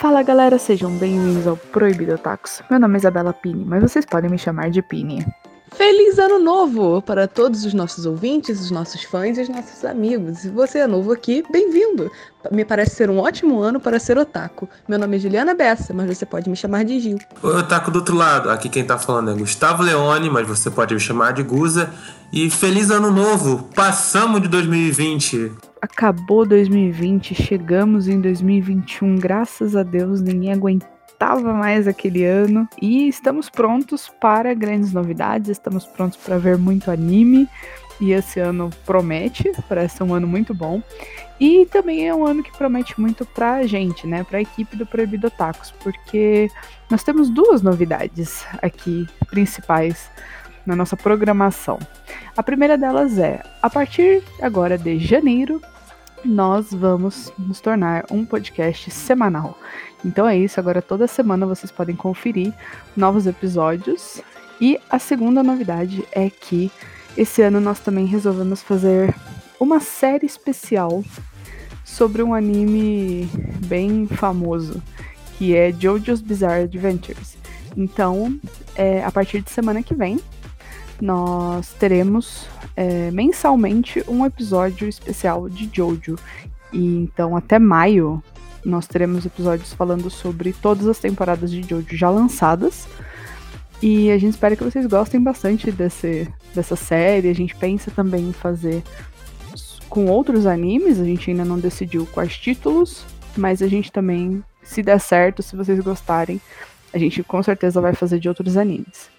Fala 0.00 0.22
galera, 0.22 0.56
sejam 0.56 0.90
bem-vindos 0.92 1.46
ao 1.46 1.58
Proibido 1.58 2.14
Otakus. 2.14 2.62
Meu 2.70 2.80
nome 2.80 2.94
é 2.94 2.96
Isabela 2.96 3.34
Pini, 3.34 3.66
mas 3.66 3.82
vocês 3.82 4.06
podem 4.06 4.30
me 4.30 4.38
chamar 4.38 4.70
de 4.70 4.80
Pini. 4.80 5.26
Feliz 5.72 6.18
ano 6.18 6.38
novo 6.38 7.02
para 7.02 7.28
todos 7.28 7.66
os 7.66 7.74
nossos 7.74 8.06
ouvintes, 8.06 8.62
os 8.62 8.70
nossos 8.70 9.04
fãs 9.04 9.36
e 9.36 9.42
os 9.42 9.50
nossos 9.50 9.84
amigos. 9.84 10.38
Se 10.38 10.48
você 10.48 10.78
é 10.78 10.86
novo 10.86 11.12
aqui, 11.12 11.44
bem-vindo. 11.52 12.10
Me 12.50 12.64
parece 12.64 12.96
ser 12.96 13.10
um 13.10 13.18
ótimo 13.18 13.60
ano 13.60 13.78
para 13.78 14.00
ser 14.00 14.16
otaku. 14.16 14.66
Meu 14.88 14.98
nome 14.98 15.18
é 15.18 15.20
Juliana 15.20 15.54
Bessa, 15.54 15.92
mas 15.92 16.06
você 16.06 16.24
pode 16.24 16.48
me 16.48 16.56
chamar 16.56 16.82
de 16.82 16.98
Gil. 16.98 17.18
Oi, 17.42 17.56
otaku 17.58 17.90
do 17.90 17.98
outro 17.98 18.16
lado. 18.16 18.48
Aqui 18.48 18.70
quem 18.70 18.82
tá 18.82 18.96
falando 18.96 19.32
é 19.32 19.34
Gustavo 19.34 19.82
Leone, 19.82 20.30
mas 20.30 20.48
você 20.48 20.70
pode 20.70 20.94
me 20.94 21.00
chamar 21.00 21.34
de 21.34 21.42
Guza. 21.42 21.92
E 22.32 22.48
feliz 22.48 22.90
ano 22.90 23.10
novo! 23.10 23.68
Passamos 23.74 24.40
de 24.40 24.48
2020. 24.48 25.69
Acabou 25.82 26.44
2020, 26.44 27.34
chegamos 27.34 28.06
em 28.06 28.20
2021, 28.20 29.16
graças 29.16 29.74
a 29.74 29.82
Deus, 29.82 30.20
ninguém 30.20 30.52
aguentava 30.52 31.54
mais 31.54 31.88
aquele 31.88 32.22
ano. 32.22 32.68
E 32.82 33.08
estamos 33.08 33.48
prontos 33.48 34.08
para 34.20 34.52
grandes 34.52 34.92
novidades, 34.92 35.48
estamos 35.48 35.86
prontos 35.86 36.18
para 36.18 36.36
ver 36.36 36.58
muito 36.58 36.90
anime. 36.90 37.48
E 37.98 38.12
esse 38.12 38.40
ano 38.40 38.68
promete, 38.84 39.52
parece 39.68 39.98
ser 39.98 40.02
um 40.02 40.12
ano 40.12 40.26
muito 40.26 40.54
bom. 40.54 40.82
E 41.38 41.64
também 41.66 42.06
é 42.06 42.14
um 42.14 42.26
ano 42.26 42.42
que 42.42 42.56
promete 42.56 43.00
muito 43.00 43.24
pra 43.24 43.66
gente, 43.66 44.06
né, 44.06 44.22
pra 44.22 44.40
equipe 44.40 44.76
do 44.76 44.84
Proibido 44.84 45.28
Otakus, 45.28 45.70
porque 45.82 46.50
nós 46.90 47.02
temos 47.02 47.30
duas 47.30 47.62
novidades 47.62 48.44
aqui 48.60 49.06
principais 49.30 50.10
na 50.66 50.76
nossa 50.76 50.96
programação. 50.96 51.78
A 52.36 52.42
primeira 52.42 52.76
delas 52.76 53.18
é, 53.18 53.42
a 53.62 53.68
partir 53.68 54.22
agora 54.40 54.76
de 54.78 54.98
janeiro, 54.98 55.60
nós 56.24 56.72
vamos 56.72 57.32
nos 57.38 57.60
tornar 57.60 58.04
um 58.10 58.24
podcast 58.24 58.90
semanal. 58.90 59.58
Então 60.04 60.26
é 60.26 60.36
isso, 60.36 60.60
agora 60.60 60.82
toda 60.82 61.06
semana 61.06 61.46
vocês 61.46 61.70
podem 61.70 61.96
conferir 61.96 62.52
novos 62.96 63.26
episódios. 63.26 64.22
E 64.60 64.78
a 64.90 64.98
segunda 64.98 65.42
novidade 65.42 66.06
é 66.12 66.28
que 66.28 66.70
esse 67.16 67.42
ano 67.42 67.60
nós 67.60 67.80
também 67.80 68.06
resolvemos 68.06 68.62
fazer 68.62 69.14
uma 69.58 69.80
série 69.80 70.26
especial 70.26 71.02
sobre 71.84 72.22
um 72.22 72.32
anime 72.32 73.28
bem 73.66 74.06
famoso, 74.06 74.82
que 75.36 75.56
é 75.56 75.72
JoJo's 75.72 76.20
Bizarre 76.20 76.64
Adventures. 76.64 77.36
Então, 77.76 78.38
é, 78.74 79.04
a 79.04 79.10
partir 79.10 79.40
de 79.42 79.50
semana 79.50 79.82
que 79.82 79.94
vem, 79.94 80.20
nós 81.00 81.72
teremos 81.78 82.46
é, 82.76 83.10
mensalmente 83.10 84.02
um 84.08 84.24
episódio 84.24 84.88
especial 84.88 85.48
de 85.48 85.68
Jojo. 85.72 86.16
E 86.72 86.78
então 86.78 87.36
até 87.36 87.58
maio 87.58 88.22
nós 88.64 88.86
teremos 88.86 89.24
episódios 89.24 89.72
falando 89.72 90.10
sobre 90.10 90.52
todas 90.52 90.86
as 90.86 90.98
temporadas 90.98 91.50
de 91.50 91.62
Jojo 91.62 91.96
já 91.96 92.10
lançadas. 92.10 92.86
E 93.82 94.10
a 94.10 94.18
gente 94.18 94.34
espera 94.34 94.54
que 94.54 94.64
vocês 94.64 94.86
gostem 94.86 95.20
bastante 95.20 95.72
desse, 95.72 96.28
dessa 96.54 96.76
série. 96.76 97.30
A 97.30 97.34
gente 97.34 97.56
pensa 97.56 97.90
também 97.90 98.28
em 98.28 98.32
fazer 98.32 98.82
com 99.88 100.06
outros 100.06 100.46
animes, 100.46 101.00
a 101.00 101.04
gente 101.04 101.30
ainda 101.30 101.44
não 101.44 101.58
decidiu 101.58 102.06
quais 102.12 102.38
títulos, 102.38 103.04
mas 103.36 103.60
a 103.60 103.66
gente 103.66 103.90
também, 103.90 104.42
se 104.62 104.82
der 104.82 105.00
certo, 105.00 105.42
se 105.42 105.56
vocês 105.56 105.80
gostarem, 105.80 106.40
a 106.94 106.98
gente 106.98 107.24
com 107.24 107.42
certeza 107.42 107.80
vai 107.80 107.92
fazer 107.92 108.20
de 108.20 108.28
outros 108.28 108.56
animes. 108.56 109.10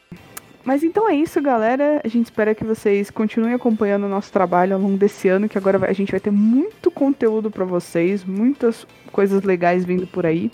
Mas 0.64 0.84
então 0.84 1.10
é 1.10 1.16
isso, 1.16 1.42
galera. 1.42 2.02
A 2.04 2.08
gente 2.08 2.26
espera 2.26 2.54
que 2.54 2.64
vocês 2.64 3.10
continuem 3.10 3.54
acompanhando 3.54 4.06
o 4.06 4.10
nosso 4.10 4.32
trabalho 4.32 4.76
ao 4.76 4.82
longo 4.82 4.98
desse 4.98 5.28
ano, 5.28 5.50
que 5.50 5.58
agora 5.58 5.80
a 5.88 5.94
gente 5.94 6.12
vai 6.12 6.20
ter 6.20 6.32
muito 6.32 6.92
conteúdo 6.92 7.50
para 7.50 7.66
vocês, 7.66 8.24
muitas 8.24 8.86
coisas 9.12 9.44
legais 9.44 9.84
vindo 9.84 10.06
por 10.06 10.26
aí. 10.26 10.52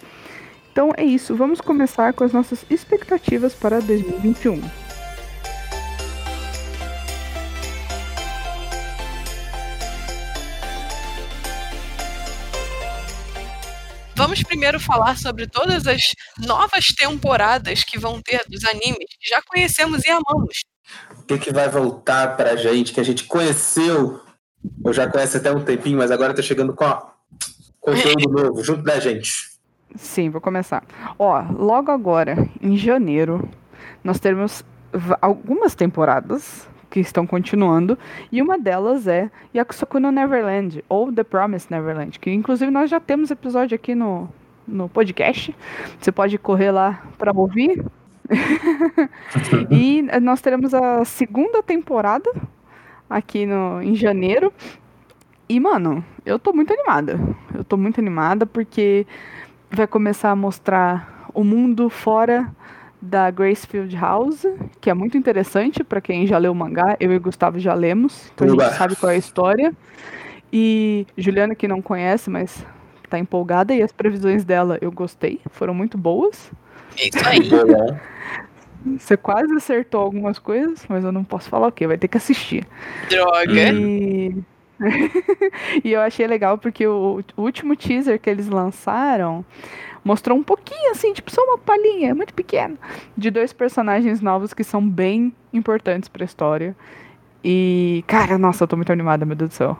Então 0.71 0.91
é 0.95 1.03
isso, 1.03 1.35
vamos 1.35 1.59
começar 1.59 2.13
com 2.13 2.23
as 2.23 2.31
nossas 2.31 2.65
expectativas 2.69 3.53
para 3.53 3.79
2021. 3.81 4.86
Vamos 14.17 14.41
primeiro 14.41 14.79
falar 14.79 15.15
sobre 15.15 15.45
todas 15.45 15.85
as 15.85 16.01
novas 16.39 16.85
temporadas 16.85 17.83
que 17.83 17.99
vão 17.99 18.19
ter 18.19 18.41
dos 18.49 18.65
animes 18.65 19.05
que 19.19 19.29
já 19.29 19.39
conhecemos 19.43 20.03
e 20.03 20.09
amamos. 20.09 20.63
O 21.19 21.21
que, 21.21 21.37
que 21.37 21.53
vai 21.53 21.69
voltar 21.69 22.35
pra 22.35 22.55
gente, 22.55 22.93
que 22.93 22.99
a 22.99 23.03
gente 23.03 23.25
conheceu, 23.25 24.19
ou 24.83 24.91
já 24.91 25.07
conhece 25.07 25.37
até 25.37 25.51
um 25.51 25.63
tempinho, 25.63 25.99
mas 25.99 26.09
agora 26.09 26.33
tá 26.33 26.41
chegando 26.41 26.73
com 26.73 26.83
ó, 26.83 27.11
conteúdo 27.79 28.27
novo, 28.33 28.63
junto 28.63 28.81
da 28.81 28.99
gente. 28.99 29.31
Sim, 29.95 30.31
vou 30.31 30.41
começar. 30.41 30.83
Ó, 31.19 31.39
logo 31.51 31.91
agora, 31.91 32.49
em 32.59 32.75
janeiro, 32.75 33.47
nós 34.03 34.19
teremos 34.19 34.65
algumas 35.21 35.75
temporadas 35.75 36.67
que 36.97 37.01
estão 37.01 37.27
continuando, 37.27 37.95
e 38.31 38.41
uma 38.41 38.57
delas 38.57 39.07
é 39.07 39.29
Yakusoku 39.53 39.99
no 39.99 40.11
Neverland, 40.11 40.83
ou 40.89 41.13
The 41.13 41.23
Promised 41.23 41.69
Neverland, 41.69 42.19
que 42.19 42.31
inclusive 42.31 42.71
nós 42.71 42.89
já 42.89 42.99
temos 42.99 43.29
episódio 43.29 43.75
aqui 43.75 43.93
no, 43.93 44.27
no 44.67 44.89
podcast. 44.89 45.55
Você 45.99 46.11
pode 46.11 46.39
correr 46.39 46.71
lá 46.71 47.03
para 47.15 47.31
ouvir. 47.31 47.85
e 49.69 50.01
nós 50.23 50.41
teremos 50.41 50.73
a 50.73 51.05
segunda 51.05 51.61
temporada 51.61 52.31
aqui 53.07 53.45
no, 53.45 53.79
em 53.83 53.93
janeiro. 53.93 54.51
E, 55.47 55.59
mano, 55.59 56.03
eu 56.25 56.39
tô 56.39 56.51
muito 56.51 56.73
animada. 56.73 57.19
Eu 57.53 57.63
tô 57.63 57.77
muito 57.77 57.99
animada 57.99 58.47
porque 58.47 59.05
vai 59.69 59.85
começar 59.85 60.31
a 60.31 60.35
mostrar 60.35 61.29
o 61.31 61.43
mundo 61.43 61.91
fora 61.91 62.51
da 63.01 63.29
Gracefield 63.29 63.95
House, 63.95 64.45
que 64.81 64.89
é 64.89 64.93
muito 64.93 65.17
interessante 65.17 65.83
para 65.83 66.01
quem 66.01 66.25
já 66.25 66.37
leu 66.37 66.51
o 66.51 66.55
mangá. 66.55 66.97
Eu 66.99 67.11
e 67.13 67.17
o 67.17 67.21
Gustavo 67.21 67.59
já 67.59 67.73
lemos, 67.73 68.31
então 68.33 68.47
Uba. 68.47 68.63
a 68.63 68.67
gente 68.67 68.77
sabe 68.77 68.95
qual 68.95 69.11
é 69.11 69.15
a 69.15 69.17
história. 69.17 69.73
E 70.51 71.05
Juliana, 71.17 71.55
que 71.55 71.67
não 71.67 71.81
conhece, 71.81 72.29
mas 72.29 72.65
tá 73.09 73.17
empolgada, 73.17 73.73
e 73.73 73.81
as 73.81 73.91
previsões 73.91 74.43
dela 74.43 74.77
eu 74.81 74.91
gostei, 74.91 75.39
foram 75.51 75.73
muito 75.73 75.97
boas. 75.97 76.51
É 76.97 77.07
isso 77.07 77.27
aí. 77.27 78.97
Você 78.97 79.17
quase 79.17 79.53
acertou 79.53 80.01
algumas 80.01 80.39
coisas, 80.39 80.85
mas 80.87 81.03
eu 81.03 81.11
não 81.11 81.23
posso 81.23 81.49
falar 81.49 81.67
o 81.67 81.71
que, 81.71 81.87
vai 81.87 81.97
ter 81.97 82.07
que 82.07 82.17
assistir. 82.17 82.65
Droga! 83.09 83.71
E, 83.73 84.35
e 85.83 85.91
eu 85.91 86.01
achei 86.01 86.27
legal 86.27 86.57
porque 86.57 86.87
o 86.87 87.23
último 87.35 87.75
teaser 87.75 88.19
que 88.19 88.29
eles 88.29 88.47
lançaram 88.47 89.43
mostrou 90.03 90.37
um 90.37 90.43
pouquinho, 90.43 90.91
assim, 90.91 91.13
tipo, 91.13 91.31
só 91.31 91.41
uma 91.43 91.57
palhinha, 91.57 92.15
muito 92.15 92.33
pequena, 92.33 92.75
de 93.17 93.29
dois 93.29 93.53
personagens 93.53 94.21
novos 94.21 94.53
que 94.53 94.63
são 94.63 94.87
bem 94.87 95.33
importantes 95.53 96.09
pra 96.09 96.25
história. 96.25 96.75
E, 97.43 98.03
cara, 98.07 98.37
nossa, 98.37 98.63
eu 98.63 98.67
tô 98.67 98.75
muito 98.75 98.91
animada, 98.91 99.25
meu 99.25 99.35
Deus 99.35 99.51
do 99.51 99.53
céu. 99.53 99.77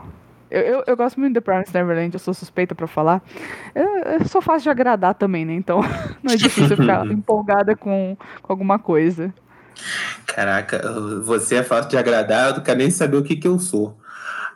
Eu, 0.50 0.62
eu, 0.62 0.84
eu 0.86 0.96
gosto 0.96 1.20
muito 1.20 1.34
de 1.34 1.40
The 1.40 1.44
Promised 1.44 1.74
Neverland, 1.74 2.14
eu 2.14 2.18
sou 2.18 2.32
suspeita 2.32 2.74
pra 2.74 2.86
falar. 2.86 3.22
Eu, 3.74 3.84
eu 3.84 4.24
sou 4.26 4.40
fácil 4.40 4.62
de 4.62 4.70
agradar 4.70 5.14
também, 5.14 5.44
né? 5.44 5.54
Então 5.54 5.80
não 6.22 6.32
é 6.32 6.36
difícil 6.36 6.76
ficar 6.76 7.04
empolgada 7.10 7.76
com, 7.76 8.16
com 8.40 8.52
alguma 8.52 8.78
coisa. 8.78 9.32
Caraca, 10.26 10.82
você 11.22 11.56
é 11.56 11.62
fácil 11.62 11.90
de 11.90 11.96
agradar, 11.96 12.48
eu 12.48 12.56
não 12.56 12.62
quero 12.62 12.78
nem 12.78 12.90
saber 12.90 13.16
o 13.16 13.22
que, 13.22 13.36
que 13.36 13.46
eu 13.46 13.58
sou. 13.58 13.98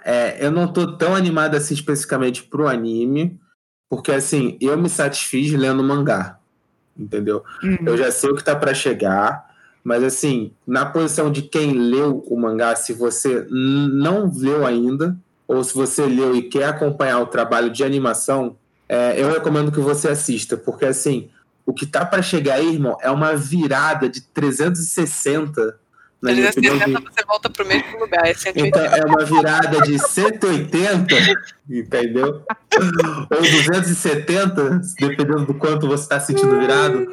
É, 0.04 0.44
eu 0.44 0.50
não 0.50 0.66
tô 0.66 0.96
tão 0.96 1.14
animado 1.14 1.54
assim 1.54 1.74
especificamente 1.74 2.42
pro 2.42 2.66
anime, 2.66 3.38
porque, 3.92 4.10
assim, 4.10 4.56
eu 4.58 4.74
me 4.78 4.88
satisfiz 4.88 5.52
lendo 5.52 5.84
mangá, 5.84 6.38
entendeu? 6.98 7.44
Uhum. 7.62 7.76
Eu 7.84 7.98
já 7.98 8.10
sei 8.10 8.30
o 8.30 8.34
que 8.34 8.42
tá 8.42 8.56
para 8.56 8.72
chegar, 8.72 9.54
mas, 9.84 10.02
assim, 10.02 10.54
na 10.66 10.86
posição 10.86 11.30
de 11.30 11.42
quem 11.42 11.74
leu 11.74 12.24
o 12.26 12.40
mangá, 12.40 12.74
se 12.74 12.94
você 12.94 13.46
não 13.50 14.32
leu 14.34 14.64
ainda, 14.64 15.14
ou 15.46 15.62
se 15.62 15.74
você 15.74 16.06
leu 16.06 16.34
e 16.34 16.40
quer 16.40 16.64
acompanhar 16.64 17.20
o 17.20 17.26
trabalho 17.26 17.68
de 17.68 17.84
animação, 17.84 18.56
é, 18.88 19.22
eu 19.22 19.30
recomendo 19.30 19.70
que 19.70 19.80
você 19.80 20.08
assista, 20.08 20.56
porque, 20.56 20.86
assim, 20.86 21.28
o 21.66 21.74
que 21.74 21.84
tá 21.84 22.02
para 22.06 22.22
chegar 22.22 22.54
aí, 22.54 22.72
irmão, 22.72 22.96
é 23.02 23.10
uma 23.10 23.36
virada 23.36 24.08
de 24.08 24.22
360 24.22 25.78
360 26.22 27.00
você 27.00 27.24
volta 27.26 27.50
pro 27.50 27.66
mesmo 27.66 27.98
lugar, 27.98 28.24
é 28.24 28.32
180. 28.32 28.68
Então 28.68 28.84
é 28.84 29.04
uma 29.04 29.24
virada 29.24 29.80
de 29.82 29.98
180, 29.98 31.14
entendeu? 31.68 32.44
Ou 33.30 33.40
270, 33.40 34.80
dependendo 35.00 35.46
do 35.46 35.54
quanto 35.54 35.88
você 35.88 36.04
está 36.04 36.20
sentindo 36.20 36.60
virado, 36.60 37.06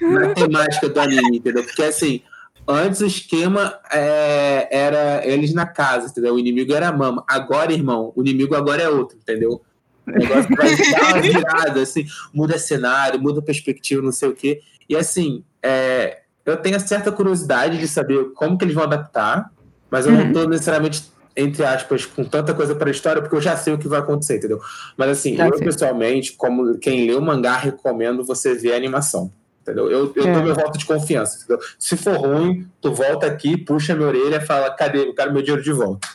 na 0.00 0.34
temática 0.34 0.88
do 0.88 0.98
anime, 0.98 1.36
entendeu? 1.36 1.62
Porque 1.62 1.82
assim, 1.82 2.22
antes 2.66 3.02
o 3.02 3.06
esquema 3.06 3.78
é, 3.92 4.66
era 4.70 5.26
eles 5.26 5.52
na 5.52 5.66
casa, 5.66 6.08
entendeu? 6.08 6.34
O 6.34 6.38
inimigo 6.38 6.72
era 6.72 6.88
a 6.88 6.92
mama. 6.92 7.22
Agora, 7.28 7.70
irmão, 7.70 8.12
o 8.16 8.22
inimigo 8.22 8.54
agora 8.54 8.82
é 8.82 8.88
outro, 8.88 9.18
entendeu? 9.18 9.60
O 10.06 10.10
negócio 10.10 10.48
vai 10.56 10.74
dar 10.74 11.12
uma 11.12 11.20
virada, 11.20 11.82
assim, 11.82 12.06
muda 12.32 12.58
cenário, 12.58 13.20
muda 13.20 13.42
perspectiva, 13.42 14.00
não 14.00 14.12
sei 14.12 14.28
o 14.30 14.34
quê. 14.34 14.62
E 14.88 14.96
assim, 14.96 15.44
é, 15.62 16.23
eu 16.44 16.56
tenho 16.56 16.78
certa 16.80 17.10
curiosidade 17.10 17.78
de 17.78 17.88
saber 17.88 18.32
como 18.34 18.58
que 18.58 18.64
eles 18.64 18.74
vão 18.74 18.84
adaptar, 18.84 19.50
mas 19.90 20.06
eu 20.06 20.12
uhum. 20.12 20.18
não 20.18 20.26
estou 20.28 20.48
necessariamente 20.48 21.14
entre 21.36 21.64
aspas, 21.64 22.06
com 22.06 22.24
tanta 22.24 22.54
coisa 22.54 22.74
para 22.74 22.88
a 22.88 22.92
história, 22.92 23.20
porque 23.20 23.34
eu 23.34 23.40
já 23.40 23.56
sei 23.56 23.74
o 23.74 23.78
que 23.78 23.88
vai 23.88 23.98
acontecer, 23.98 24.36
entendeu? 24.36 24.60
Mas 24.96 25.10
assim, 25.10 25.36
Já 25.36 25.48
eu 25.48 25.56
sei. 25.56 25.66
pessoalmente, 25.66 26.32
como 26.34 26.78
quem 26.78 27.06
lê 27.06 27.14
o 27.14 27.20
mangá, 27.20 27.56
recomendo 27.56 28.24
você 28.24 28.54
ver 28.54 28.72
a 28.72 28.76
animação. 28.76 29.32
Entendeu? 29.62 29.90
Eu, 29.90 30.12
eu 30.14 30.26
É. 30.28 30.32
dou 30.32 30.42
meu 30.42 30.54
voto 30.54 30.78
de 30.78 30.84
confiança. 30.84 31.38
Entendeu? 31.38 31.58
Se 31.78 31.96
for 31.96 32.16
ruim, 32.18 32.68
tu 32.80 32.92
volta 32.92 33.26
aqui, 33.26 33.56
puxa 33.56 33.94
minha 33.94 34.06
orelha 34.06 34.36
e 34.36 34.46
fala: 34.46 34.70
cadê? 34.70 35.08
Eu 35.08 35.14
quero 35.14 35.32
meu 35.32 35.42
dinheiro 35.42 35.62
de 35.62 35.72
volta. 35.72 36.06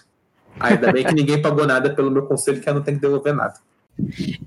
Ainda 0.60 0.92
bem 0.92 1.04
que 1.04 1.14
ninguém 1.14 1.42
pagou 1.42 1.66
nada 1.66 1.90
pelo 1.90 2.12
meu 2.12 2.24
conselho, 2.26 2.62
que 2.62 2.70
eu 2.70 2.74
não 2.74 2.81
tenho 2.81 2.98
que 2.98 3.02
devolver 3.02 3.34
nada. 3.34 3.56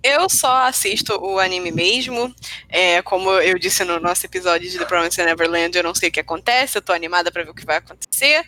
Eu 0.02 0.28
só 0.28 0.66
assisto 0.66 1.14
o 1.20 1.38
anime 1.38 1.70
mesmo. 1.70 2.34
É, 2.68 3.00
como 3.02 3.30
eu 3.30 3.58
disse 3.58 3.84
no 3.84 4.00
nosso 4.00 4.26
episódio 4.26 4.68
de 4.68 4.78
The 4.78 4.84
Promised 4.84 5.24
Neverland, 5.24 5.76
eu 5.76 5.84
não 5.84 5.94
sei 5.94 6.08
o 6.08 6.12
que 6.12 6.20
acontece, 6.20 6.76
eu 6.76 6.82
tô 6.82 6.92
animada 6.92 7.30
pra 7.30 7.44
ver 7.44 7.50
o 7.50 7.54
que 7.54 7.64
vai 7.64 7.76
acontecer. 7.76 8.44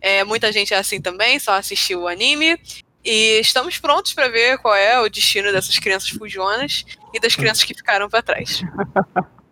É, 0.00 0.24
muita 0.24 0.52
gente 0.52 0.74
é 0.74 0.76
assim 0.76 1.00
também, 1.00 1.38
só 1.38 1.52
assistiu 1.52 2.02
o 2.02 2.08
anime. 2.08 2.58
E 3.04 3.38
estamos 3.38 3.78
prontos 3.78 4.12
pra 4.12 4.28
ver 4.28 4.58
qual 4.58 4.74
é 4.74 5.00
o 5.00 5.08
destino 5.08 5.52
dessas 5.52 5.78
crianças 5.78 6.08
fujonas 6.08 6.84
e 7.14 7.20
das 7.20 7.36
crianças 7.36 7.62
que 7.62 7.72
ficaram 7.72 8.08
pra 8.08 8.20
trás. 8.20 8.62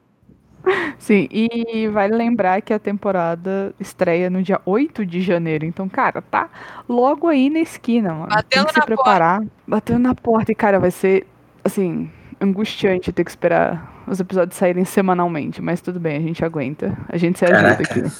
Sim, 0.98 1.28
e 1.30 1.88
vale 1.88 2.14
lembrar 2.14 2.62
que 2.62 2.72
a 2.72 2.78
temporada 2.78 3.74
estreia 3.78 4.30
no 4.30 4.42
dia 4.42 4.60
8 4.64 5.04
de 5.04 5.20
janeiro. 5.20 5.64
Então, 5.64 5.88
cara, 5.88 6.22
tá 6.22 6.48
logo 6.88 7.28
aí 7.28 7.50
na 7.50 7.60
esquina, 7.60 8.14
mano. 8.14 8.28
Tem 8.28 8.36
Batendo 8.36 8.66
que 8.66 8.74
se 8.74 8.86
preparar. 8.86 9.42
Batendo 9.66 9.98
na 10.00 10.14
porta. 10.14 10.52
E, 10.52 10.54
cara, 10.54 10.78
vai 10.80 10.90
ser, 10.90 11.26
assim, 11.62 12.10
angustiante 12.40 13.12
ter 13.12 13.24
que 13.24 13.30
esperar 13.30 14.04
os 14.06 14.20
episódios 14.20 14.56
saírem 14.56 14.84
semanalmente. 14.84 15.60
Mas 15.60 15.80
tudo 15.80 16.00
bem, 16.00 16.16
a 16.16 16.20
gente 16.20 16.44
aguenta. 16.44 16.96
A 17.08 17.16
gente 17.16 17.38
se 17.38 17.44
ajuda 17.44 17.60
Caraca. 17.60 17.82
aqui. 17.82 18.12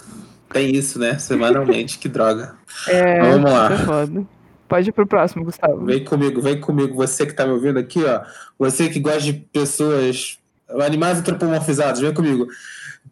Tem 0.53 0.71
isso, 0.75 0.99
né? 0.99 1.19
Semanalmente, 1.19 1.99
que 1.99 2.09
droga. 2.09 2.55
É, 2.89 3.21
Vamos 3.21 3.51
lá. 3.51 3.73
é 3.73 3.77
foda. 3.79 4.27
Pode 4.69 4.89
ir 4.89 4.93
pro 4.93 5.07
próximo, 5.07 5.45
Gustavo. 5.45 5.85
Vem 5.85 6.05
comigo, 6.05 6.41
vem 6.41 6.61
comigo. 6.61 6.95
Você 6.97 7.27
que 7.27 7.33
tá 7.33 7.45
me 7.47 7.53
ouvindo 7.53 7.79
aqui, 7.79 8.03
ó. 8.05 8.23
Você 8.59 8.89
que 8.89 9.01
gosta 9.01 9.21
de 9.21 9.33
pessoas 9.33 10.39
animais 10.69 11.19
antropomorfizados, 11.19 12.01
vem 12.01 12.13
comigo. 12.15 12.47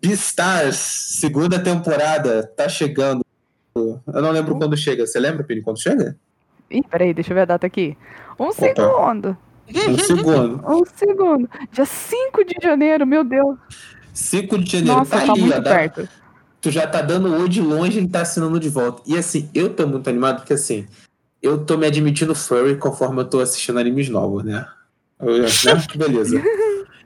Beastars, 0.01 0.77
segunda 0.77 1.59
temporada, 1.59 2.45
tá 2.57 2.69
chegando. 2.69 3.25
Eu 3.75 4.01
não 4.23 4.31
lembro 4.31 4.57
quando 4.57 4.77
chega. 4.77 5.07
Você 5.07 5.19
lembra, 5.21 5.45
Pini, 5.45 5.63
quando 5.63 5.81
chega? 5.81 6.17
Ih, 6.71 6.83
peraí, 6.83 7.13
deixa 7.15 7.31
eu 7.31 7.35
ver 7.35 7.43
a 7.43 7.47
data 7.47 7.67
aqui. 7.67 7.97
Um 8.39 8.53
segundo. 8.53 9.37
Um 9.75 9.99
segundo. 9.99 10.65
Um 10.67 10.83
segundo. 10.97 11.51
Dia 11.71 11.85
5 11.85 12.45
de 12.45 12.55
janeiro, 12.63 13.07
meu 13.07 13.23
Deus. 13.25 13.57
5 14.13 14.59
de 14.59 14.71
janeiro, 14.73 14.99
Nossa, 14.99 15.11
tá 15.19 15.27
tá, 15.27 15.33
ali, 15.33 15.41
muito 15.43 15.61
dá- 15.63 15.71
perto. 15.75 16.09
tu 16.61 16.71
já 16.71 16.87
tá 16.87 17.01
dando 17.01 17.33
oi 17.35 17.49
de 17.49 17.61
longe 17.61 17.99
e 18.01 18.09
tá 18.09 18.23
assinando 18.23 18.59
de 18.61 18.69
volta. 18.69 19.03
E 19.07 19.17
assim, 19.17 19.49
eu 19.55 19.71
tô 19.71 19.87
muito 19.87 20.09
animado 20.11 20.37
porque 20.41 20.53
assim, 20.55 20.87
eu 21.43 21.65
tô 21.65 21.77
me 21.79 21.87
admitindo 21.87 22.35
furry 22.35 22.77
conforme 22.77 23.21
eu 23.21 23.25
tô 23.25 23.41
assistindo 23.41 23.79
animes 23.79 24.09
novos, 24.09 24.45
né? 24.45 24.67
Eu, 25.21 25.39
né? 25.43 25.49
Que 25.89 25.97
beleza. 25.97 26.43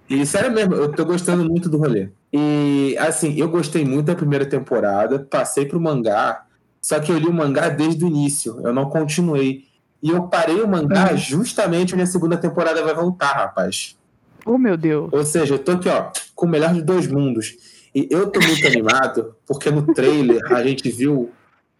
E 0.08 0.24
sério 0.24 0.52
mesmo, 0.52 0.74
eu 0.74 0.92
tô 0.92 1.04
gostando 1.04 1.44
muito 1.44 1.68
do 1.68 1.78
rolê. 1.78 2.08
E 2.32 2.96
assim, 2.98 3.34
eu 3.38 3.48
gostei 3.48 3.84
muito 3.84 4.06
da 4.06 4.14
primeira 4.14 4.46
temporada, 4.46 5.18
passei 5.18 5.66
pro 5.66 5.80
mangá, 5.80 6.44
só 6.80 7.00
que 7.00 7.10
eu 7.10 7.18
li 7.18 7.26
o 7.26 7.32
mangá 7.32 7.68
desde 7.68 8.04
o 8.04 8.08
início, 8.08 8.60
eu 8.64 8.72
não 8.72 8.88
continuei. 8.88 9.64
E 10.02 10.10
eu 10.10 10.24
parei 10.28 10.60
o 10.60 10.68
mangá 10.68 11.10
Uhum. 11.10 11.16
justamente 11.16 11.94
onde 11.94 12.04
a 12.04 12.06
segunda 12.06 12.36
temporada 12.36 12.82
vai 12.84 12.94
voltar, 12.94 13.32
rapaz. 13.32 13.96
Oh, 14.44 14.56
meu 14.58 14.76
Deus. 14.76 15.08
Ou 15.12 15.24
seja, 15.24 15.54
eu 15.54 15.58
tô 15.58 15.72
aqui, 15.72 15.88
ó, 15.88 16.10
com 16.34 16.46
o 16.46 16.48
melhor 16.48 16.72
dos 16.72 16.82
dois 16.84 17.06
mundos. 17.08 17.56
E 17.92 18.06
eu 18.10 18.30
tô 18.30 18.38
muito 18.38 18.64
animado, 18.68 19.34
porque 19.46 19.70
no 19.70 19.92
trailer 19.92 20.40
a 20.52 20.62
gente 20.62 20.88
viu 20.90 21.32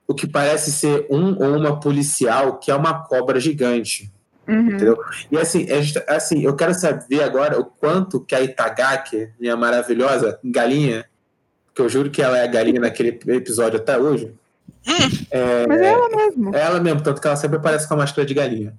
o 0.08 0.14
que 0.14 0.26
parece 0.26 0.72
ser 0.72 1.06
um 1.10 1.36
ou 1.40 1.56
uma 1.58 1.78
policial 1.78 2.58
que 2.58 2.70
é 2.70 2.74
uma 2.74 3.04
cobra 3.04 3.38
gigante. 3.38 4.10
Uhum. 4.48 4.68
Entendeu? 4.68 4.98
E 5.30 5.36
assim, 5.38 5.66
é 5.68 6.14
assim, 6.14 6.42
eu 6.44 6.54
quero 6.54 6.72
saber 6.74 7.22
agora 7.22 7.58
o 7.58 7.64
quanto 7.64 8.20
que 8.20 8.34
a 8.34 8.40
Itagaki, 8.40 9.30
minha 9.40 9.56
maravilhosa 9.56 10.38
galinha, 10.44 11.04
que 11.74 11.82
eu 11.82 11.88
juro 11.88 12.10
que 12.10 12.22
ela 12.22 12.38
é 12.38 12.44
a 12.44 12.46
galinha 12.46 12.80
naquele 12.80 13.18
episódio 13.26 13.78
até 13.78 13.98
hoje. 13.98 14.34
É, 15.30 15.66
Mas 15.66 15.80
é 15.80 15.86
ela 15.92 16.08
mesmo. 16.08 16.56
é 16.56 16.60
ela 16.60 16.80
mesmo, 16.80 17.02
tanto 17.02 17.20
que 17.20 17.26
ela 17.26 17.36
sempre 17.36 17.56
aparece 17.56 17.88
com 17.88 17.94
a 17.94 17.98
máscara 17.98 18.26
de 18.26 18.34
galinha. 18.34 18.74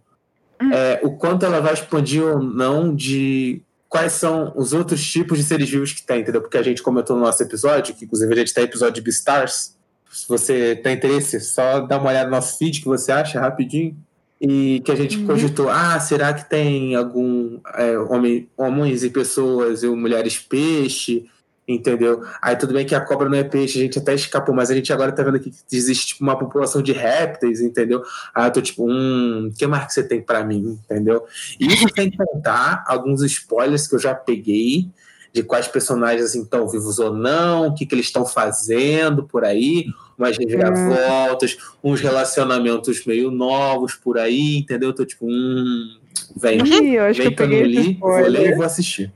Hum. 0.61 0.71
É, 0.73 0.99
o 1.03 1.11
quanto 1.11 1.45
ela 1.45 1.59
vai 1.59 1.73
expandir 1.73 2.23
ou 2.23 2.41
não 2.41 2.95
de 2.95 3.61
quais 3.89 4.13
são 4.13 4.53
os 4.55 4.73
outros 4.73 5.05
tipos 5.05 5.37
de 5.37 5.43
seres 5.43 5.69
vivos 5.69 5.93
que 5.93 6.03
tem, 6.03 6.21
entendeu? 6.21 6.41
Porque 6.41 6.57
a 6.57 6.63
gente 6.63 6.81
comentou 6.81 7.15
no 7.15 7.23
nosso 7.23 7.41
episódio, 7.43 7.93
que 7.93 8.05
inclusive 8.05 8.33
a 8.33 8.37
gente 8.37 8.53
tem 8.53 8.63
episódio 8.63 8.95
de 8.95 9.01
Beastars. 9.01 9.75
Se 10.11 10.27
você 10.27 10.75
tem 10.75 10.95
interesse, 10.95 11.39
só 11.39 11.81
dá 11.81 11.97
uma 11.97 12.09
olhada 12.09 12.29
no 12.29 12.35
nosso 12.35 12.57
feed 12.57 12.79
que 12.79 12.87
você 12.87 13.11
acha 13.11 13.39
rapidinho. 13.39 13.95
E 14.39 14.81
que 14.81 14.91
a 14.91 14.95
gente 14.95 15.17
Uhum. 15.17 15.25
cogitou, 15.25 15.69
ah, 15.69 15.99
será 15.99 16.33
que 16.33 16.47
tem 16.47 16.95
algum 16.95 17.59
é, 17.73 17.97
homem, 17.97 18.47
homens 18.55 19.03
e 19.03 19.09
pessoas 19.09 19.81
e 19.83 19.87
mulheres 19.87 20.37
peixe? 20.37 21.25
Entendeu? 21.67 22.23
Aí 22.41 22.55
tudo 22.55 22.73
bem 22.73 22.85
que 22.85 22.95
a 22.95 23.01
cobra 23.01 23.27
não 23.27 23.37
é 23.37 23.43
peixe, 23.43 23.77
a 23.77 23.81
gente 23.81 23.99
até 23.99 24.13
escapou, 24.13 24.55
mas 24.55 24.71
a 24.71 24.75
gente 24.75 24.93
agora 24.93 25.11
tá 25.11 25.21
vendo 25.21 25.37
que 25.37 25.51
existe 25.69 26.07
tipo, 26.07 26.23
uma 26.23 26.37
população 26.39 26.81
de 26.81 26.93
répteis, 26.93 27.59
entendeu? 27.59 28.03
Aí 28.33 28.47
eu 28.47 28.53
tô 28.53 28.61
tipo, 28.61 28.89
hum, 28.89 29.51
que 29.57 29.67
mais 29.67 29.87
que 29.87 29.93
você 29.93 30.03
tem 30.03 30.21
pra 30.21 30.45
mim, 30.45 30.79
entendeu? 30.85 31.25
E 31.59 31.69
sem 31.93 32.09
contar 32.09 32.85
alguns 32.87 33.21
spoilers 33.23 33.85
que 33.85 33.95
eu 33.95 33.99
já 33.99 34.15
peguei 34.15 34.87
de 35.33 35.43
quais 35.43 35.67
personagens 35.67 36.23
assim 36.23 36.43
estão 36.43 36.69
vivos 36.69 36.99
ou 36.99 37.13
não, 37.13 37.67
o 37.67 37.75
que, 37.75 37.85
que 37.85 37.93
eles 37.93 38.05
estão 38.05 38.25
fazendo 38.25 39.23
por 39.23 39.43
aí, 39.43 39.87
umas 40.17 40.37
reviravoltas, 40.37 41.57
uns 41.83 42.01
relacionamentos 42.01 43.05
meio 43.05 43.29
novos 43.31 43.95
por 43.95 44.17
aí, 44.17 44.57
entendeu? 44.57 44.89
Eu 44.89 44.95
tô 44.95 45.05
tipo, 45.05 45.25
hum, 45.27 45.97
vem, 46.35 46.59
Ih, 46.65 46.95
eu 46.95 47.03
acho 47.05 47.21
vem 47.21 47.29
que 47.29 47.35
que 47.35 47.41
eu 47.43 47.45
eu 47.45 47.51
não 47.51 47.57
peguei 47.57 47.79
esse 47.79 47.87
li, 47.89 47.97
vou 47.99 48.19
ler 48.21 48.51
e 48.51 48.55
vou 48.55 48.65
assistir. 48.65 49.13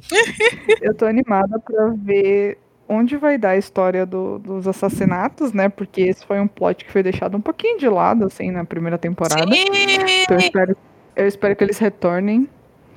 Eu 0.80 0.94
tô 0.94 1.04
animada 1.04 1.58
pra 1.58 1.88
ver 1.88 2.56
onde 2.88 3.16
vai 3.18 3.36
dar 3.36 3.50
a 3.50 3.56
história 3.58 4.06
do- 4.06 4.38
dos 4.38 4.66
assassinatos, 4.66 5.52
né? 5.52 5.68
Porque 5.68 6.00
esse 6.00 6.24
foi 6.26 6.40
um 6.40 6.48
plot 6.48 6.84
que 6.86 6.90
foi 6.90 7.02
deixado 7.02 7.36
um 7.36 7.40
pouquinho 7.40 7.78
de 7.78 7.86
lado, 7.88 8.24
assim, 8.24 8.50
na 8.50 8.64
primeira 8.64 8.96
temporada. 8.96 9.44
Então 9.54 10.36
eu 10.36 10.40
Sim! 10.40 10.46
espero, 10.46 10.76
eu 11.14 11.26
espero 11.28 11.54
que 11.54 11.62
eles 11.64 11.78
retornem 11.78 12.48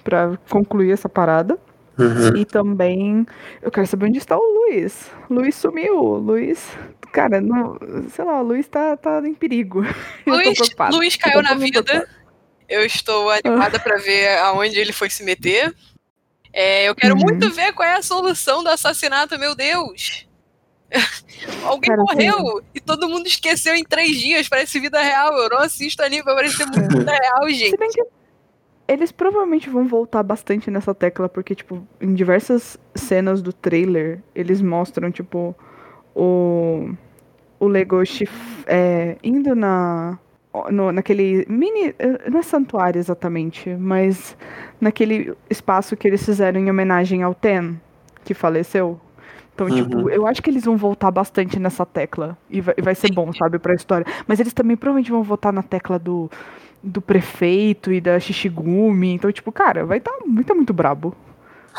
pra 0.04 0.38
concluir 0.50 0.92
essa 0.92 1.10
parada. 1.10 1.60
Uhum. 2.00 2.38
E 2.38 2.46
também 2.46 3.26
eu 3.62 3.70
quero 3.70 3.86
saber 3.86 4.06
onde 4.08 4.18
está 4.18 4.36
o 4.38 4.42
Luiz. 4.42 5.12
Luiz 5.30 5.54
sumiu. 5.56 6.00
Luiz, 6.16 6.72
cara, 7.14 7.40
não, 7.40 7.78
sei 8.10 8.26
lá, 8.26 8.42
o 8.42 8.44
Luiz 8.44 8.68
tá, 8.68 8.98
tá 8.98 9.22
em 9.26 9.34
perigo. 9.34 9.82
Luiz. 10.28 10.58
Luiz 10.92 11.16
caiu 11.16 11.42
na 11.42 11.54
vida. 11.54 11.82
preocupada. 11.84 12.24
Eu 12.68 12.86
estou 12.86 13.30
animada 13.30 13.80
pra 13.80 13.98
ver 13.98 14.38
aonde 14.40 14.78
ele 14.80 14.92
foi 14.92 15.10
se 15.10 15.24
meter. 15.24 15.74
É, 16.52 16.88
eu 16.90 16.96
quero 16.96 17.14
Uhum. 17.16 17.22
muito 17.22 17.50
ver 17.52 17.72
qual 17.74 17.88
é 17.88 17.96
a 17.96 18.02
solução 18.02 18.64
do 18.64 18.70
assassinato, 18.70 19.38
meu 19.40 19.56
Deus. 19.56 20.28
Alguém 21.66 21.90
Cara, 21.90 22.02
morreu 22.02 22.62
e 22.74 22.80
todo 22.80 23.08
mundo 23.10 23.28
esqueceu 23.28 23.76
em 23.76 23.84
três 23.84 24.18
dias. 24.20 24.48
Parece 24.50 24.80
vida 24.80 25.02
real. 25.02 25.34
Eu 25.38 25.50
não 25.50 25.60
assisto 25.60 26.04
anime 26.04 26.24
pra 26.24 26.36
parecer 26.36 26.66
muito 26.68 26.90
vida 26.98 27.12
real, 27.12 27.50
gente. 27.50 27.76
eles 28.88 29.12
provavelmente 29.12 29.70
vão 29.70 29.88
voltar 29.88 30.22
bastante 30.24 30.70
nessa 30.70 30.94
tecla, 30.94 31.28
porque, 31.30 31.56
tipo, 31.56 31.86
em 32.00 32.14
diversas 32.14 32.78
cenas 32.96 33.42
do 33.42 33.52
trailer, 33.52 34.22
eles 34.36 34.62
mostram, 34.62 35.12
tipo, 35.12 35.56
o, 36.16 36.90
o 37.60 37.68
Legoshi 37.68 38.28
é, 38.66 39.18
indo 39.24 39.56
na. 39.56 40.18
No, 40.70 40.92
naquele 40.92 41.46
mini. 41.50 41.96
eh, 41.98 42.30
Não 42.30 42.40
é 42.40 42.44
santuário 42.44 43.00
exatamente, 43.00 43.72
mas 43.76 44.38
naquele 44.80 45.34
espaço 45.50 45.98
que 45.98 46.08
eles 46.08 46.24
fizeram 46.24 46.60
em 46.60 46.70
homenagem 46.70 47.24
ao 47.24 47.34
Ten, 47.34 47.80
que 48.24 48.36
faleceu. 48.36 49.00
Então, 49.56 49.66
Uhum. 49.68 49.74
tipo, 49.76 50.10
eu 50.12 50.28
acho 50.28 50.42
que 50.44 50.50
eles 50.52 50.64
vão 50.66 50.78
voltar 50.78 51.10
bastante 51.12 51.58
nessa 51.60 51.86
tecla. 51.86 52.38
E 52.52 52.62
vai, 52.62 52.76
vai 52.82 52.94
ser 52.96 53.12
bom, 53.12 53.32
sabe, 53.34 53.58
pra 53.58 53.74
história. 53.74 54.06
Mas 54.28 54.40
eles 54.40 54.54
também 54.54 54.78
provavelmente 54.78 55.12
vão 55.12 55.24
voltar 55.24 55.52
na 55.52 55.64
tecla 55.64 55.98
do, 55.98 56.30
do 56.84 57.02
prefeito 57.02 57.92
e 57.92 58.00
da 58.00 58.20
Shishigumi. 58.20 59.14
Então, 59.14 59.32
tipo, 59.32 59.52
cara, 59.52 59.86
vai 59.86 59.98
estar 60.00 60.12
tá, 60.12 60.18
tá 60.46 60.54
muito 60.56 60.74
brabo. 60.74 61.16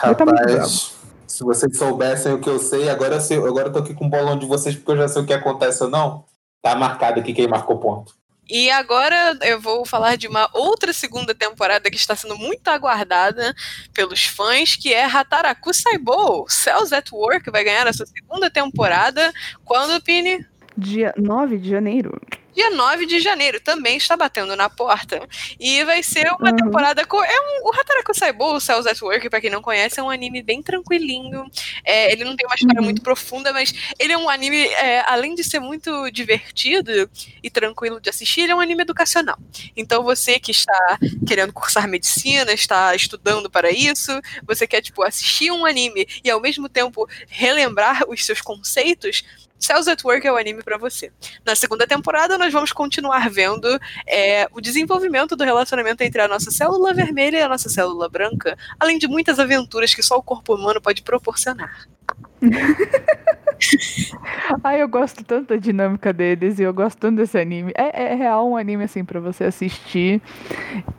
Vai 0.02 0.14
tá 0.16 0.24
muito 0.26 0.42
bravo. 0.42 1.03
Se 1.34 1.42
vocês 1.42 1.76
soubessem 1.76 2.32
o 2.32 2.38
que 2.38 2.48
eu 2.48 2.60
sei, 2.60 2.88
agora 2.88 3.16
eu, 3.16 3.20
sei, 3.20 3.36
agora 3.38 3.66
eu 3.66 3.72
tô 3.72 3.80
aqui 3.80 3.92
com 3.92 4.06
o 4.06 4.08
bolão 4.08 4.38
de 4.38 4.46
vocês 4.46 4.76
porque 4.76 4.92
eu 4.92 4.98
já 4.98 5.08
sei 5.08 5.20
o 5.20 5.26
que 5.26 5.32
acontece 5.32 5.82
ou 5.82 5.90
não. 5.90 6.24
Tá 6.62 6.76
marcado 6.76 7.18
aqui 7.18 7.34
quem 7.34 7.48
marcou 7.48 7.76
ponto. 7.76 8.14
E 8.48 8.70
agora 8.70 9.36
eu 9.42 9.60
vou 9.60 9.84
falar 9.84 10.16
de 10.16 10.28
uma 10.28 10.48
outra 10.52 10.92
segunda 10.92 11.34
temporada 11.34 11.90
que 11.90 11.96
está 11.96 12.14
sendo 12.14 12.38
muito 12.38 12.68
aguardada 12.68 13.52
pelos 13.92 14.24
fãs, 14.24 14.76
que 14.76 14.94
é 14.94 15.06
Hataraku 15.06 15.74
Saibou. 15.74 16.48
Cells 16.48 16.94
at 16.94 17.10
Work 17.10 17.50
vai 17.50 17.64
ganhar 17.64 17.88
essa 17.88 18.06
segunda 18.06 18.48
temporada. 18.48 19.32
Quando, 19.64 20.00
Pini? 20.04 20.46
Dia 20.78 21.12
9 21.16 21.58
de 21.58 21.68
janeiro. 21.68 22.12
Dia 22.54 22.70
9 22.70 23.06
de 23.06 23.20
janeiro, 23.20 23.60
também 23.60 23.96
está 23.96 24.16
batendo 24.16 24.54
na 24.56 24.68
porta. 24.70 25.26
E 25.58 25.84
vai 25.84 26.02
ser 26.02 26.26
uma 26.40 26.50
Uhum. 26.50 26.56
temporada 26.56 27.04
com. 27.06 27.22
É 27.22 27.40
um, 27.40 27.68
o 27.68 27.72
Hataraku 27.74 28.14
Saibou, 28.14 28.54
o 28.56 28.60
Cells 28.60 28.88
at 28.88 29.00
Work, 29.02 29.28
pra 29.28 29.40
quem 29.40 29.50
não 29.50 29.60
conhece, 29.62 29.98
é 29.98 30.02
um 30.02 30.10
anime 30.10 30.42
bem 30.42 30.62
tranquilinho. 30.62 31.44
É, 31.84 32.12
ele 32.12 32.24
não 32.24 32.36
tem 32.36 32.46
uma 32.46 32.54
história 32.54 32.78
Uhum. 32.80 32.84
muito 32.84 33.02
profunda, 33.02 33.52
mas 33.52 33.72
ele 33.98 34.12
é 34.12 34.18
um 34.18 34.28
anime, 34.28 34.66
é, 34.66 35.02
além 35.06 35.34
de 35.34 35.42
ser 35.44 35.58
muito 35.60 36.10
divertido 36.10 37.10
e 37.42 37.50
tranquilo 37.50 38.00
de 38.00 38.08
assistir, 38.10 38.42
ele 38.42 38.52
é 38.52 38.54
um 38.54 38.60
anime 38.60 38.82
educacional. 38.82 39.36
Então 39.76 40.02
você 40.02 40.38
que 40.38 40.50
está 40.52 40.98
querendo 41.26 41.52
cursar 41.52 41.88
medicina, 41.88 42.52
está 42.52 42.94
estudando 42.94 43.50
para 43.50 43.70
isso, 43.70 44.12
você 44.46 44.66
quer, 44.66 44.80
tipo, 44.80 45.02
assistir 45.02 45.50
um 45.50 45.64
anime 45.66 46.06
e 46.22 46.30
ao 46.30 46.40
mesmo 46.40 46.68
tempo 46.68 47.08
relembrar 47.28 48.02
os 48.08 48.24
seus 48.24 48.40
conceitos, 48.40 49.22
Cells 49.64 49.90
at 49.90 50.04
Work 50.04 50.26
é 50.26 50.32
o 50.32 50.36
anime 50.36 50.62
para 50.62 50.76
você. 50.76 51.10
Na 51.44 51.54
segunda 51.56 51.86
temporada, 51.86 52.36
nós 52.36 52.52
vamos 52.52 52.72
continuar 52.72 53.30
vendo 53.30 53.68
é, 54.06 54.46
o 54.52 54.60
desenvolvimento 54.60 55.34
do 55.34 55.44
relacionamento 55.44 56.02
entre 56.02 56.20
a 56.20 56.28
nossa 56.28 56.50
célula 56.50 56.92
vermelha 56.92 57.38
e 57.38 57.42
a 57.42 57.48
nossa 57.48 57.68
célula 57.68 58.08
branca, 58.08 58.56
além 58.78 58.98
de 58.98 59.08
muitas 59.08 59.38
aventuras 59.38 59.94
que 59.94 60.02
só 60.02 60.16
o 60.16 60.22
corpo 60.22 60.54
humano 60.54 60.80
pode 60.80 61.02
proporcionar. 61.02 61.88
Ai, 64.62 64.82
eu 64.82 64.88
gosto 64.88 65.24
tanto 65.24 65.48
da 65.48 65.56
dinâmica 65.56 66.12
deles 66.12 66.58
e 66.58 66.62
eu 66.62 66.74
gosto 66.74 66.98
tanto 66.98 67.16
desse 67.16 67.38
anime. 67.38 67.72
É, 67.74 68.12
é 68.12 68.14
real 68.14 68.48
um 68.48 68.56
anime 68.56 68.84
assim 68.84 69.04
pra 69.04 69.20
você 69.20 69.44
assistir, 69.44 70.20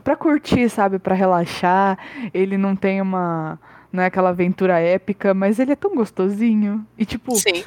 pra 0.02 0.16
curtir, 0.16 0.68
sabe, 0.68 0.98
Pra 0.98 1.14
relaxar. 1.14 1.98
Ele 2.34 2.58
não 2.58 2.74
tem 2.74 3.00
uma, 3.00 3.60
não 3.92 4.02
é 4.02 4.06
aquela 4.06 4.30
aventura 4.30 4.80
épica, 4.80 5.32
mas 5.32 5.58
ele 5.58 5.72
é 5.72 5.76
tão 5.76 5.94
gostosinho. 5.94 6.84
E 6.98 7.04
tipo, 7.04 7.36
Sim. 7.36 7.64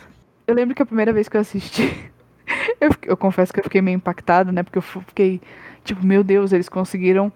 Eu 0.50 0.56
lembro 0.56 0.74
que 0.74 0.82
a 0.82 0.86
primeira 0.86 1.14
vez 1.14 1.30
que 1.30 1.38
eu 1.38 1.42
assisti, 1.42 2.12
eu, 2.82 2.90
eu 3.04 3.16
confesso 3.16 3.54
que 3.54 3.60
eu 3.60 3.64
fiquei 3.64 3.82
meio 3.82 3.96
impactada, 3.96 4.52
né? 4.52 4.64
Porque 4.64 4.80
eu 4.80 4.82
fiquei 4.82 5.40
tipo, 5.84 6.04
meu 6.04 6.24
Deus, 6.24 6.52
eles 6.52 6.68
conseguiram 6.68 7.32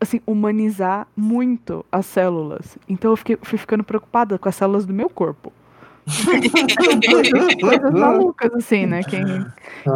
assim 0.00 0.20
humanizar 0.26 1.06
muito 1.16 1.86
as 1.90 2.04
células. 2.04 2.76
Então 2.88 3.12
eu 3.12 3.16
fiquei, 3.16 3.38
fui 3.40 3.58
ficando 3.58 3.84
preocupada 3.84 4.38
com 4.38 4.48
as 4.48 4.56
células 4.56 4.84
do 4.84 4.92
meu 4.92 5.08
corpo. 5.08 5.52
Coisas 7.60 7.90
malucas, 7.92 8.52
assim, 8.54 8.86
né? 8.86 9.02
Quem, 9.02 9.24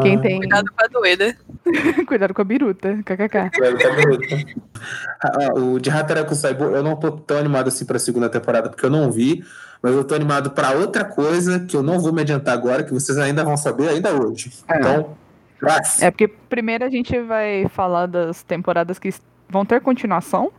quem 0.02 0.16
Ah, 0.16 0.20
tem. 0.20 0.38
Cuidado 0.40 0.70
com 0.76 0.84
a 0.84 0.88
doida. 0.88 1.36
Cuidado 2.06 2.34
com 2.34 2.42
a 2.42 2.44
biruta, 2.44 2.98
kkk. 3.04 3.50
Claro, 3.50 3.78
tá 3.78 3.90
bonito. 3.94 4.62
Ah, 5.22 5.32
ah, 5.40 5.54
o 5.58 5.78
de 5.78 5.88
Hataraku 5.90 6.34
Saibou, 6.34 6.70
eu 6.74 6.82
não 6.82 6.96
tô 6.96 7.12
tão 7.12 7.38
animado 7.38 7.68
assim 7.68 7.84
pra 7.84 7.98
segunda 7.98 8.28
temporada, 8.28 8.68
porque 8.68 8.84
eu 8.84 8.90
não 8.90 9.10
vi, 9.12 9.44
mas 9.82 9.94
eu 9.94 10.02
tô 10.02 10.14
animado 10.14 10.50
pra 10.50 10.72
outra 10.72 11.04
coisa 11.04 11.60
que 11.60 11.76
eu 11.76 11.82
não 11.82 12.00
vou 12.00 12.12
me 12.12 12.22
adiantar 12.22 12.54
agora, 12.54 12.82
que 12.82 12.92
vocês 12.92 13.16
ainda 13.16 13.44
vão 13.44 13.56
saber 13.56 13.88
ainda 13.88 14.12
hoje. 14.12 14.50
É. 14.68 14.78
Então, 14.78 15.16
graças. 15.60 16.02
É 16.02 16.10
porque 16.10 16.26
primeiro 16.26 16.84
a 16.84 16.90
gente 16.90 17.18
vai 17.20 17.66
falar 17.68 18.06
das 18.06 18.42
temporadas 18.42 18.98
que 18.98 19.10
vão 19.48 19.64
ter 19.64 19.80
continuação 19.80 20.50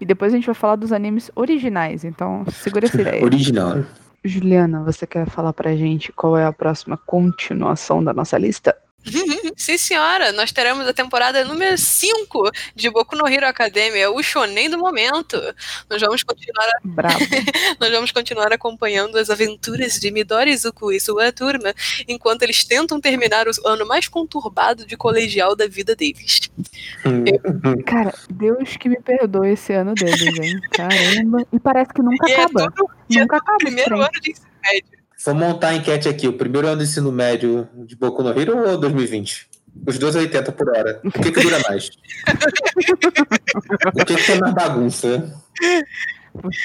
e 0.00 0.04
depois 0.06 0.32
a 0.32 0.36
gente 0.36 0.46
vai 0.46 0.54
falar 0.54 0.76
dos 0.76 0.92
animes 0.92 1.30
originais. 1.34 2.04
Então, 2.04 2.44
segura 2.50 2.86
essa 2.86 3.00
ideia. 3.02 3.22
Original. 3.24 3.82
Juliana, 4.24 4.82
você 4.82 5.06
quer 5.06 5.28
falar 5.28 5.52
pra 5.52 5.76
gente 5.76 6.10
qual 6.12 6.36
é 6.36 6.44
a 6.44 6.52
próxima 6.52 6.96
continuação 6.96 8.02
da 8.02 8.12
nossa 8.12 8.36
lista? 8.38 8.76
Sim, 9.56 9.76
senhora, 9.78 10.32
nós 10.32 10.50
teremos 10.52 10.86
a 10.86 10.92
temporada 10.92 11.44
número 11.44 11.76
5 11.76 12.50
de 12.74 12.90
Boku 12.90 13.16
no 13.16 13.28
Hero 13.28 13.46
Academia, 13.46 14.10
o 14.10 14.22
shonen 14.22 14.70
do 14.70 14.78
momento. 14.78 15.36
Nós 15.90 16.00
vamos 16.00 16.22
continuar, 16.22 16.66
Bravo. 16.84 17.18
nós 17.80 17.90
vamos 17.90 18.12
continuar 18.12 18.52
acompanhando 18.52 19.16
as 19.18 19.30
aventuras 19.30 19.94
de 20.00 20.10
Midori 20.10 20.50
Izuku 20.52 20.90
e 20.92 20.98
sua 21.00 21.30
turma, 21.32 21.74
enquanto 22.08 22.42
eles 22.42 22.64
tentam 22.64 23.00
terminar 23.00 23.46
o 23.46 23.68
ano 23.68 23.86
mais 23.86 24.08
conturbado 24.08 24.86
de 24.86 24.96
colegial 24.96 25.54
da 25.54 25.66
vida 25.66 25.94
deles. 25.94 26.50
Cara, 27.86 28.14
Deus 28.30 28.76
que 28.76 28.88
me 28.88 29.00
perdoe 29.00 29.50
esse 29.52 29.72
ano 29.72 29.94
deles, 29.94 30.38
hein? 30.38 30.60
Caramba. 30.72 31.46
E 31.52 31.58
parece 31.60 31.92
que 31.92 32.02
nunca 32.02 32.28
E 32.28 32.32
é 32.32 32.36
acaba. 32.42 32.70
tudo 32.70 32.90
e 33.10 33.18
é 33.18 33.20
Nunca 33.20 33.36
acaba. 33.36 33.56
esse 33.56 33.64
primeiro 33.66 33.96
ano 34.00 34.20
de 34.20 34.30
ensino 34.30 34.48
médio. 34.62 35.03
Vou 35.24 35.34
montar 35.34 35.68
a 35.68 35.74
enquete 35.74 36.08
aqui. 36.08 36.28
O 36.28 36.34
primeiro 36.34 36.66
ano 36.66 36.76
do 36.78 36.82
ensino 36.82 37.10
médio 37.10 37.66
de 37.86 37.96
Boku 37.96 38.22
no 38.22 38.38
Hero 38.38 38.58
ou 38.68 38.78
2020? 38.78 39.48
Os 39.86 39.98
dois 39.98 40.14
80 40.14 40.52
por 40.52 40.68
hora. 40.68 41.00
O 41.04 41.10
que, 41.10 41.32
que 41.32 41.40
dura 41.40 41.60
mais? 41.68 41.90
o 43.86 44.04
que, 44.04 44.14
que 44.14 44.32
é 44.32 44.38
mais 44.38 44.54
bagunça? 44.54 45.34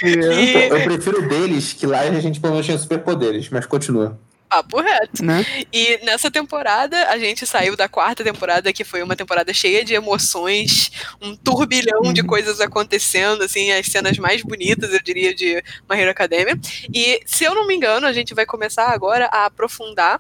E, 0.04 0.54
Eu 0.70 0.84
prefiro 0.84 1.28
deles, 1.28 1.74
que 1.74 1.88
lá 1.88 2.02
a 2.02 2.20
gente 2.20 2.40
pelo 2.40 2.54
menos 2.54 2.66
tinha 2.66 2.78
superpoderes, 2.78 3.50
mas 3.50 3.66
continua. 3.66 4.20
Papo 4.50 4.82
reto. 4.82 5.24
Né? 5.24 5.46
E 5.72 6.00
nessa 6.04 6.32
temporada, 6.32 7.08
a 7.10 7.18
gente 7.20 7.46
saiu 7.46 7.76
da 7.76 7.88
quarta 7.88 8.24
temporada, 8.24 8.74
que 8.74 8.84
foi 8.84 9.04
uma 9.04 9.16
temporada 9.16 9.54
cheia 9.54 9.86
de 9.86 9.94
emoções, 9.94 10.92
um 11.22 11.36
turbilhão 11.36 12.12
de 12.12 12.22
Uhum. 12.22 12.28
coisas 12.28 12.60
acontecendo, 12.60 13.44
assim, 13.44 13.72
as 13.72 13.86
cenas 13.88 14.18
mais 14.18 14.42
bonitas, 14.42 14.92
eu 14.92 15.02
diria, 15.02 15.34
de 15.36 15.64
My 15.90 16.00
Hero 16.00 16.12
Academia. 16.12 16.60
E, 16.94 17.22
se 17.26 17.44
eu 17.44 17.54
não 17.54 17.68
me 17.68 17.76
engano, 17.76 18.08
a 18.08 18.14
gente 18.14 18.34
vai 18.34 18.46
começar 18.46 18.88
agora 18.90 19.28
a 19.32 19.46
aprofundar 19.46 20.20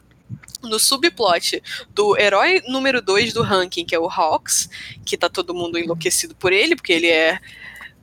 no 0.61 0.77
subplot 0.77 1.63
do 1.93 2.17
herói 2.19 2.61
número 2.67 3.01
2 3.01 3.33
do 3.33 3.41
ranking, 3.41 3.85
que 3.85 3.95
é 3.95 3.99
o 3.99 4.09
Hawks, 4.09 4.69
que 5.05 5.17
tá 5.17 5.29
todo 5.29 5.53
mundo 5.55 5.79
enlouquecido 5.79 6.35
por 6.35 6.51
ele, 6.53 6.75
porque 6.75 6.91
ele 6.93 7.07
é 7.07 7.39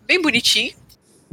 bem 0.06 0.21
bonitinho. 0.21 0.75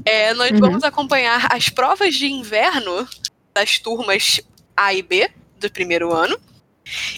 É, 0.05 0.33
nós 0.33 0.51
Uhum. 0.51 0.59
vamos 0.59 0.83
acompanhar 0.83 1.47
as 1.51 1.69
provas 1.69 2.13
de 2.15 2.27
inverno 2.27 3.07
das 3.53 3.79
turmas 3.79 4.41
A 4.75 4.93
e 4.93 5.01
B 5.01 5.29
do 5.59 5.71
primeiro 5.71 6.13
ano. 6.13 6.37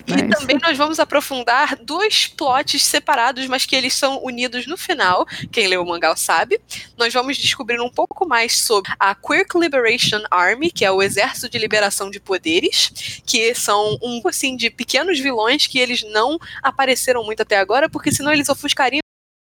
E 0.07 0.13
Nice. 0.13 0.29
também 0.29 0.59
nós 0.61 0.77
vamos 0.77 0.99
aprofundar 0.99 1.75
dois 1.77 2.27
plots 2.27 2.83
separados, 2.83 3.47
mas 3.47 3.65
que 3.65 3.75
eles 3.75 3.93
são 3.93 4.23
unidos 4.23 4.67
no 4.67 4.77
final. 4.77 5.25
Quem 5.51 5.67
leu 5.67 5.81
o 5.81 5.87
mangá 5.87 6.15
sabe. 6.15 6.61
Nós 6.97 7.13
vamos 7.13 7.37
descobrir 7.37 7.81
um 7.81 7.89
pouco 7.89 8.27
mais 8.27 8.61
sobre 8.61 8.91
a 8.99 9.15
Quirk 9.15 9.57
Liberation 9.57 10.21
Army, 10.29 10.69
que 10.69 10.85
é 10.85 10.91
o 10.91 11.01
Exército 11.01 11.49
de 11.49 11.57
Liberação 11.57 12.11
de 12.11 12.19
Poderes, 12.19 13.21
que 13.25 13.55
são 13.55 13.97
um 14.01 14.21
assim 14.27 14.55
de 14.55 14.69
pequenos 14.69 15.19
vilões 15.19 15.65
que 15.65 15.79
eles 15.79 16.03
não 16.03 16.37
apareceram 16.61 17.23
muito 17.23 17.41
até 17.41 17.57
agora, 17.57 17.89
porque 17.89 18.11
senão 18.11 18.31
eles 18.31 18.49
ofuscariam 18.49 19.01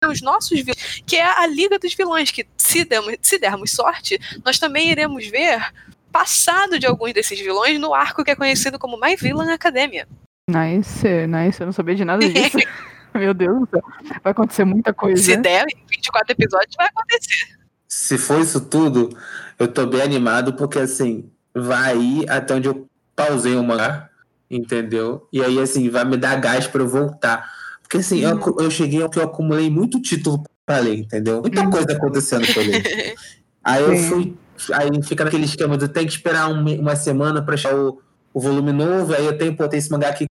os 0.05 0.21
nossos 0.21 0.59
vilões, 0.59 1.01
que 1.05 1.15
é 1.15 1.23
a 1.23 1.45
Liga 1.47 1.79
dos 1.79 1.93
Vilões, 1.93 2.29
que 2.29 2.45
se, 2.55 2.85
demos, 2.85 3.15
se 3.19 3.39
dermos 3.39 3.71
sorte, 3.71 4.19
nós 4.45 4.59
também 4.59 4.91
iremos 4.91 5.25
ver 5.27 5.73
passado 6.11 6.79
de 6.79 6.85
alguns 6.85 7.13
desses 7.13 7.39
vilões 7.39 7.79
no 7.79 7.93
arco 7.93 8.23
que 8.23 8.31
é 8.31 8.35
conhecido 8.35 8.77
como 8.79 8.99
My 8.99 9.15
Villain 9.15 9.49
Academia. 9.51 10.07
Nice, 10.49 11.05
nice. 11.27 11.59
Eu 11.59 11.65
não 11.65 11.73
sabia 11.73 11.95
de 11.95 12.05
nada 12.05 12.27
disso. 12.27 12.57
Meu 13.13 13.33
Deus 13.33 13.59
do 13.61 13.67
céu. 13.69 13.81
Vai 14.23 14.31
acontecer 14.31 14.63
muita 14.63 14.93
coisa. 14.93 15.21
Se 15.21 15.35
der, 15.37 15.65
em 15.69 15.85
24 15.89 16.31
episódios 16.33 16.75
vai 16.77 16.87
acontecer. 16.87 17.57
Se 17.87 18.17
for 18.17 18.39
isso 18.39 18.61
tudo, 18.61 19.09
eu 19.57 19.67
tô 19.67 19.85
bem 19.87 20.01
animado, 20.01 20.53
porque 20.53 20.77
assim, 20.79 21.29
vai 21.53 21.97
ir 21.97 22.29
até 22.29 22.53
onde 22.53 22.67
eu 22.67 22.87
pausei 23.15 23.55
o 23.55 23.63
mangá, 23.63 24.09
entendeu? 24.51 25.27
E 25.33 25.41
aí, 25.43 25.59
assim, 25.59 25.89
vai 25.89 26.05
me 26.05 26.15
dar 26.17 26.35
gás 26.39 26.67
pra 26.67 26.81
eu 26.81 26.87
voltar. 26.87 27.49
Porque 27.81 27.97
assim, 27.97 28.19
eu, 28.19 28.35
acu- 28.35 28.61
eu 28.61 28.69
cheguei 28.69 29.01
ao 29.01 29.09
que 29.09 29.17
eu 29.17 29.23
acumulei 29.23 29.69
muito 29.69 30.01
título 30.01 30.43
pra 30.65 30.77
ler, 30.79 30.99
entendeu? 30.99 31.41
Muita 31.41 31.61
Uhum. 31.63 31.71
coisa 31.71 31.93
acontecendo 31.93 32.45
pra 32.53 32.61
ler. 32.61 33.15
Aí 33.63 33.81
eu 33.83 33.97
fui. 33.97 34.35
Aí 34.73 34.89
fica 35.03 35.23
naquele 35.23 35.45
esquema 35.45 35.77
de 35.77 35.87
tem 35.87 36.05
que 36.05 36.11
esperar 36.13 36.49
um 36.49 36.79
uma 36.79 36.95
semana 36.95 37.41
pra 37.41 37.53
achar 37.55 37.75
o, 37.75 38.01
o 38.33 38.39
volume 38.39 38.71
novo. 38.71 39.13
Aí 39.13 39.25
eu 39.25 39.37
tenho, 39.37 39.55
pô, 39.55 39.67
tem 39.67 39.77
esse 39.79 39.91
mangá 39.91 40.09
aqui 40.09 40.25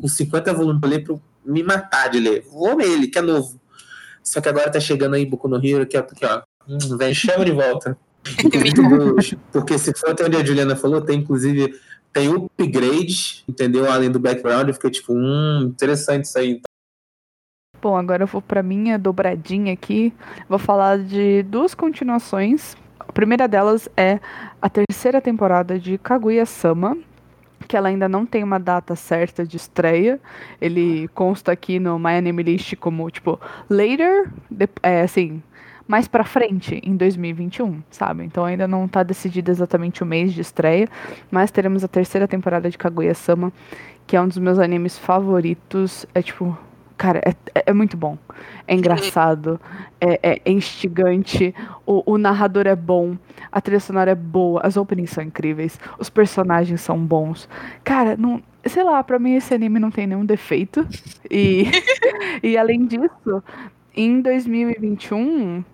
com 0.00 0.08
50 0.08 0.52
volumes 0.54 0.80
pra 0.80 0.90
ler 0.90 1.04
pra 1.04 1.14
eu 1.14 1.20
me 1.44 1.62
matar 1.62 2.08
de 2.10 2.20
ler. 2.20 2.42
Vou 2.50 2.76
ler 2.76 2.86
ele, 2.90 3.06
que 3.08 3.18
é 3.18 3.22
novo. 3.22 3.60
Só 4.22 4.40
que 4.40 4.48
agora 4.48 4.70
tá 4.70 4.78
chegando 4.78 5.14
aí 5.14 5.26
Boku 5.26 5.48
no 5.48 5.56
Hero, 5.64 5.86
que 5.86 5.96
é 5.96 6.02
porque, 6.02 6.24
ó, 6.24 6.42
hum, 6.68 6.96
vem, 6.96 7.12
chama 7.12 7.44
de 7.44 7.50
volta. 7.52 7.96
Os- 9.18 9.34
porque 9.50 9.76
se 9.78 9.92
for 9.98 10.10
até 10.10 10.24
onde 10.24 10.36
a 10.36 10.44
Juliana 10.44 10.76
falou, 10.76 11.00
tem 11.00 11.18
inclusive 11.18 11.74
tem 12.12 12.28
upgrades, 12.28 13.42
entendeu? 13.48 13.90
Além 13.90 14.10
do 14.10 14.20
background, 14.20 14.68
eu 14.68 14.74
fiquei 14.74 14.90
tipo, 14.90 15.12
hum, 15.14 15.62
interessante 15.62 16.26
isso 16.26 16.38
aí. 16.38 16.60
Bom, 17.80 17.96
agora 17.96 18.22
eu 18.22 18.26
vou 18.28 18.40
pra 18.40 18.62
minha 18.62 18.96
dobradinha 18.98 19.72
aqui. 19.72 20.12
Vou 20.48 20.58
falar 20.58 20.98
de 20.98 21.42
duas 21.42 21.74
continuações. 21.74 22.76
A 23.12 23.14
primeira 23.14 23.46
delas 23.46 23.90
é 23.94 24.18
a 24.60 24.70
terceira 24.70 25.20
temporada 25.20 25.78
de 25.78 25.98
Kaguya-sama, 25.98 26.96
que 27.68 27.76
ela 27.76 27.88
ainda 27.90 28.08
não 28.08 28.24
tem 28.24 28.42
uma 28.42 28.58
data 28.58 28.96
certa 28.96 29.44
de 29.46 29.54
estreia. 29.58 30.18
Ele 30.58 31.06
consta 31.08 31.52
aqui 31.52 31.78
no 31.78 31.98
My 31.98 32.12
Anime 32.16 32.42
List 32.42 32.74
como, 32.76 33.10
tipo, 33.10 33.38
later, 33.68 34.30
de- 34.50 34.66
é 34.82 35.02
assim, 35.02 35.42
mais 35.86 36.08
pra 36.08 36.24
frente, 36.24 36.80
em 36.82 36.96
2021, 36.96 37.82
sabe? 37.90 38.24
Então 38.24 38.46
ainda 38.46 38.66
não 38.66 38.88
tá 38.88 39.02
decidido 39.02 39.50
exatamente 39.50 40.02
o 40.02 40.06
mês 40.06 40.32
de 40.32 40.40
estreia, 40.40 40.88
mas 41.30 41.50
teremos 41.50 41.84
a 41.84 41.88
terceira 41.88 42.26
temporada 42.26 42.70
de 42.70 42.78
Kaguya-sama, 42.78 43.52
que 44.06 44.16
é 44.16 44.22
um 44.22 44.26
dos 44.26 44.38
meus 44.38 44.58
animes 44.58 44.98
favoritos. 44.98 46.06
É 46.14 46.22
tipo, 46.22 46.56
cara, 47.02 47.20
é, 47.24 47.30
é- 47.54 47.64
é 47.66 47.72
muito 47.72 47.96
bom. 47.96 48.16
É 48.66 48.74
engraçado, 48.76 49.60
é, 50.00 50.40
é 50.46 50.50
instigante, 50.50 51.52
o, 51.84 52.12
o 52.12 52.16
narrador 52.16 52.66
é 52.68 52.76
bom, 52.76 53.16
a 53.50 53.60
trilha 53.60 53.80
sonora 53.80 54.12
é 54.12 54.14
boa, 54.14 54.60
as 54.62 54.76
openings 54.76 55.10
são 55.10 55.24
incríveis, 55.24 55.78
os 55.98 56.08
personagens 56.08 56.80
são 56.80 56.96
bons. 57.04 57.48
Cara, 57.82 58.16
não, 58.16 58.40
sei 58.64 58.84
lá, 58.84 59.02
pra 59.02 59.18
mim 59.18 59.34
esse 59.34 59.52
anime 59.52 59.80
não 59.80 59.90
tem 59.90 60.06
nenhum 60.06 60.24
defeito. 60.24 60.86
E, 61.28 61.64
e 62.40 62.56
além 62.56 62.86
disso, 62.86 63.42
em 63.96 64.20
2021, 64.20 65.64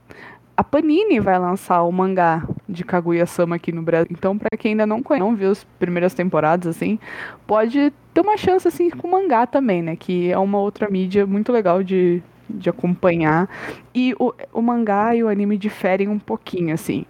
a 0.57 0.65
Panini 0.65 1.21
vai 1.21 1.39
lançar 1.39 1.83
o 1.83 1.93
mangá 1.93 2.43
de 2.69 2.85
Kaguya-sama 2.85 3.57
aqui 3.57 3.73
no 3.73 3.83
Brasil. 3.83 4.09
Então, 4.11 4.37
para 4.37 4.57
quem 4.59 4.73
ainda 4.73 4.87
não 4.87 5.03
conhece, 5.03 5.25
não 5.25 5.35
viu 5.35 5.51
as 5.51 5.65
primeiras 5.79 6.13
temporadas, 6.13 6.77
assim, 6.77 6.99
pode 7.47 7.93
ter 8.13 8.21
uma 8.21 8.37
chance, 8.37 8.69
assim, 8.69 8.91
com 8.91 9.09
mangá 9.09 9.47
também, 9.47 9.83
né? 9.83 9.97
Que 9.97 10.31
é 10.31 10.39
uma 10.39 10.59
outra 10.59 10.91
mídia 10.91 11.27
muito 11.27 11.51
legal 11.51 11.83
de, 11.83 12.23
de 12.49 12.69
acompanhar. 12.69 13.49
E 13.95 14.15
o, 14.19 14.35
o 14.53 14.61
mangá 14.61 15.15
e 15.15 15.25
o 15.25 15.29
anime 15.29 15.57
diferem 15.57 16.09
um 16.09 16.19
pouquinho, 16.19 16.75
assim. 16.75 17.07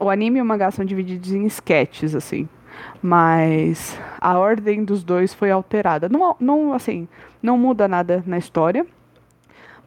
O 0.00 0.08
anime 0.08 0.38
e 0.38 0.42
o 0.42 0.44
mangá 0.44 0.70
são 0.70 0.84
divididos 0.84 1.32
em 1.32 1.44
sketches, 1.46 2.14
assim. 2.14 2.48
Mas 3.02 3.98
a 4.20 4.38
ordem 4.38 4.84
dos 4.84 5.04
dois 5.04 5.34
foi 5.34 5.50
alterada. 5.50 6.08
Não, 6.08 6.36
não 6.40 6.72
assim, 6.72 7.06
não 7.42 7.58
muda 7.58 7.86
nada 7.86 8.22
na 8.26 8.38
história. 8.38 8.86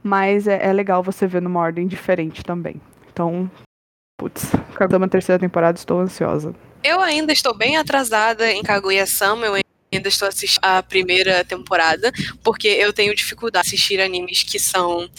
Mas 0.04 0.48
é, 0.48 0.64
é 0.64 0.72
legal 0.72 1.02
você 1.02 1.26
ver 1.26 1.42
numa 1.42 1.60
ordem 1.60 1.88
diferente 1.88 2.44
também. 2.44 2.80
Então, 3.12 3.50
putz, 4.18 4.52
uma 4.98 5.08
terceira 5.08 5.40
temporada, 5.40 5.78
estou 5.78 6.00
ansiosa. 6.00 6.54
Eu 6.84 7.02
ainda 7.02 7.34
estou 7.34 7.56
bem 7.56 7.78
atrasada 7.78 8.52
em 8.52 8.62
Kaguya-sama, 8.62 9.46
eu 9.46 9.56
ainda 9.94 10.10
estou 10.10 10.28
assistindo 10.28 10.64
a 10.64 10.84
primeira 10.84 11.44
temporada, 11.44 12.12
porque 12.44 12.68
eu 12.68 12.94
tenho 12.94 13.16
dificuldade 13.16 13.68
de 13.68 13.76
assistir 13.76 14.00
animes 14.00 14.44
que 14.44 14.60
são 14.60 15.10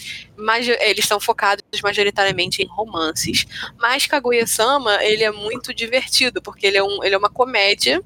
eles 0.80 1.06
são 1.06 1.18
focados 1.18 1.64
majoritariamente 1.82 2.62
em 2.62 2.66
romances. 2.66 3.46
Mas 3.78 4.06
Kaguya-sama, 4.06 5.02
ele 5.02 5.24
é 5.24 5.30
muito 5.30 5.72
divertido, 5.72 6.42
porque 6.42 6.66
ele 6.66 6.76
é, 6.76 6.82
um, 6.82 7.02
ele 7.02 7.14
é 7.14 7.18
uma 7.18 7.30
comédia 7.30 8.02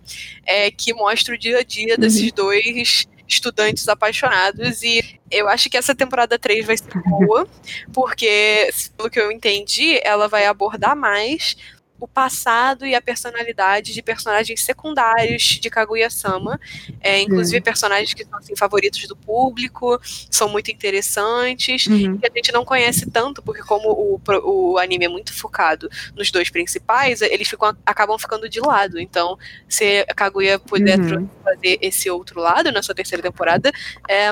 é, 0.47 0.71
que 0.71 0.95
mostra 0.95 1.35
o 1.35 1.39
dia 1.39 1.59
a 1.59 1.63
dia 1.63 1.99
desses 1.99 2.23
uhum. 2.23 2.35
dois 2.37 3.09
estudantes 3.31 3.89
apaixonados. 3.89 4.83
E 4.83 5.19
eu 5.31 5.49
acho 5.49 5.71
que 5.71 5.77
essa 5.77 5.95
temporada 5.95 6.39
3 6.39 6.67
vai 6.67 6.77
ser 6.77 7.01
boa, 7.05 7.49
porque, 7.93 8.71
pelo 8.97 9.09
que 9.09 9.21
eu 9.21 9.31
entendi, 9.33 10.01
ela 10.03 10.29
vai 10.29 10.47
abordar 10.47 10.97
mais 10.97 11.57
o 12.01 12.09
passado 12.09 12.87
e 12.87 12.95
a 12.95 13.01
personalidade 13.01 13.93
de 13.93 14.03
personagens 14.03 14.65
secundários 14.65 15.43
de 15.43 15.69
Kaguya-sama, 15.69 16.59
é, 17.01 17.21
inclusive 17.21 17.59
uhum. 17.59 17.63
personagens 17.63 18.15
que 18.15 18.25
são 18.25 18.39
assim, 18.39 18.57
favoritos 18.57 19.07
do 19.07 19.15
público, 19.15 20.01
são 20.31 20.49
muito 20.49 20.71
interessantes, 20.71 21.87
uhum. 21.87 22.19
e 22.23 22.27
a 22.27 22.31
gente 22.35 22.53
não 22.53 22.65
conhece 22.65 23.11
tanto, 23.11 23.43
porque 23.43 23.63
como 23.63 23.91
o, 23.91 24.21
o 24.45 24.79
anime 24.79 25.05
é 25.05 25.09
muito 25.09 25.33
focado 25.33 25.89
nos 26.17 26.31
dois 26.31 26.49
principais, 26.51 27.21
eles 27.21 27.49
ficam, 27.49 27.77
acabam 27.85 28.19
ficando 28.19 28.49
de 28.49 28.61
lado. 28.61 28.99
Então, 28.99 29.39
se 29.69 30.05
a 30.09 30.15
Kaguya 30.15 30.59
puder 30.59 30.99
uhum. 30.99 31.29
fazer 31.45 31.79
esse 31.83 32.09
outro 32.11 32.41
lado 32.41 32.73
na 32.73 32.83
sua 32.83 32.95
terceira 32.95 33.23
temporada, 33.23 33.71
é, 34.09 34.31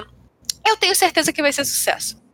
eu 0.66 0.76
tenho 0.76 0.94
certeza 0.94 1.32
que 1.32 1.42
vai 1.42 1.52
ser 1.52 1.64
sucesso. 1.64 2.27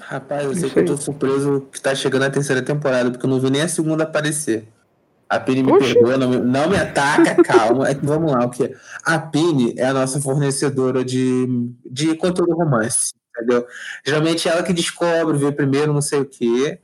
Rapaz, 0.00 0.44
eu 0.44 0.54
sei 0.54 0.70
que 0.70 0.80
eu 0.80 0.84
tô 0.84 0.96
surpreso 0.96 1.66
que 1.72 1.80
tá 1.80 1.94
chegando 1.94 2.24
a 2.24 2.30
terceira 2.30 2.62
temporada, 2.62 3.10
porque 3.10 3.24
eu 3.24 3.30
não 3.30 3.40
vi 3.40 3.50
nem 3.50 3.62
a 3.62 3.68
segunda 3.68 4.04
aparecer. 4.04 4.68
A 5.28 5.40
Pini 5.40 5.62
me 5.62 5.72
Oxi. 5.72 5.94
perdoa, 5.94 6.16
não 6.16 6.28
me, 6.28 6.36
não 6.38 6.68
me 6.68 6.76
ataca, 6.76 7.34
calma. 7.42 7.88
É 7.88 7.94
vamos 7.94 8.30
lá, 8.30 8.44
o 8.44 8.50
que? 8.50 8.74
A 9.04 9.18
Pini 9.18 9.74
é 9.76 9.86
a 9.86 9.94
nossa 9.94 10.20
fornecedora 10.20 11.04
de, 11.04 11.46
de 11.84 12.14
conteúdo 12.16 12.54
romance, 12.54 13.12
entendeu? 13.30 13.66
Geralmente 14.04 14.48
é 14.48 14.52
ela 14.52 14.62
que 14.62 14.72
descobre, 14.72 15.38
vê 15.38 15.50
primeiro, 15.50 15.92
não 15.92 16.02
sei 16.02 16.20
o 16.20 16.26
quê. 16.26 16.78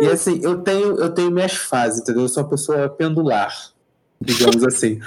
E 0.00 0.06
assim, 0.06 0.40
eu 0.42 0.62
tenho, 0.62 0.98
eu 0.98 1.10
tenho 1.10 1.30
minhas 1.30 1.54
fases, 1.54 2.00
entendeu? 2.00 2.22
Eu 2.22 2.28
sou 2.28 2.42
uma 2.42 2.48
pessoa 2.48 2.88
pendular 2.88 3.73
digamos 4.20 4.64
assim. 4.64 5.00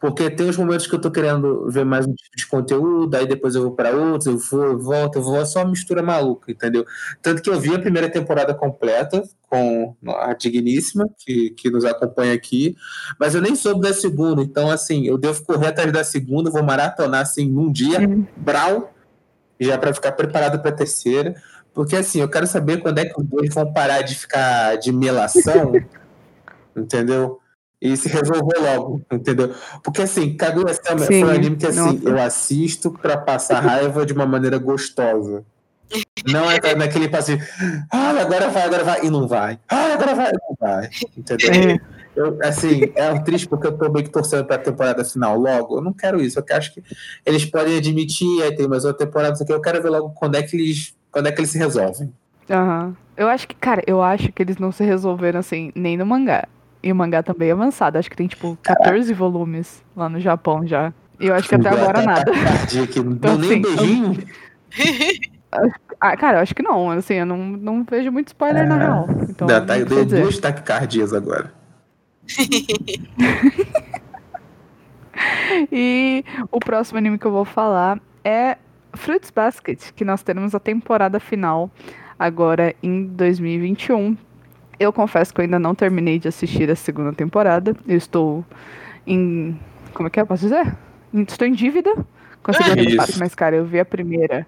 Porque 0.00 0.30
tem 0.30 0.48
os 0.48 0.56
momentos 0.56 0.86
que 0.86 0.94
eu 0.94 1.00
tô 1.00 1.10
querendo 1.10 1.68
ver 1.70 1.84
mais 1.84 2.06
um 2.06 2.14
tipo 2.14 2.36
de 2.36 2.46
conteúdo, 2.46 3.14
aí 3.16 3.26
depois 3.26 3.54
eu 3.54 3.62
vou 3.62 3.72
para 3.72 3.90
outros, 3.90 4.26
eu 4.26 4.38
vou, 4.38 4.64
eu 4.64 4.78
volto, 4.78 5.16
eu 5.16 5.22
vou, 5.22 5.40
é 5.40 5.44
só 5.44 5.60
uma 5.60 5.70
mistura 5.70 6.02
maluca, 6.02 6.52
entendeu? 6.52 6.84
Tanto 7.20 7.42
que 7.42 7.50
eu 7.50 7.58
vi 7.58 7.74
a 7.74 7.80
primeira 7.80 8.08
temporada 8.08 8.54
completa 8.54 9.22
com 9.48 9.96
a 10.06 10.34
Digníssima, 10.34 11.08
que, 11.18 11.50
que 11.50 11.70
nos 11.70 11.84
acompanha 11.84 12.34
aqui, 12.34 12.76
mas 13.18 13.34
eu 13.34 13.40
nem 13.40 13.56
soube 13.56 13.80
da 13.80 13.92
segunda, 13.92 14.42
então 14.42 14.70
assim, 14.70 15.06
eu 15.06 15.18
devo 15.18 15.42
correr 15.44 15.68
atrás 15.68 15.90
da 15.92 16.04
segunda, 16.04 16.50
vou 16.50 16.62
maratonar 16.62 17.22
assim 17.22 17.48
num 17.48 17.72
dia, 17.72 18.00
uhum. 18.00 18.24
brau, 18.36 18.94
já 19.58 19.76
para 19.76 19.92
ficar 19.92 20.12
preparado 20.12 20.60
para 20.60 20.70
a 20.70 20.74
terceira. 20.74 21.34
Porque 21.74 21.94
assim, 21.96 22.20
eu 22.20 22.28
quero 22.28 22.46
saber 22.46 22.78
quando 22.78 22.98
é 22.98 23.04
que 23.04 23.20
os 23.20 23.26
dois 23.26 23.54
vão 23.54 23.72
parar 23.72 24.02
de 24.02 24.14
ficar 24.14 24.76
de 24.76 24.92
melação, 24.92 25.72
entendeu? 26.76 27.40
E 27.80 27.96
se 27.96 28.08
resolveu 28.08 28.60
logo, 28.60 29.02
entendeu? 29.10 29.54
Porque 29.82 30.02
assim, 30.02 30.36
Kaguya-sama 30.36 31.06
foi 31.06 31.22
um 31.22 31.30
anime 31.30 31.56
que 31.56 31.66
assim, 31.66 31.80
nossa. 31.80 32.08
eu 32.08 32.18
assisto 32.20 32.90
para 32.90 33.16
passar 33.16 33.60
raiva 33.60 34.04
de 34.04 34.12
uma 34.12 34.26
maneira 34.26 34.58
gostosa. 34.58 35.44
Não 36.30 36.50
é 36.50 36.74
naquele 36.74 37.08
passeio, 37.08 37.38
ah, 37.90 38.10
agora 38.10 38.50
vai, 38.50 38.62
agora 38.62 38.84
vai, 38.84 39.06
e 39.06 39.10
não 39.10 39.26
vai. 39.26 39.58
Ah, 39.68 39.94
agora 39.94 40.14
vai, 40.14 40.30
e 40.30 40.32
não 40.32 40.56
vai. 40.60 40.90
Entendeu? 41.16 41.50
É. 41.50 41.98
Eu, 42.14 42.36
assim, 42.42 42.92
é 42.96 43.16
triste 43.20 43.48
porque 43.48 43.68
eu 43.68 43.78
tô 43.78 43.88
meio 43.90 44.04
que 44.04 44.10
torcendo 44.10 44.44
pra 44.44 44.58
temporada 44.58 45.04
final 45.04 45.38
logo. 45.38 45.76
Eu 45.76 45.80
não 45.80 45.92
quero 45.92 46.20
isso. 46.20 46.40
Eu 46.40 46.56
acho 46.56 46.74
que 46.74 46.82
eles 47.24 47.44
podem 47.44 47.78
admitir, 47.78 48.42
aí 48.42 48.56
tem 48.56 48.66
mais 48.66 48.84
outra 48.84 49.06
temporada, 49.06 49.40
aqui. 49.40 49.52
Eu 49.52 49.60
quero 49.60 49.80
ver 49.80 49.88
logo 49.88 50.10
quando 50.10 50.34
é 50.34 50.42
que 50.42 50.56
eles, 50.56 50.96
quando 51.12 51.28
é 51.28 51.32
que 51.32 51.40
eles 51.40 51.50
se 51.50 51.58
resolvem. 51.58 52.12
Aham. 52.50 52.86
Uhum. 52.86 52.96
Eu 53.16 53.28
acho 53.28 53.46
que, 53.46 53.54
cara, 53.54 53.82
eu 53.86 54.02
acho 54.02 54.32
que 54.32 54.42
eles 54.42 54.58
não 54.58 54.72
se 54.72 54.84
resolveram 54.84 55.40
assim, 55.40 55.72
nem 55.74 55.96
no 55.96 56.04
mangá. 56.04 56.46
E 56.82 56.92
o 56.92 56.96
mangá 56.96 57.22
também 57.22 57.48
é 57.48 57.52
avançado. 57.52 57.98
Acho 57.98 58.10
que 58.10 58.16
tem, 58.16 58.26
tipo, 58.26 58.56
14 58.62 59.12
volumes 59.12 59.82
lá 59.96 60.08
no 60.08 60.20
Japão 60.20 60.66
já. 60.66 60.92
E 61.20 61.26
eu 61.26 61.34
acho 61.34 61.48
que 61.48 61.54
até 61.54 61.68
agora 61.68 62.02
nada. 62.02 62.30
Então, 62.96 63.36
nem 63.38 63.50
assim, 63.50 63.62
beijinho? 63.62 64.16
ah, 66.00 66.16
cara, 66.16 66.38
eu 66.38 66.42
acho 66.42 66.54
que 66.54 66.62
não. 66.62 66.90
Assim, 66.90 67.14
eu 67.14 67.26
não, 67.26 67.38
não 67.38 67.84
vejo 67.84 68.12
muito 68.12 68.28
spoiler 68.28 68.68
na 68.68 68.76
real. 68.76 69.08
Então, 69.28 69.48
tá, 69.48 69.78
eu 69.78 69.86
dei 69.86 70.04
duas 70.04 70.38
taquicardias 70.38 71.12
agora. 71.12 71.52
e 75.72 76.24
o 76.52 76.60
próximo 76.60 76.98
anime 76.98 77.18
que 77.18 77.26
eu 77.26 77.32
vou 77.32 77.44
falar 77.44 77.98
é 78.22 78.56
Fruits 78.94 79.30
Basket, 79.30 79.92
que 79.92 80.04
nós 80.04 80.22
teremos 80.22 80.54
a 80.54 80.60
temporada 80.60 81.18
final 81.18 81.70
agora 82.18 82.74
em 82.82 83.04
2021. 83.06 84.16
Eu 84.78 84.92
confesso 84.92 85.34
que 85.34 85.40
eu 85.40 85.44
ainda 85.44 85.58
não 85.58 85.74
terminei 85.74 86.18
de 86.18 86.28
assistir 86.28 86.70
a 86.70 86.76
segunda 86.76 87.12
temporada. 87.12 87.74
Eu 87.86 87.96
estou 87.96 88.44
em. 89.06 89.58
Como 89.92 90.06
é 90.06 90.10
que 90.10 90.20
é? 90.20 90.24
Posso 90.24 90.42
dizer? 90.42 90.76
Estou 91.12 91.46
em 91.46 91.52
dívida 91.52 91.92
com 92.42 92.50
a 92.50 92.54
segunda 92.54 92.76
temporada, 92.76 93.12
mas, 93.18 93.34
cara, 93.34 93.56
eu 93.56 93.64
vi 93.64 93.80
a 93.80 93.84
primeira. 93.84 94.46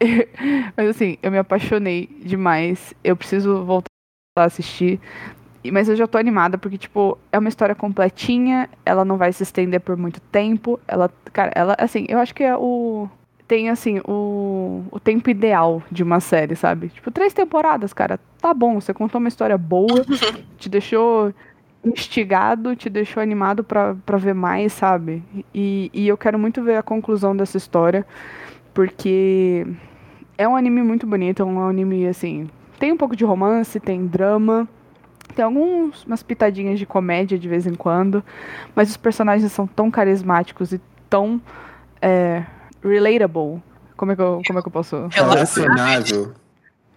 mas 0.76 0.88
assim, 0.88 1.16
eu 1.22 1.30
me 1.30 1.38
apaixonei 1.38 2.08
demais. 2.22 2.92
Eu 3.02 3.16
preciso 3.16 3.64
voltar 3.64 3.88
a 4.36 4.44
assistir. 4.44 5.00
Mas 5.70 5.88
eu 5.88 5.94
já 5.94 6.06
tô 6.06 6.18
animada 6.18 6.58
porque, 6.58 6.76
tipo, 6.76 7.16
é 7.30 7.38
uma 7.38 7.48
história 7.48 7.74
completinha, 7.74 8.68
ela 8.84 9.04
não 9.04 9.16
vai 9.16 9.32
se 9.32 9.44
estender 9.44 9.80
por 9.80 9.96
muito 9.96 10.20
tempo. 10.20 10.78
Ela, 10.88 11.08
cara, 11.32 11.52
ela, 11.54 11.76
assim, 11.78 12.04
eu 12.08 12.18
acho 12.18 12.34
que 12.34 12.42
é 12.42 12.56
o 12.56 13.08
tem, 13.52 13.68
assim, 13.68 14.00
o, 14.08 14.82
o 14.90 14.98
tempo 14.98 15.28
ideal 15.28 15.82
de 15.92 16.02
uma 16.02 16.20
série, 16.20 16.56
sabe? 16.56 16.88
Tipo, 16.88 17.10
três 17.10 17.34
temporadas, 17.34 17.92
cara, 17.92 18.18
tá 18.40 18.54
bom. 18.54 18.80
Você 18.80 18.94
contou 18.94 19.18
uma 19.18 19.28
história 19.28 19.58
boa, 19.58 20.06
te 20.56 20.70
deixou 20.70 21.34
instigado, 21.84 22.74
te 22.74 22.88
deixou 22.88 23.22
animado 23.22 23.62
para 23.62 24.16
ver 24.16 24.32
mais, 24.32 24.72
sabe? 24.72 25.22
E, 25.54 25.90
e 25.92 26.08
eu 26.08 26.16
quero 26.16 26.38
muito 26.38 26.62
ver 26.62 26.76
a 26.76 26.82
conclusão 26.82 27.36
dessa 27.36 27.58
história, 27.58 28.06
porque 28.72 29.66
é 30.38 30.48
um 30.48 30.56
anime 30.56 30.82
muito 30.82 31.06
bonito, 31.06 31.42
é 31.42 31.44
um 31.44 31.60
anime, 31.60 32.06
assim, 32.06 32.48
tem 32.78 32.90
um 32.90 32.96
pouco 32.96 33.14
de 33.14 33.26
romance, 33.26 33.78
tem 33.78 34.06
drama, 34.06 34.66
tem 35.36 35.44
algumas 35.44 36.22
pitadinhas 36.22 36.78
de 36.78 36.86
comédia 36.86 37.38
de 37.38 37.48
vez 37.50 37.66
em 37.66 37.74
quando, 37.74 38.24
mas 38.74 38.88
os 38.88 38.96
personagens 38.96 39.52
são 39.52 39.66
tão 39.66 39.90
carismáticos 39.90 40.72
e 40.72 40.80
tão 41.10 41.38
é, 42.00 42.44
relatable. 42.82 43.62
Como 43.96 44.12
é 44.12 44.16
que 44.16 44.22
eu, 44.22 44.42
como 44.46 44.58
é 44.58 44.62
que 44.62 44.68
eu 44.68 44.72
posso. 44.72 45.08
Relacionável. 45.10 46.32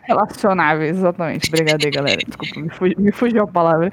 Relacionáveis, 0.01 0.97
exatamente. 0.97 1.49
Obrigada 1.49 1.83
aí, 1.83 1.91
galera. 1.91 2.21
Desculpa, 2.25 2.59
me, 2.59 2.69
fugi, 2.69 2.95
me 2.97 3.11
fugiu 3.11 3.43
a 3.43 3.47
palavra. 3.47 3.91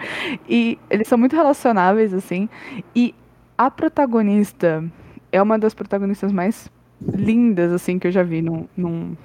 E 0.49 0.79
eles 0.91 1.09
são 1.09 1.17
muito 1.17 1.35
relacionáveis, 1.35 2.13
assim. 2.13 2.49
E 2.95 3.15
a 3.57 3.71
protagonista 3.71 4.85
é 5.31 5.41
uma 5.41 5.59
das 5.59 5.75
protagonistas 5.75 6.31
mais 6.31 6.71
lindas, 7.01 7.73
assim, 7.73 7.99
que 7.99 8.07
eu 8.07 8.13
já 8.13 8.23
vi 8.23 8.43
num, 8.43 8.67
num, 8.77 9.17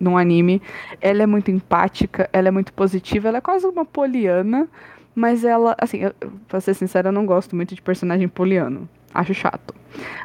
num 0.00 0.18
anime. 0.18 0.60
Ela 1.00 1.22
é 1.22 1.26
muito 1.26 1.50
empática, 1.50 2.28
ela 2.32 2.48
é 2.48 2.50
muito 2.50 2.72
positiva, 2.72 3.28
ela 3.28 3.38
é 3.38 3.40
quase 3.40 3.64
uma 3.66 3.84
poliana, 3.84 4.68
mas 5.14 5.44
ela, 5.44 5.76
assim, 5.78 5.98
eu, 5.98 6.12
pra 6.48 6.60
ser 6.60 6.74
sincera, 6.74 7.08
eu 7.08 7.12
não 7.12 7.24
gosto 7.24 7.54
muito 7.54 7.74
de 7.74 7.80
personagem 7.82 8.28
poliano. 8.28 8.88
Acho 9.14 9.32
chato. 9.32 9.74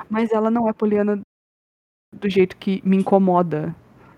Mas 0.10 0.32
ela 0.32 0.50
não 0.50 0.68
é 0.68 0.74
poliana 0.74 1.20
do 2.18 2.30
jeito 2.30 2.58
que 2.58 2.82
me 2.86 2.98
incomoda, 2.98 3.76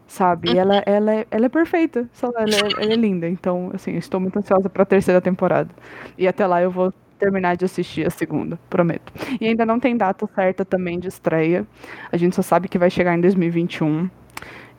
sabe? 0.07 0.51
E 0.53 0.57
ela, 0.57 0.83
ela, 0.85 1.13
é, 1.13 1.27
ela 1.29 1.45
é 1.45 1.49
perfeita, 1.49 2.09
ela 2.21 2.41
é, 2.41 2.83
ela 2.83 2.93
é 2.93 2.95
linda. 2.95 3.27
Então, 3.27 3.71
assim, 3.73 3.95
estou 3.95 4.19
muito 4.19 4.37
ansiosa 4.39 4.69
para 4.69 4.83
a 4.83 4.85
terceira 4.85 5.21
temporada. 5.21 5.69
E 6.17 6.27
até 6.27 6.45
lá 6.47 6.61
eu 6.61 6.71
vou 6.71 6.93
terminar 7.19 7.57
de 7.57 7.65
assistir 7.65 8.07
a 8.07 8.09
segunda, 8.09 8.57
prometo. 8.69 9.11
E 9.39 9.47
ainda 9.47 9.65
não 9.65 9.79
tem 9.79 9.95
data 9.97 10.25
certa 10.33 10.63
também 10.65 10.99
de 10.99 11.07
estreia. 11.09 11.67
A 12.11 12.17
gente 12.17 12.35
só 12.35 12.41
sabe 12.41 12.67
que 12.69 12.77
vai 12.77 12.89
chegar 12.89 13.15
em 13.15 13.21
2021. 13.21 14.09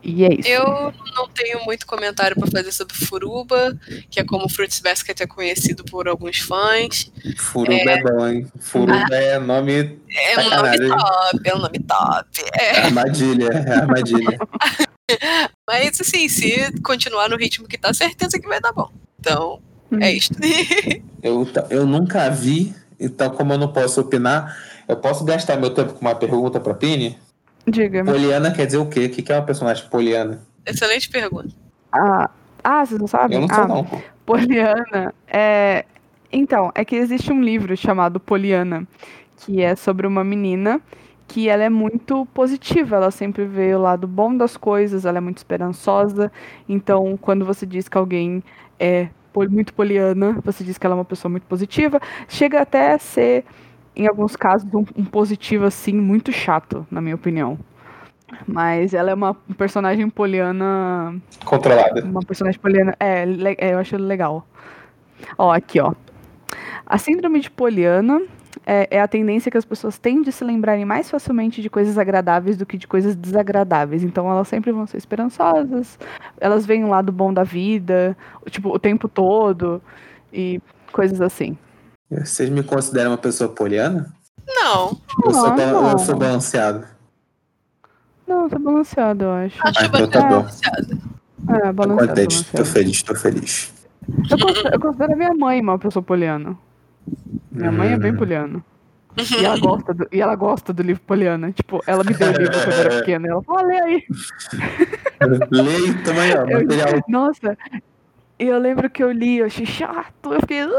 E 0.03 0.25
é 0.25 0.35
isso. 0.35 0.49
Eu 0.49 0.93
não 1.15 1.29
tenho 1.29 1.63
muito 1.65 1.87
comentário 1.87 2.37
para 2.39 2.51
fazer 2.51 2.73
sobre 2.73 2.95
Furuba, 2.95 3.79
que 4.11 4.19
é 4.19 4.25
como 4.25 4.49
Fruits 4.49 4.81
Basket 4.81 5.21
é 5.21 5.27
conhecido 5.27 5.85
por 5.85 6.09
alguns 6.09 6.39
fãs. 6.39 7.11
Furuba 7.37 7.91
é, 7.91 7.99
é 7.99 8.03
bom, 8.03 8.27
hein? 8.27 8.47
Furuba 8.59 9.07
ah, 9.11 9.15
é 9.15 9.39
nome. 9.39 10.01
É 10.11 10.39
um 10.41 10.51
nome 10.51 10.89
top, 10.89 11.41
é 11.45 11.55
um 11.55 11.59
nome 11.59 11.79
top. 11.81 12.29
É. 12.55 12.81
Armadilha, 12.87 13.49
é 13.49 13.75
armadilha. 13.75 14.39
Mas 15.69 16.01
assim, 16.01 16.29
se 16.29 16.73
continuar 16.83 17.29
no 17.29 17.37
ritmo 17.37 17.69
que 17.69 17.77
tá, 17.77 17.93
certeza 17.93 18.39
que 18.39 18.49
vai 18.49 18.61
dar 18.61 18.73
bom. 18.73 18.91
Então, 19.19 19.61
é 19.93 19.97
hum. 19.97 20.11
isto. 20.11 20.35
eu, 21.23 21.47
eu 21.69 21.87
nunca 21.87 22.29
vi, 22.31 22.75
então 22.99 23.31
como 23.31 23.53
eu 23.53 23.59
não 23.59 23.73
posso 23.73 24.01
opinar, 24.01 24.57
eu 24.89 24.97
posso 24.97 25.25
gastar 25.25 25.57
meu 25.57 25.71
tempo 25.71 25.93
com 25.93 26.01
uma 26.01 26.15
pergunta 26.15 26.59
pra 26.59 26.75
Pini? 26.75 27.19
Diga. 27.71 28.05
Poliana 28.05 28.51
quer 28.51 28.67
dizer 28.67 28.79
o 28.79 28.87
quê? 28.87 29.07
O 29.07 29.11
que 29.11 29.31
é 29.31 29.37
uma 29.37 29.45
personagem 29.45 29.89
poliana? 29.89 30.41
Excelente 30.67 31.09
pergunta. 31.09 31.55
Ah, 31.93 32.31
ah 32.63 32.85
vocês 32.85 33.01
não 33.01 33.07
sabem? 33.07 33.37
Eu 33.37 33.41
não 33.43 33.49
sei 33.49 33.65
ah, 33.65 33.69
não. 33.69 34.03
Poliana 34.27 35.15
é... 35.29 35.85
Então, 36.33 36.71
é 36.75 36.85
que 36.85 36.95
existe 36.95 37.33
um 37.33 37.43
livro 37.43 37.77
chamado 37.77 38.21
Poliana, 38.21 38.87
que 39.37 39.61
é 39.61 39.75
sobre 39.75 40.07
uma 40.07 40.23
menina 40.23 40.81
que 41.27 41.49
ela 41.49 41.63
é 41.63 41.69
muito 41.69 42.27
positiva, 42.35 42.97
ela 42.97 43.11
sempre 43.13 43.45
vê 43.45 43.73
o 43.73 43.81
lado 43.81 44.07
bom 44.09 44.37
das 44.37 44.57
coisas, 44.57 45.05
ela 45.05 45.19
é 45.19 45.21
muito 45.21 45.39
esperançosa. 45.39 46.31
Então, 46.69 47.17
quando 47.17 47.45
você 47.45 47.65
diz 47.65 47.89
que 47.89 47.97
alguém 47.97 48.43
é 48.81 49.09
muito 49.49 49.73
poliana, 49.73 50.41
você 50.45 50.65
diz 50.65 50.77
que 50.77 50.85
ela 50.85 50.97
é 50.97 50.99
uma 50.99 51.05
pessoa 51.05 51.31
muito 51.31 51.45
positiva, 51.45 52.01
chega 52.29 52.61
até 52.61 52.95
a 52.95 52.99
ser 52.99 53.45
em 53.95 54.07
alguns 54.07 54.37
casos, 54.37 54.73
um, 54.73 54.85
um, 54.97 55.05
positivo, 55.05 55.65
assim, 55.65 55.93
muito 55.95 56.33
chato, 56.33 56.87
na 56.91 57.01
minha 57.01 57.15
opinião. 57.15 57.59
Mas 58.47 58.95
ela 58.95 59.11
é 59.11 59.15
uma 59.15 59.35
personagem 59.59 60.09
poliana. 60.09 61.21
Controlada. 61.45 62.05
Uma 62.05 62.21
personagem 62.21 62.61
poliana. 62.61 62.95
É, 63.01 63.25
é, 63.59 63.75
eu 63.75 63.79
acho 63.79 63.97
legal. 63.97 64.47
Ó, 65.37 65.53
aqui, 65.53 65.81
ó. 65.81 65.93
A 66.87 66.99
síndrome 66.99 67.41
de 67.41 67.51
Poliana 67.51 68.23
é, 68.67 68.89
é, 68.91 69.01
a 69.01 69.09
tendência 69.09 69.51
que 69.51 69.59
as 69.59 69.65
pessoas 69.65 69.99
têm 69.99 70.23
de 70.23 70.33
se 70.33 70.45
lembrarem 70.45 70.85
mais 70.85 71.11
facilmente 71.11 71.63
de 71.63 71.71
coisas 71.71 71.97
agradáveis 71.99 72.57
do 72.57 72.67
que 72.67 72.77
de 72.77 72.87
coisas 72.87 73.15
desagradáveis. 73.17 74.03
Então 74.03 74.31
elas 74.31 74.49
sempre 74.49 74.73
vão 74.73 74.87
ser 74.87 74.97
esperançosas, 74.97 75.99
elas 76.41 76.67
veem 76.67 76.85
o 76.85 76.89
lado 76.89 77.13
bom 77.13 77.33
da 77.33 77.45
vida, 77.45 78.17
tipo, 78.49 78.71
o 78.71 78.79
tempo 78.79 79.09
todo, 79.09 79.83
e 80.33 80.61
coisas 80.93 81.21
assim. 81.21 81.57
Vocês 82.11 82.51
me 82.51 82.63
consideram 82.63 83.13
uma 83.13 83.19
pessoa 83.19 83.49
poliana? 83.49 84.13
Não. 84.47 85.01
Eu, 85.25 85.33
sou, 85.33 85.57
não. 85.57 85.91
eu 85.93 85.99
sou 85.99 86.17
balanceado. 86.17 86.87
Não, 88.27 88.45
eu 88.45 88.51
sou 88.51 88.59
balanceado, 88.59 89.25
eu 89.25 89.33
acho. 89.33 89.59
Acho 89.65 89.79
ah, 89.81 89.87
então 89.87 90.11
tá 90.11 90.21
balanceado. 90.23 90.99
É, 91.49 91.73
balanceado. 91.73 92.09
Tô 92.09 92.09
contente, 92.09 92.45
tô 92.45 92.65
feliz, 92.65 93.03
tô 93.03 93.15
feliz. 93.15 93.73
Eu 94.29 94.39
considero, 94.39 94.75
eu 94.75 94.81
considero 94.81 95.13
a 95.13 95.17
minha 95.17 95.35
mãe 95.35 95.61
uma 95.61 95.79
pessoa 95.79 96.03
poliana. 96.03 96.59
Minha 97.51 97.71
hum. 97.71 97.77
mãe 97.77 97.93
é 97.93 97.99
bem 97.99 98.13
hum. 98.13 98.17
poliana. 98.17 98.65
E 99.17 99.45
ela, 99.45 99.59
gosta 99.59 99.93
do, 99.93 100.09
e 100.13 100.21
ela 100.21 100.35
gosta 100.35 100.73
do 100.73 100.83
livro 100.83 101.03
Poliana. 101.03 101.53
Tipo, 101.53 101.83
ela 101.87 102.05
me 102.05 102.15
deu 102.15 102.29
o 102.29 102.33
livro 102.33 102.53
quando 102.53 102.73
eu 102.73 102.81
era 102.81 102.91
pequena. 103.01 103.29
Ela 103.29 103.43
falou, 103.43 103.61
ah, 103.61 103.67
lê 103.67 103.81
aí. 103.81 104.05
Lê 105.51 105.95
também, 106.05 106.33
ó, 106.37 106.47
material. 106.47 107.05
Nossa, 107.09 107.59
e 108.41 108.47
eu 108.47 108.59
lembro 108.59 108.89
que 108.89 109.03
eu 109.03 109.13
li, 109.13 109.39
eu 109.39 109.47
achei 109.47 109.67
chato, 109.67 110.33
eu 110.33 110.41
fiquei. 110.41 110.61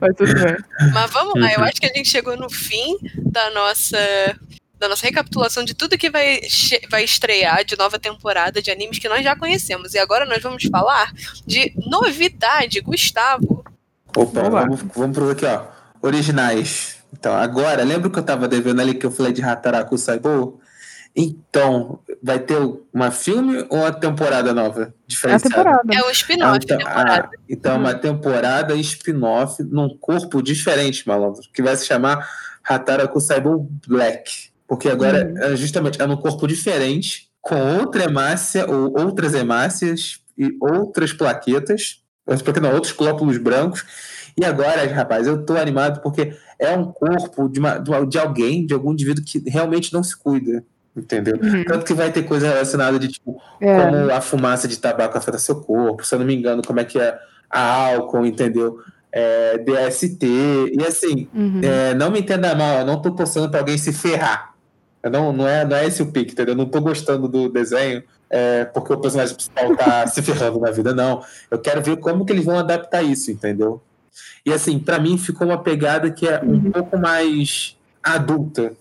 Mas 0.00 0.16
tudo 0.16 0.34
bem. 0.34 0.56
Mas 0.92 1.10
vamos 1.12 1.40
lá, 1.40 1.52
eu 1.52 1.62
acho 1.62 1.80
que 1.80 1.86
a 1.86 1.92
gente 1.94 2.08
chegou 2.08 2.36
no 2.36 2.50
fim 2.50 2.98
da 3.16 3.50
nossa 3.50 3.96
da 4.80 4.88
nossa 4.88 5.06
recapitulação 5.06 5.62
de 5.62 5.74
tudo 5.74 5.98
que 5.98 6.10
vai, 6.10 6.40
vai 6.90 7.04
estrear 7.04 7.64
de 7.64 7.76
nova 7.76 7.98
temporada 7.98 8.62
de 8.62 8.70
animes 8.70 8.98
que 8.98 9.10
nós 9.10 9.22
já 9.22 9.36
conhecemos. 9.36 9.92
E 9.92 9.98
agora 9.98 10.24
nós 10.24 10.42
vamos 10.42 10.64
falar 10.64 11.12
de 11.46 11.74
novidade, 11.86 12.80
Gustavo. 12.80 13.62
Opa, 14.16 14.48
vamos, 14.48 14.80
vamos 14.96 15.16
pro 15.16 15.30
aqui, 15.30 15.44
ó. 15.44 15.66
Originais. 16.00 16.96
Então, 17.12 17.34
agora, 17.34 17.84
lembra 17.84 18.08
que 18.08 18.18
eu 18.18 18.22
tava 18.22 18.48
devendo 18.48 18.80
ali 18.80 18.94
que 18.94 19.04
eu 19.04 19.10
falei 19.10 19.34
de 19.34 19.42
Hataraku 19.42 19.98
Saibou? 19.98 20.58
Então, 21.14 22.00
vai 22.22 22.38
ter 22.38 22.56
uma 22.92 23.10
filme 23.10 23.66
ou 23.68 23.78
uma 23.78 23.92
temporada 23.92 24.54
nova? 24.54 24.94
Diferenciada? 25.06 25.54
É, 25.54 25.58
temporada. 25.58 25.94
é 25.94 26.02
o 26.02 26.10
spin-off. 26.10 26.52
Ah, 26.52 26.58
então, 26.62 26.78
ah, 26.86 27.30
então 27.48 27.76
uma 27.76 27.94
temporada 27.94 28.74
spin-off 28.76 29.62
num 29.62 29.96
corpo 29.98 30.40
diferente, 30.40 31.06
malandro, 31.06 31.42
que 31.52 31.62
vai 31.62 31.76
se 31.76 31.86
chamar 31.86 32.28
Hataraku 32.62 33.20
Saibou 33.20 33.68
Black. 33.86 34.50
Porque 34.68 34.88
agora, 34.88 35.26
uhum. 35.26 35.38
é 35.38 35.56
justamente, 35.56 36.00
é 36.00 36.06
num 36.06 36.16
corpo 36.16 36.46
diferente, 36.46 37.28
com 37.40 37.78
outra 37.78 38.04
hemácia 38.04 38.70
ou 38.70 38.96
outras 39.00 39.34
hemácias 39.34 40.20
e 40.38 40.56
outras 40.60 41.12
plaquetas, 41.12 42.02
não, 42.62 42.72
outros 42.72 42.92
glóbulos 42.92 43.36
brancos. 43.38 43.84
E 44.38 44.44
agora, 44.44 44.86
rapaz, 44.86 45.26
eu 45.26 45.44
tô 45.44 45.56
animado 45.56 46.00
porque 46.02 46.36
é 46.56 46.70
um 46.70 46.84
corpo 46.84 47.48
de, 47.48 47.58
uma, 47.58 47.78
de 47.78 48.18
alguém, 48.18 48.64
de 48.64 48.72
algum 48.72 48.92
indivíduo 48.92 49.24
que 49.24 49.42
realmente 49.50 49.92
não 49.92 50.04
se 50.04 50.16
cuida 50.16 50.64
entendeu? 50.96 51.36
Uhum. 51.42 51.64
Tanto 51.64 51.84
que 51.84 51.94
vai 51.94 52.10
ter 52.12 52.22
coisa 52.24 52.48
relacionada 52.48 52.98
de 52.98 53.08
tipo 53.08 53.40
é. 53.60 53.84
como 53.84 54.10
a 54.10 54.20
fumaça 54.20 54.66
de 54.66 54.78
tabaco 54.78 55.16
afeta 55.16 55.38
seu 55.38 55.56
corpo, 55.56 56.04
se 56.04 56.14
eu 56.14 56.18
não 56.18 56.26
me 56.26 56.34
engano, 56.34 56.62
como 56.64 56.80
é 56.80 56.84
que 56.84 56.98
é 56.98 57.18
a 57.48 57.92
álcool, 57.92 58.26
entendeu? 58.26 58.78
É, 59.12 59.58
DST, 59.58 60.24
e 60.72 60.84
assim, 60.86 61.28
uhum. 61.34 61.60
é, 61.62 61.94
não 61.94 62.10
me 62.10 62.20
entenda 62.20 62.54
mal, 62.54 62.78
eu 62.78 62.86
não 62.86 63.02
tô 63.02 63.12
postando 63.12 63.50
para 63.50 63.60
alguém 63.60 63.76
se 63.76 63.92
ferrar. 63.92 64.54
Eu 65.02 65.10
não, 65.10 65.32
não, 65.32 65.48
é, 65.48 65.64
não 65.64 65.76
é 65.76 65.86
esse 65.86 66.02
o 66.02 66.12
pique, 66.12 66.32
entendeu? 66.32 66.52
Eu 66.52 66.58
não 66.58 66.66
tô 66.66 66.80
gostando 66.80 67.26
do 67.26 67.48
desenho 67.48 68.04
é, 68.28 68.64
porque 68.66 68.92
o 68.92 68.98
personagem 68.98 69.34
principal 69.34 69.74
tá 69.76 70.06
se 70.08 70.22
ferrando 70.22 70.60
na 70.60 70.70
vida, 70.70 70.94
não. 70.94 71.22
Eu 71.50 71.58
quero 71.58 71.82
ver 71.82 71.96
como 71.96 72.24
que 72.24 72.32
eles 72.32 72.44
vão 72.44 72.58
adaptar 72.58 73.02
isso, 73.02 73.30
entendeu? 73.30 73.82
E 74.44 74.52
assim, 74.52 74.78
para 74.78 74.98
mim 74.98 75.18
ficou 75.18 75.46
uma 75.46 75.62
pegada 75.62 76.10
que 76.10 76.28
é 76.28 76.40
um 76.42 76.52
uhum. 76.52 76.70
pouco 76.70 76.98
mais 76.98 77.76
adulta, 78.02 78.72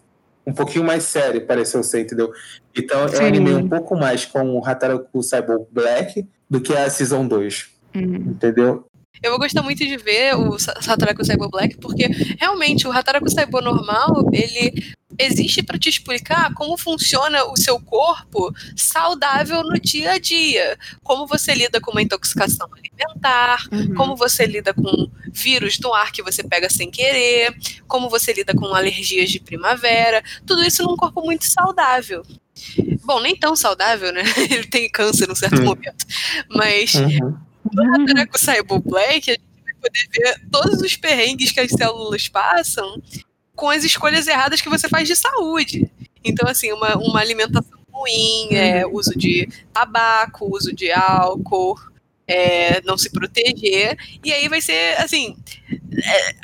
um 0.50 0.54
pouquinho 0.54 0.84
mais 0.84 1.04
sério, 1.04 1.46
pareceu 1.46 1.84
ser, 1.84 2.02
entendeu? 2.02 2.32
Então 2.76 3.08
Sim. 3.08 3.16
eu 3.16 3.26
animei 3.26 3.54
um 3.54 3.70
pouco 3.70 3.96
mais 3.96 4.26
com 4.26 4.58
o 4.58 4.66
Hataraku 4.66 5.22
Cyborg 5.22 5.66
Black 5.72 6.28
do 6.50 6.60
que 6.60 6.74
a 6.74 6.90
Season 6.90 7.28
2. 7.28 7.70
Uhum. 7.96 8.16
Entendeu? 8.16 8.86
Eu 9.22 9.32
vou 9.32 9.40
gostar 9.40 9.62
muito 9.62 9.80
de 9.80 9.98
ver 9.98 10.36
o 10.36 10.56
Hataraku 10.88 11.26
Cyber 11.26 11.50
Black, 11.50 11.78
porque 11.78 12.08
realmente 12.40 12.88
o 12.88 12.92
Hataraku 12.92 13.30
Cyber 13.30 13.62
normal, 13.62 14.30
ele 14.32 14.94
existe 15.20 15.62
para 15.62 15.78
te 15.78 15.90
explicar 15.90 16.54
como 16.54 16.78
funciona 16.78 17.44
o 17.44 17.58
seu 17.58 17.80
corpo 17.80 18.54
saudável 18.76 19.62
no 19.64 19.78
dia 19.78 20.14
a 20.14 20.18
dia. 20.18 20.80
Como 21.04 21.28
você 21.28 21.54
lida 21.54 21.82
com 21.82 21.92
uma 21.92 22.02
intoxicação 22.02 22.70
alimentar, 22.72 23.68
uhum. 23.72 23.94
como 23.94 24.16
você 24.16 24.46
lida 24.46 24.74
com 24.74 25.12
vírus 25.32 25.78
do 25.78 25.94
ar 25.94 26.12
que 26.12 26.24
você 26.24 26.42
pega 26.42 26.70
sem 26.70 26.90
querer, 26.90 27.54
como 27.86 28.10
você 28.10 28.32
lida 28.32 28.54
com 28.54 28.74
alergias 28.74 29.30
de 29.30 29.40
primavera. 29.42 30.24
Tudo 30.46 30.64
isso 30.64 30.84
num 30.84 30.96
corpo 30.96 31.22
muito 31.22 31.46
saudável. 31.46 32.24
Bom, 33.04 33.20
nem 33.20 33.36
tão 33.36 33.56
saudável, 33.56 34.14
né? 34.14 34.24
Ele 34.50 34.66
tem 34.66 34.90
câncer 34.90 35.28
num 35.28 35.36
certo 35.36 35.60
uhum. 35.60 35.66
momento. 35.66 36.06
Mas 36.50 36.94
uhum. 36.96 37.38
no 37.74 37.96
Hataraku 37.96 38.40
Cyber 38.40 38.80
Black, 38.80 39.32
a 39.32 39.34
gente 39.34 39.64
vai 39.64 39.74
poder 39.74 40.08
ver 40.12 40.42
todos 40.50 40.82
os 40.82 40.96
perrengues 40.96 41.52
que 41.52 41.60
as 41.60 41.72
células 41.72 42.28
passam 42.30 43.02
com 43.60 43.70
as 43.70 43.84
escolhas 43.84 44.26
erradas 44.26 44.62
que 44.62 44.70
você 44.70 44.88
faz 44.88 45.06
de 45.06 45.18
saúde. 45.18 45.92
Então, 46.24 46.50
assim, 46.50 46.72
uma, 46.72 46.96
uma 46.96 47.20
alimentação 47.20 47.78
ruim, 47.92 48.48
é, 48.52 48.86
uhum. 48.86 48.96
uso 48.96 49.12
de 49.18 49.50
tabaco, 49.74 50.50
uso 50.50 50.74
de 50.74 50.90
álcool, 50.94 51.78
é, 52.26 52.82
não 52.84 52.98
se 52.98 53.12
proteger. 53.12 53.98
E 54.24 54.32
aí 54.32 54.48
vai 54.48 54.62
ser, 54.62 54.98
assim, 55.02 55.36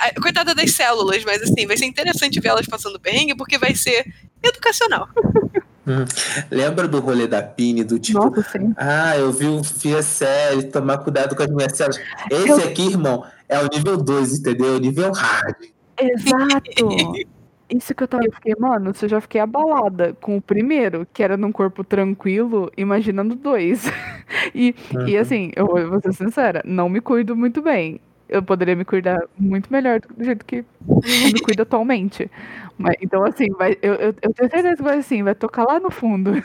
é, 0.01 0.19
coitada 0.21 0.54
das 0.54 0.71
células, 0.71 1.23
mas 1.23 1.41
assim, 1.41 1.65
vai 1.65 1.78
ser 1.78 1.86
interessante 1.86 2.41
ver 2.41 2.49
elas 2.49 2.65
passando 2.65 2.99
perrengue, 2.99 3.34
porque 3.34 3.58
vai 3.58 3.73
ser 3.73 4.06
educacional. 4.43 5.08
Hum. 5.88 6.04
Lembra 6.49 6.88
do 6.88 6.99
rolê 6.99 7.28
da 7.28 7.43
Pini, 7.43 7.84
do 7.84 7.99
tipo, 7.99 8.17
Nossa, 8.17 8.60
ah, 8.75 9.15
eu 9.17 9.32
vi, 9.32 9.45
vi 9.78 9.95
a 9.95 10.01
série, 10.01 10.63
tomar 10.63 10.97
cuidado 10.97 11.36
com 11.36 11.43
as 11.43 11.49
minhas 11.51 11.78
células. 11.78 12.01
Esse 12.32 12.49
eu... 12.49 12.58
aqui, 12.58 12.88
irmão, 12.88 13.23
é 13.47 13.60
o 13.60 13.67
nível 13.67 13.95
2, 13.95 14.39
entendeu? 14.39 14.78
O 14.78 14.80
nível 14.80 15.12
hard. 15.12 15.56
Exato. 15.99 17.13
Isso 17.69 17.95
que 17.95 18.03
eu 18.03 18.08
tava. 18.08 18.23
Eu 18.25 18.31
fiquei, 18.31 18.53
mano, 18.60 18.93
você 18.93 19.08
já 19.08 19.19
fiquei 19.19 19.41
abalada 19.41 20.13
com 20.21 20.38
o 20.38 20.41
primeiro, 20.41 21.08
que 21.12 21.23
era 21.23 21.36
num 21.36 21.51
corpo 21.51 21.84
tranquilo, 21.84 22.71
imaginando 22.77 23.36
dois. 23.36 23.86
e, 24.53 24.75
uhum. 24.93 25.08
e 25.08 25.17
assim, 25.17 25.51
eu 25.55 25.65
vou 25.65 25.99
ser 25.99 26.13
sincera, 26.13 26.62
não 26.63 26.88
me 26.88 27.01
cuido 27.01 27.36
muito 27.36 27.62
bem. 27.62 27.99
Eu 28.29 28.41
poderia 28.41 28.75
me 28.75 28.86
cuidar 28.86 29.19
muito 29.38 29.71
melhor 29.71 29.99
do 29.99 30.23
jeito 30.23 30.45
que 30.45 30.58
eu 30.58 31.01
me 31.34 31.41
cuido 31.41 31.63
atualmente. 31.63 32.29
Mas, 32.77 32.95
então, 33.01 33.23
assim, 33.23 33.47
vai, 33.58 33.77
eu, 33.81 33.93
eu, 33.95 34.15
eu 34.21 34.34
tenho 34.34 34.49
certeza 34.51 34.75
que 34.75 34.84
vai 34.84 34.97
assim, 34.97 35.23
vai 35.23 35.36
tocar 35.36 35.63
lá 35.63 35.79
no 35.79 35.89
fundo. 35.89 36.43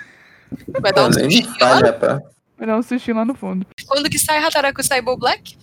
Vai 0.81 0.93
dar 0.93 1.09
um 1.09 1.13
sustinho 1.13 1.55
lá. 1.61 1.81
Vai 2.59 2.67
dar 2.67 2.77
um 2.79 2.83
sustinho 2.83 3.17
lá 3.17 3.25
no 3.25 3.35
fundo. 3.35 3.67
Quando 3.87 4.11
que 4.11 4.19
sai 4.19 4.39
Hataraku 4.39 4.83
Saibou 4.83 5.17
Black? 5.17 5.57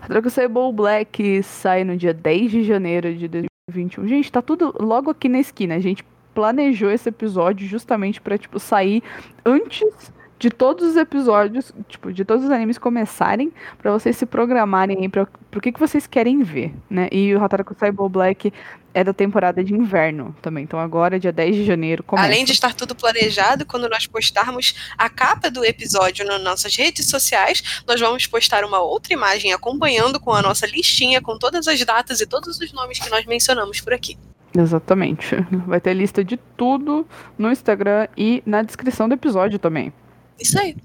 Hataraku 0.00 0.30
Saibou 0.30 0.72
Black 0.72 1.42
sai 1.42 1.84
no 1.84 1.96
dia 1.96 2.12
10 2.12 2.50
de 2.50 2.64
janeiro 2.64 3.14
de 3.14 3.28
2021. 3.28 4.06
Gente, 4.06 4.32
tá 4.32 4.42
tudo 4.42 4.74
logo 4.80 5.10
aqui 5.10 5.28
na 5.28 5.40
esquina. 5.40 5.76
A 5.76 5.80
gente 5.80 6.04
planejou 6.34 6.90
esse 6.90 7.08
episódio 7.08 7.66
justamente 7.66 8.20
para 8.20 8.38
tipo 8.38 8.58
sair 8.58 9.02
antes 9.44 10.12
de 10.42 10.50
todos 10.50 10.88
os 10.88 10.96
episódios, 10.96 11.72
tipo, 11.86 12.12
de 12.12 12.24
todos 12.24 12.44
os 12.44 12.50
animes 12.50 12.76
começarem, 12.76 13.52
para 13.78 13.92
vocês 13.92 14.16
se 14.16 14.26
programarem 14.26 14.98
aí 14.98 15.08
pra, 15.08 15.24
pro 15.48 15.60
que, 15.60 15.70
que 15.70 15.78
vocês 15.78 16.04
querem 16.08 16.42
ver, 16.42 16.74
né? 16.90 17.08
E 17.12 17.32
o 17.32 17.40
Hataraku 17.40 17.76
Saibou 17.78 18.08
Black 18.08 18.52
é 18.94 19.02
da 19.02 19.12
temporada 19.12 19.62
de 19.64 19.72
inverno 19.74 20.34
também. 20.42 20.64
Então 20.64 20.78
agora, 20.78 21.18
dia 21.18 21.32
10 21.32 21.56
de 21.56 21.64
janeiro, 21.64 22.02
começa. 22.02 22.26
Além 22.26 22.44
de 22.44 22.52
estar 22.52 22.74
tudo 22.74 22.94
planejado, 22.94 23.64
quando 23.64 23.88
nós 23.88 24.06
postarmos 24.06 24.74
a 24.98 25.08
capa 25.08 25.50
do 25.50 25.64
episódio 25.64 26.24
nas 26.26 26.42
nossas 26.42 26.74
redes 26.76 27.08
sociais, 27.08 27.82
nós 27.86 28.00
vamos 28.00 28.26
postar 28.26 28.64
uma 28.64 28.80
outra 28.80 29.12
imagem 29.12 29.52
acompanhando 29.52 30.20
com 30.20 30.32
a 30.32 30.42
nossa 30.42 30.66
listinha, 30.66 31.20
com 31.20 31.38
todas 31.38 31.66
as 31.68 31.82
datas 31.84 32.20
e 32.20 32.26
todos 32.26 32.58
os 32.58 32.72
nomes 32.72 32.98
que 32.98 33.08
nós 33.10 33.24
mencionamos 33.26 33.80
por 33.80 33.92
aqui. 33.92 34.16
Exatamente. 34.56 35.34
Vai 35.66 35.80
ter 35.80 35.94
lista 35.94 36.22
de 36.22 36.36
tudo 36.36 37.06
no 37.38 37.50
Instagram 37.50 38.06
e 38.16 38.42
na 38.44 38.62
descrição 38.62 39.08
do 39.08 39.14
episódio 39.14 39.58
também. 39.58 39.92
Isso 40.38 40.58
aí. 40.58 40.76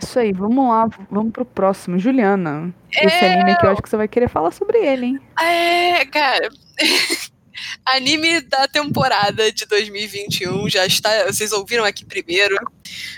Isso 0.00 0.18
aí, 0.18 0.32
vamos 0.32 0.68
lá, 0.68 0.88
vamos 1.10 1.32
pro 1.32 1.44
próximo. 1.44 1.98
Juliana, 1.98 2.72
esse 2.92 3.24
É. 3.24 3.34
anime 3.34 3.52
aqui 3.52 3.64
eu 3.66 3.70
acho 3.70 3.82
que 3.82 3.88
você 3.88 3.96
vai 3.96 4.06
querer 4.08 4.28
falar 4.28 4.50
sobre 4.50 4.78
ele, 4.78 5.06
hein? 5.06 5.20
É, 5.40 6.04
cara. 6.06 6.50
Anime 7.86 8.40
da 8.40 8.66
temporada 8.66 9.52
de 9.52 9.66
2021 9.66 10.68
já 10.68 10.86
está. 10.86 11.26
Vocês 11.26 11.52
ouviram 11.52 11.84
aqui 11.84 12.04
primeiro. 12.04 12.56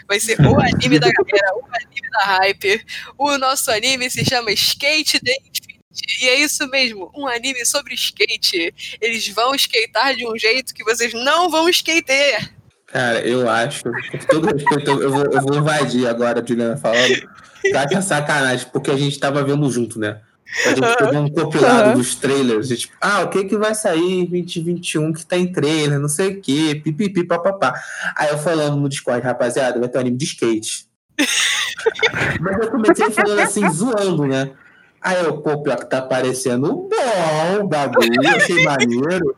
Vai 0.09 0.21
ser 0.21 0.41
o 0.41 0.61
anime 0.61 0.99
da 0.99 1.11
galera, 1.11 1.55
o 1.55 1.65
anime 1.65 2.11
da 2.11 2.25
hype. 2.25 2.85
O 3.17 3.39
nosso 3.39 3.71
anime 3.71 4.11
se 4.11 4.25
chama 4.25 4.53
Skate 4.53 5.21
the 5.21 5.33
Infinity. 5.33 5.77
E 6.23 6.29
é 6.29 6.41
isso 6.41 6.69
mesmo, 6.69 7.11
um 7.17 7.27
anime 7.27 7.65
sobre 7.65 7.95
skate. 7.95 8.75
Eles 9.01 9.27
vão 9.29 9.55
skatear 9.55 10.15
de 10.15 10.27
um 10.27 10.37
jeito 10.37 10.75
que 10.75 10.85
vocês 10.85 11.15
não 11.15 11.49
vão 11.49 11.69
skater. 11.69 12.53
Cara, 12.87 13.21
eu 13.21 13.49
acho, 13.49 13.85
todo 14.29 14.47
respeito, 14.47 14.91
eu 14.91 15.11
vou, 15.11 15.25
eu 15.25 15.43
vou 15.43 15.57
invadir 15.57 16.07
agora 16.07 16.45
Juliana 16.47 16.77
falando. 16.77 17.29
Tá 17.73 17.87
que 17.87 17.95
é 17.95 18.01
sacanagem, 18.01 18.69
porque 18.73 18.91
a 18.91 18.97
gente 18.97 19.19
tava 19.19 19.43
vendo 19.43 19.69
junto, 19.71 19.99
né? 19.99 20.21
A 20.65 20.69
gente 20.71 20.97
pegou 20.97 21.21
um 21.23 21.29
compilado 21.31 21.89
Aham. 21.91 21.95
dos 21.95 22.15
trailers, 22.15 22.71
e 22.71 22.77
tipo, 22.77 22.97
ah, 23.01 23.23
o 23.23 23.29
que 23.29 23.45
que 23.45 23.57
vai 23.57 23.75
sair 23.75 24.21
em 24.21 24.25
2021 24.25 25.13
que 25.13 25.27
tá 25.27 25.37
em 25.37 25.51
trailer, 25.51 25.99
não 25.99 26.09
sei 26.09 26.29
o 26.29 26.41
que, 26.41 26.77
pipipi, 26.77 27.25
papapá. 27.25 27.75
Aí 28.17 28.31
eu 28.31 28.39
falando 28.39 28.77
no 28.77 28.89
Discord, 28.89 29.25
rapaziada, 29.25 29.79
vai 29.79 29.89
ter 29.89 29.99
um 29.99 30.01
anime 30.01 30.17
de 30.17 30.25
skate. 30.25 30.87
Mas 32.41 32.59
eu 32.59 32.71
comecei 32.71 33.11
falando 33.11 33.41
assim, 33.41 33.69
zoando, 33.71 34.27
né? 34.27 34.53
Aí 35.01 35.25
eu, 35.25 35.41
pô, 35.41 35.63
pior 35.63 35.77
que 35.77 35.89
tá 35.89 36.03
parecendo 36.03 36.89
bom 36.89 37.65
o 37.65 37.69
bagulho, 37.69 38.11
achei 38.35 38.65
maneiro. 38.65 39.37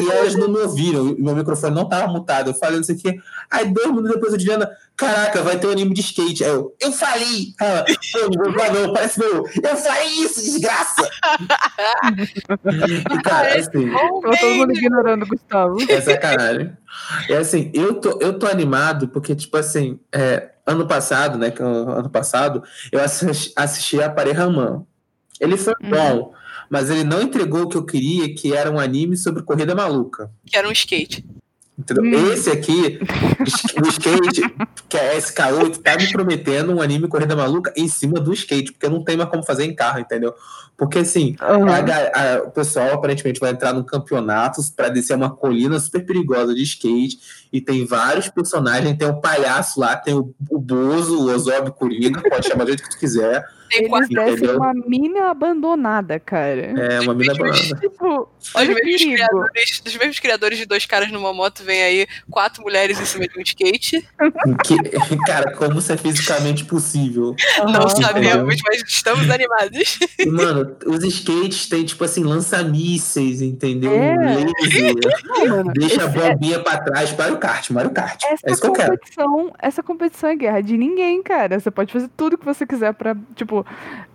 E 0.00 0.10
elas 0.10 0.34
não 0.34 0.48
me 0.48 0.58
ouviram, 0.58 1.04
meu 1.18 1.34
microfone 1.36 1.74
não 1.74 1.88
tava 1.88 2.06
mutado. 2.12 2.48
Eu 2.50 2.54
falei 2.54 2.76
não 2.76 2.84
sei 2.84 2.96
o 2.96 2.98
quê. 2.98 3.16
Aí 3.50 3.72
dois 3.72 3.88
minutos 3.88 4.10
depois 4.12 4.34
a 4.34 4.38
Juliana, 4.38 4.70
caraca, 4.96 5.42
vai 5.42 5.58
ter 5.58 5.66
um 5.66 5.70
anime 5.70 5.94
de 5.94 6.00
skate. 6.00 6.44
Aí 6.44 6.50
eu, 6.50 6.74
eu 6.80 6.92
falei! 6.92 7.54
Ela, 7.60 7.84
não 8.14 8.52
vou 8.52 8.72
não, 8.86 8.92
parece 8.92 9.18
meu. 9.18 9.44
Eu 9.62 9.76
falei 9.76 10.08
isso, 10.08 10.40
desgraça! 10.42 11.08
e 13.12 13.22
cara, 13.22 13.58
assim, 13.58 13.88
Bom, 13.88 14.20
Tava 14.20 14.36
todo 14.38 14.54
mundo 14.54 14.72
ignorando 14.72 15.22
o 15.24 15.26
Gustavo. 15.26 15.76
é 15.88 16.00
sacanagem. 16.00 16.72
É 17.28 17.36
assim, 17.36 17.70
eu 17.74 17.94
tô, 17.94 18.18
eu 18.20 18.38
tô 18.38 18.46
animado 18.46 19.08
porque, 19.08 19.34
tipo 19.34 19.56
assim, 19.56 19.98
é, 20.12 20.50
ano 20.66 20.86
passado, 20.86 21.38
né? 21.38 21.50
que 21.50 21.60
eu- 21.62 21.90
Ano 21.90 22.10
passado, 22.10 22.62
eu 22.92 23.00
assisti, 23.00 23.52
assisti 23.56 24.02
a 24.02 24.10
Pare 24.10 24.32
Raman. 24.32 24.84
Ele 25.40 25.56
foi 25.56 25.72
Uhum. 25.82 25.90
bom, 25.90 26.32
mas 26.70 26.88
ele 26.88 27.04
não 27.04 27.20
entregou 27.20 27.62
o 27.62 27.68
que 27.68 27.76
eu 27.76 27.84
queria, 27.84 28.32
que 28.34 28.54
era 28.54 28.70
um 28.70 28.78
anime 28.78 29.16
sobre 29.16 29.42
corrida 29.42 29.74
maluca. 29.74 30.30
que 30.46 30.56
era 30.56 30.66
um 30.68 30.72
skate. 30.72 31.24
Entendeu? 31.78 32.04
Hum. 32.04 32.32
Esse 32.32 32.50
aqui, 32.50 33.00
o 33.82 33.88
skate, 33.88 34.42
que 34.86 34.98
é 34.98 35.16
SK8, 35.16 35.78
tá 35.78 35.96
me 35.96 36.12
prometendo 36.12 36.74
um 36.74 36.82
anime 36.82 37.08
corrida 37.08 37.34
maluca 37.34 37.72
em 37.74 37.88
cima 37.88 38.20
do 38.20 38.34
skate, 38.34 38.72
porque 38.72 38.86
não 38.88 39.02
tem 39.02 39.16
mais 39.16 39.30
como 39.30 39.42
fazer 39.42 39.64
em 39.64 39.74
carro, 39.74 39.98
entendeu? 39.98 40.34
Porque 40.76 40.98
assim, 40.98 41.36
Aham. 41.40 41.66
a 41.70 42.34
a- 42.36 42.42
o 42.42 42.50
pessoal 42.50 42.92
aparentemente 42.92 43.40
vai 43.40 43.50
entrar 43.50 43.72
num 43.72 43.82
campeonato 43.82 44.60
para 44.76 44.90
descer 44.90 45.16
uma 45.16 45.30
colina 45.30 45.78
super 45.80 46.04
perigosa 46.04 46.54
de 46.54 46.62
skate 46.62 47.18
e 47.52 47.60
tem 47.60 47.84
vários 47.84 48.28
personagens, 48.28 48.96
tem 48.96 49.08
o 49.08 49.20
palhaço 49.20 49.80
lá, 49.80 49.96
tem 49.96 50.14
o, 50.14 50.34
o 50.50 50.58
Bozo, 50.58 51.18
o 51.18 51.34
Ozob 51.34 51.72
Coringa, 51.72 52.22
pode 52.28 52.46
chamar 52.46 52.64
do 52.64 52.68
jeito 52.68 52.82
que 52.84 52.90
tu 52.90 52.98
quiser. 52.98 53.44
Tem 53.70 53.84
Eles 53.84 54.08
descem 54.08 54.50
uma 54.56 54.74
mina 54.74 55.30
abandonada, 55.30 56.18
cara. 56.18 56.74
É 56.76 57.00
uma 57.00 57.14
mina 57.14 57.32
banana. 57.34 57.56
Tipo, 57.80 58.28
dos 58.36 58.54
olha 58.56 58.72
o 58.72 58.74
mesmos, 58.74 59.14
criadores, 59.14 59.80
dos 59.84 59.96
mesmos 59.96 60.18
criadores 60.18 60.58
de 60.58 60.66
dois 60.66 60.86
caras 60.86 61.12
numa 61.12 61.32
moto, 61.32 61.62
vem 61.62 61.80
aí 61.80 62.06
quatro 62.28 62.64
mulheres 62.64 63.00
em 63.00 63.04
cima 63.04 63.28
de 63.28 63.38
um 63.38 63.42
skate. 63.42 64.04
Que, 64.64 64.76
cara, 65.24 65.52
como 65.52 65.78
isso 65.78 65.92
é 65.92 65.96
fisicamente 65.96 66.64
possível? 66.64 67.36
Não 67.58 67.82
Aham. 67.82 67.88
sabemos, 67.90 68.56
mas 68.66 68.82
estamos 68.88 69.30
animados. 69.30 70.00
Mano, 70.26 70.76
os 70.86 71.04
skates 71.04 71.68
têm, 71.68 71.84
tipo 71.84 72.02
assim, 72.02 72.24
lança-mísseis, 72.24 73.40
entendeu? 73.40 73.92
É. 73.92 74.16
Laser, 74.34 74.94
Não, 75.24 75.46
mano, 75.46 75.72
deixa 75.74 76.02
a 76.02 76.06
é- 76.06 76.08
bombinha 76.08 76.58
pra 76.58 76.78
trás. 76.78 77.16
Mario 77.16 77.38
Kart, 77.40 77.70
Mario 77.70 77.90
Kart. 77.90 78.22
é 78.24 78.32
Essa 78.34 78.50
isso 78.50 78.60
que 78.60 78.66
eu 78.68 78.72
quero. 78.72 78.90
competição, 78.92 79.52
essa 79.58 79.82
competição 79.82 80.30
é 80.30 80.36
guerra 80.36 80.60
de 80.60 80.76
ninguém, 80.76 81.22
cara. 81.22 81.58
Você 81.58 81.70
pode 81.70 81.92
fazer 81.92 82.08
tudo 82.16 82.38
que 82.38 82.44
você 82.44 82.66
quiser 82.66 82.94
pra, 82.94 83.16
tipo, 83.34 83.66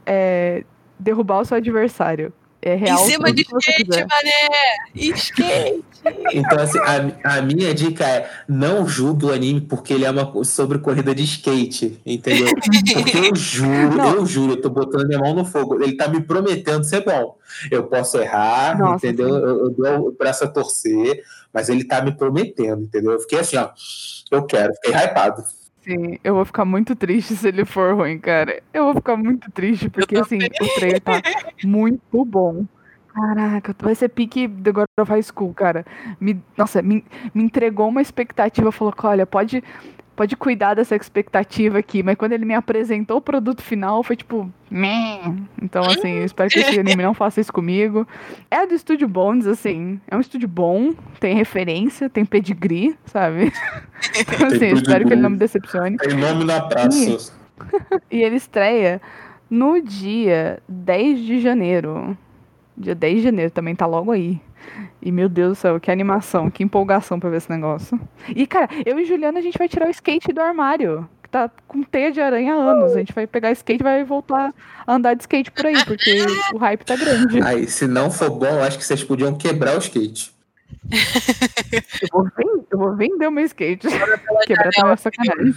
é, 0.05 0.63
derrubar 0.99 1.39
o 1.41 1.45
seu 1.45 1.57
adversário. 1.57 2.31
É 2.61 2.73
real 2.75 2.99
em 2.99 3.11
cima 3.11 3.31
de 3.33 3.41
skate, 3.41 3.89
mané! 3.89 4.77
Skate! 4.95 5.83
Então, 6.33 6.59
assim, 6.59 6.79
a, 6.79 7.37
a 7.37 7.41
minha 7.41 7.73
dica 7.73 8.05
é 8.05 8.29
não 8.47 8.87
julgue 8.87 9.25
o 9.25 9.33
anime 9.33 9.61
porque 9.61 9.93
ele 9.93 10.05
é 10.05 10.11
uma 10.11 10.43
sobre 10.43 10.79
corrida 10.79 11.15
de 11.15 11.23
skate, 11.23 11.99
entendeu? 12.05 12.53
Porque 12.93 13.17
eu 13.17 13.35
juro, 13.35 13.97
Não. 13.97 14.15
eu 14.15 14.25
juro, 14.25 14.53
eu 14.53 14.61
tô 14.61 14.69
botando 14.69 15.07
minha 15.07 15.19
mão 15.19 15.33
no 15.33 15.45
fogo. 15.45 15.81
Ele 15.81 15.95
tá 15.95 16.07
me 16.07 16.21
prometendo 16.21 16.83
ser 16.83 17.03
bom. 17.03 17.37
Eu 17.71 17.83
posso 17.83 18.17
errar, 18.17 18.77
Nossa, 18.77 19.07
entendeu? 19.07 19.29
sim. 19.29 19.33
Eu, 19.35 19.59
eu 19.59 19.69
dou 19.71 20.07
o 20.09 20.11
braço 20.11 20.43
a 20.43 20.47
torcer, 20.47 21.23
mas 21.53 21.69
ele 21.69 21.83
tá 21.83 22.01
me 22.01 22.15
prometendo, 22.15 22.83
entendeu? 22.83 23.13
Eu 23.13 23.19
fiquei 23.19 23.39
assim, 23.39 23.57
ó, 23.57 23.69
eu 24.31 24.43
quero, 24.43 24.73
fiquei 24.75 24.93
hypado. 24.93 25.43
Sim, 25.83 26.17
eu 26.23 26.33
vou 26.33 26.45
ficar 26.45 26.65
muito 26.65 26.95
triste 26.95 27.35
se 27.35 27.47
ele 27.47 27.63
for 27.63 27.93
ruim, 27.95 28.17
cara. 28.17 28.61
Eu 28.73 28.85
vou 28.85 28.95
ficar 28.95 29.15
muito 29.15 29.51
triste, 29.51 29.87
porque 29.87 30.17
assim, 30.17 30.39
o 30.39 30.79
trailer 30.79 30.99
tá 30.99 31.21
muito 31.63 32.25
bom. 32.25 32.65
Caraca, 33.15 33.73
vai 33.79 33.95
ser 33.95 34.09
pique 34.09 34.45
The 34.45 34.73
God 34.73 34.87
of 34.99 35.09
High 35.09 35.23
School, 35.23 35.53
cara. 35.53 35.85
Me, 36.19 36.37
nossa, 36.57 36.81
me, 36.81 37.01
me 37.33 37.43
entregou 37.43 37.87
uma 37.87 38.01
expectativa, 38.01 38.73
falou 38.73 38.91
que, 38.91 39.05
olha, 39.05 39.25
pode, 39.25 39.63
pode 40.17 40.35
cuidar 40.35 40.73
dessa 40.73 40.97
expectativa 40.97 41.77
aqui, 41.77 42.03
mas 42.03 42.17
quando 42.17 42.33
ele 42.33 42.43
me 42.43 42.53
apresentou 42.53 43.17
o 43.17 43.21
produto 43.21 43.61
final, 43.61 44.03
foi 44.03 44.17
tipo, 44.17 44.51
meh. 44.69 45.21
Então, 45.61 45.83
assim, 45.85 46.09
eu 46.09 46.25
espero 46.25 46.49
que 46.49 46.59
esse 46.59 46.77
anime 46.77 47.03
não 47.03 47.13
faça 47.13 47.39
isso 47.39 47.53
comigo. 47.53 48.05
É 48.51 48.67
do 48.67 48.73
estúdio 48.73 49.07
Bones, 49.07 49.47
assim, 49.47 49.97
é 50.09 50.17
um 50.17 50.19
estúdio 50.19 50.49
bom, 50.49 50.93
tem 51.17 51.37
referência, 51.37 52.09
tem 52.09 52.25
pedigree, 52.25 52.97
sabe? 53.05 53.51
Então, 54.19 54.47
assim, 54.47 54.65
eu 54.65 54.75
espero 54.75 55.05
que 55.05 55.13
ele 55.13 55.21
não 55.21 55.31
me 55.31 55.37
decepcione. 55.37 55.97
Tem 55.97 56.15
nome 56.15 56.43
na 56.43 56.61
praça. 56.61 57.33
E 58.11 58.21
ele 58.21 58.35
estreia 58.35 59.01
no 59.49 59.81
dia 59.81 60.61
10 60.67 61.19
de 61.21 61.39
janeiro. 61.39 62.15
Dia 62.77 62.93
10 62.95 63.17
de 63.17 63.23
janeiro 63.23 63.51
também 63.51 63.75
tá 63.75 63.85
logo 63.85 64.11
aí. 64.11 64.39
E 65.01 65.11
meu 65.11 65.29
Deus 65.29 65.49
do 65.51 65.55
céu, 65.55 65.79
que 65.79 65.89
animação, 65.91 66.49
que 66.49 66.63
empolgação 66.63 67.19
pra 67.19 67.29
ver 67.29 67.37
esse 67.37 67.49
negócio. 67.49 67.99
E 68.35 68.45
cara, 68.47 68.67
eu 68.85 68.99
e 68.99 69.05
Juliana 69.05 69.39
a 69.39 69.41
gente 69.41 69.57
vai 69.57 69.67
tirar 69.69 69.87
o 69.87 69.91
skate 69.91 70.33
do 70.33 70.41
armário. 70.41 71.07
Que 71.23 71.29
tá 71.29 71.49
com 71.67 71.81
teia 71.83 72.11
de 72.11 72.19
aranha 72.19 72.53
há 72.53 72.57
anos. 72.57 72.93
A 72.93 72.97
gente 72.99 73.13
vai 73.13 73.25
pegar 73.27 73.51
skate 73.51 73.81
e 73.81 73.83
vai 73.83 74.03
voltar 74.03 74.53
a 74.85 74.93
andar 74.93 75.13
de 75.13 75.23
skate 75.23 75.51
por 75.51 75.65
aí, 75.65 75.85
porque 75.85 76.25
o 76.53 76.57
hype 76.57 76.83
tá 76.83 76.95
grande. 76.95 77.41
Aí, 77.41 77.67
se 77.67 77.87
não 77.87 78.11
for 78.11 78.29
bom, 78.29 78.45
eu 78.47 78.61
acho 78.63 78.77
que 78.77 78.83
vocês 78.85 79.03
podiam 79.03 79.35
quebrar 79.37 79.75
o 79.75 79.79
skate. 79.79 80.33
Eu 82.01 82.07
vou, 82.11 82.23
ven- 82.37 82.65
eu 82.71 82.77
vou 82.77 82.95
vender 82.95 83.27
o 83.27 83.31
meu 83.31 83.45
skate. 83.45 83.87
Quebrar 84.45 84.71
também 84.73 84.91
é 84.93 84.95
sacanagem. 84.97 85.55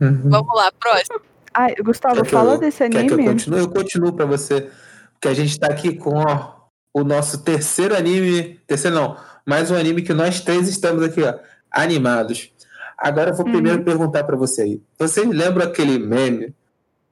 Vamos 0.00 0.54
lá, 0.54 0.70
próximo. 0.78 1.20
Ai, 1.54 1.74
Gustavo, 1.76 2.16
Quer 2.16 2.24
que 2.24 2.30
fala 2.30 2.54
eu- 2.54 2.58
desse 2.58 2.78
Quer 2.78 2.90
que 2.90 2.96
eu 3.10 3.14
anime. 3.14 3.28
continue? 3.28 3.58
Eu 3.60 3.68
continuo 3.68 4.12
pra 4.12 4.26
você. 4.26 4.70
Porque 5.18 5.28
a 5.28 5.34
gente 5.34 5.58
tá 5.58 5.66
aqui 5.66 5.94
com 5.94 6.14
ó, 6.16 6.52
o 6.94 7.02
nosso 7.02 7.42
terceiro 7.42 7.96
anime. 7.96 8.60
Terceiro 8.68 8.94
não, 8.94 9.16
mais 9.44 9.68
um 9.68 9.74
anime 9.74 10.02
que 10.02 10.14
nós 10.14 10.40
três 10.40 10.68
estamos 10.68 11.02
aqui, 11.02 11.22
ó, 11.22 11.34
animados. 11.72 12.52
Agora 12.96 13.30
eu 13.30 13.34
vou 13.34 13.44
Uhum. 13.46 13.52
primeiro 13.52 13.82
perguntar 13.82 14.22
pra 14.24 14.36
você 14.36 14.62
aí. 14.62 14.82
Vocês 14.98 15.28
lembram 15.28 15.66
aquele 15.66 15.98
meme 15.98 16.54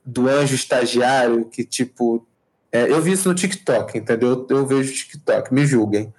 do 0.05 0.29
anjo 0.29 0.55
estagiário 0.55 1.47
que, 1.47 1.65
tipo. 1.65 2.25
é, 2.73 2.91
eu 2.91 3.01
vi 3.01 3.13
isso 3.13 3.29
no 3.29 3.35
TikTok, 3.35 3.99
entendeu? 3.99 4.47
Eu, 4.51 4.59
eu 4.59 4.67
vejo 4.67 4.93
TikTok, 4.93 5.53
me 5.53 5.65
julguem. 5.67 6.13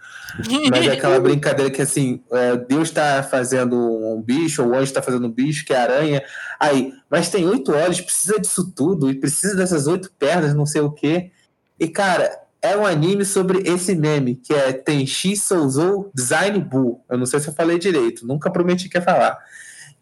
Mas 0.69 0.87
é 0.87 0.91
aquela 0.91 1.19
brincadeira 1.21 1.71
que 1.71 1.81
assim, 1.81 2.21
é, 2.31 2.55
Deus 2.57 2.89
está 2.89 3.21
fazendo 3.23 3.75
um 3.77 4.21
bicho, 4.21 4.61
ou 4.63 4.69
o 4.69 4.73
anjo 4.73 4.83
está 4.83 5.01
fazendo 5.01 5.27
um 5.27 5.31
bicho, 5.31 5.65
que 5.65 5.73
é 5.73 5.77
aranha. 5.77 6.21
Aí, 6.59 6.91
mas 7.09 7.29
tem 7.29 7.45
oito 7.47 7.71
olhos, 7.73 8.01
precisa 8.01 8.39
disso 8.39 8.71
tudo, 8.75 9.09
e 9.09 9.15
precisa 9.15 9.55
dessas 9.55 9.87
oito 9.87 10.11
pernas, 10.19 10.53
não 10.53 10.65
sei 10.65 10.81
o 10.81 10.91
quê. 10.91 11.31
E, 11.79 11.87
cara, 11.87 12.31
é 12.61 12.75
um 12.75 12.85
anime 12.85 13.23
sobre 13.23 13.59
esse 13.69 13.95
meme, 13.95 14.35
que 14.35 14.53
é 14.53 14.73
Tenshi 14.73 15.35
Souzou 15.35 16.11
Design 16.13 16.59
Bull. 16.59 17.03
Eu 17.09 17.17
não 17.17 17.25
sei 17.25 17.39
se 17.39 17.47
eu 17.49 17.53
falei 17.53 17.77
direito, 17.77 18.25
nunca 18.25 18.49
prometi 18.49 18.89
que 18.89 18.97
ia 18.97 19.01
falar. 19.01 19.37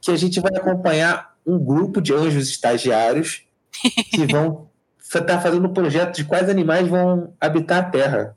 Que 0.01 0.11
a 0.11 0.15
gente 0.15 0.39
vai 0.39 0.55
acompanhar 0.55 1.35
um 1.45 1.59
grupo 1.59 2.01
de 2.01 2.13
anjos 2.13 2.49
estagiários 2.49 3.43
que 4.11 4.25
vão 4.31 4.67
estar 4.99 5.21
tá 5.21 5.39
fazendo 5.39 5.67
um 5.67 5.73
projeto 5.73 6.15
de 6.15 6.23
quais 6.23 6.49
animais 6.49 6.87
vão 6.87 7.33
habitar 7.39 7.79
a 7.79 7.89
Terra. 7.89 8.35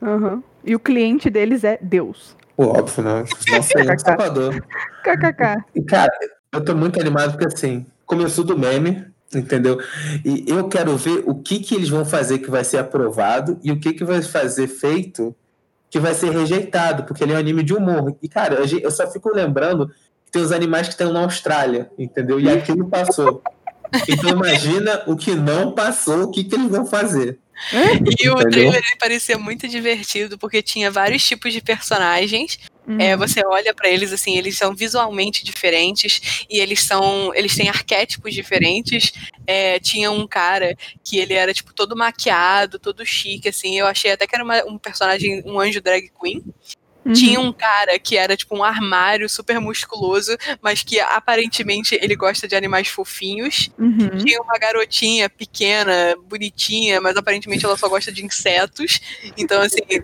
Uhum. 0.00 0.42
E 0.64 0.74
o 0.74 0.80
cliente 0.80 1.30
deles 1.30 1.64
é 1.64 1.78
Deus. 1.80 2.36
Pô, 2.56 2.66
óbvio, 2.66 3.02
né? 3.02 3.24
Nossa, 3.50 3.78
é 3.80 3.92
um 3.92 3.98
Salvador. 3.98 4.64
KKK. 5.02 5.64
E, 5.74 5.82
cara, 5.82 6.12
eu 6.52 6.64
tô 6.64 6.74
muito 6.74 7.00
animado 7.00 7.32
porque, 7.32 7.46
assim, 7.46 7.86
começou 8.06 8.44
do 8.44 8.56
meme, 8.58 9.06
entendeu? 9.32 9.80
E 10.24 10.44
eu 10.46 10.68
quero 10.68 10.96
ver 10.96 11.22
o 11.26 11.34
que 11.34 11.60
que 11.60 11.74
eles 11.74 11.88
vão 11.88 12.04
fazer 12.04 12.38
que 12.38 12.50
vai 12.50 12.64
ser 12.64 12.78
aprovado 12.78 13.58
e 13.62 13.70
o 13.70 13.78
que 13.78 13.92
que 13.92 14.04
vai 14.04 14.22
fazer 14.22 14.66
feito 14.66 15.34
que 15.90 16.00
vai 16.00 16.12
ser 16.12 16.30
rejeitado, 16.30 17.04
porque 17.04 17.22
ele 17.22 17.32
é 17.32 17.36
um 17.36 17.38
anime 17.38 17.62
de 17.62 17.72
humor. 17.72 18.16
E, 18.20 18.28
cara, 18.28 18.56
eu 18.56 18.90
só 18.90 19.08
fico 19.08 19.32
lembrando 19.32 19.88
que 20.26 20.32
tem 20.32 20.42
os 20.42 20.50
animais 20.50 20.88
que 20.88 20.94
estão 20.94 21.12
na 21.12 21.20
Austrália, 21.20 21.88
entendeu? 21.96 22.40
E 22.40 22.50
aquilo 22.50 22.88
passou. 22.88 23.40
Então 24.08 24.30
imagina 24.30 25.02
o 25.06 25.14
que 25.14 25.36
não 25.36 25.70
passou, 25.72 26.24
o 26.24 26.30
que, 26.32 26.42
que 26.42 26.56
eles 26.56 26.68
vão 26.68 26.84
fazer. 26.84 27.38
E 28.20 28.28
o 28.28 28.36
trailer 28.36 28.82
ele 28.84 28.96
parecia 28.98 29.38
muito 29.38 29.66
divertido, 29.68 30.38
porque 30.38 30.62
tinha 30.62 30.90
vários 30.90 31.26
tipos 31.26 31.52
de 31.52 31.60
personagens. 31.60 32.58
Uhum. 32.86 33.00
É, 33.00 33.16
você 33.16 33.40
olha 33.46 33.72
para 33.72 33.88
eles 33.88 34.12
assim, 34.12 34.36
eles 34.36 34.58
são 34.58 34.74
visualmente 34.74 35.42
diferentes 35.42 36.44
e 36.50 36.58
eles 36.58 36.80
são, 36.80 37.34
eles 37.34 37.56
têm 37.56 37.68
arquétipos 37.68 38.34
diferentes. 38.34 39.12
É, 39.46 39.78
tinha 39.78 40.10
um 40.10 40.26
cara 40.26 40.76
que 41.02 41.18
ele 41.18 41.32
era 41.32 41.54
tipo 41.54 41.72
todo 41.72 41.96
maquiado, 41.96 42.78
todo 42.78 43.06
chique 43.06 43.48
assim. 43.48 43.78
Eu 43.78 43.86
achei 43.86 44.12
até 44.12 44.26
que 44.26 44.34
era 44.34 44.44
uma, 44.44 44.62
um 44.64 44.78
personagem, 44.78 45.42
um 45.46 45.58
anjo 45.58 45.80
drag 45.80 46.10
queen. 46.20 46.44
Uhum. 47.04 47.12
Tinha 47.12 47.40
um 47.40 47.52
cara 47.52 47.98
que 47.98 48.16
era 48.16 48.36
tipo 48.36 48.56
um 48.56 48.64
armário 48.64 49.28
super 49.28 49.60
musculoso, 49.60 50.36
mas 50.62 50.82
que 50.82 50.98
aparentemente 51.00 51.98
ele 52.00 52.16
gosta 52.16 52.48
de 52.48 52.56
animais 52.56 52.88
fofinhos. 52.88 53.70
Uhum. 53.78 54.18
Tinha 54.18 54.40
uma 54.40 54.58
garotinha 54.58 55.28
pequena, 55.28 56.16
bonitinha, 56.26 57.00
mas 57.00 57.16
aparentemente 57.16 57.64
ela 57.64 57.76
só 57.76 57.88
gosta 57.88 58.10
de 58.10 58.24
insetos. 58.24 59.00
Então, 59.36 59.60
assim, 59.60 60.02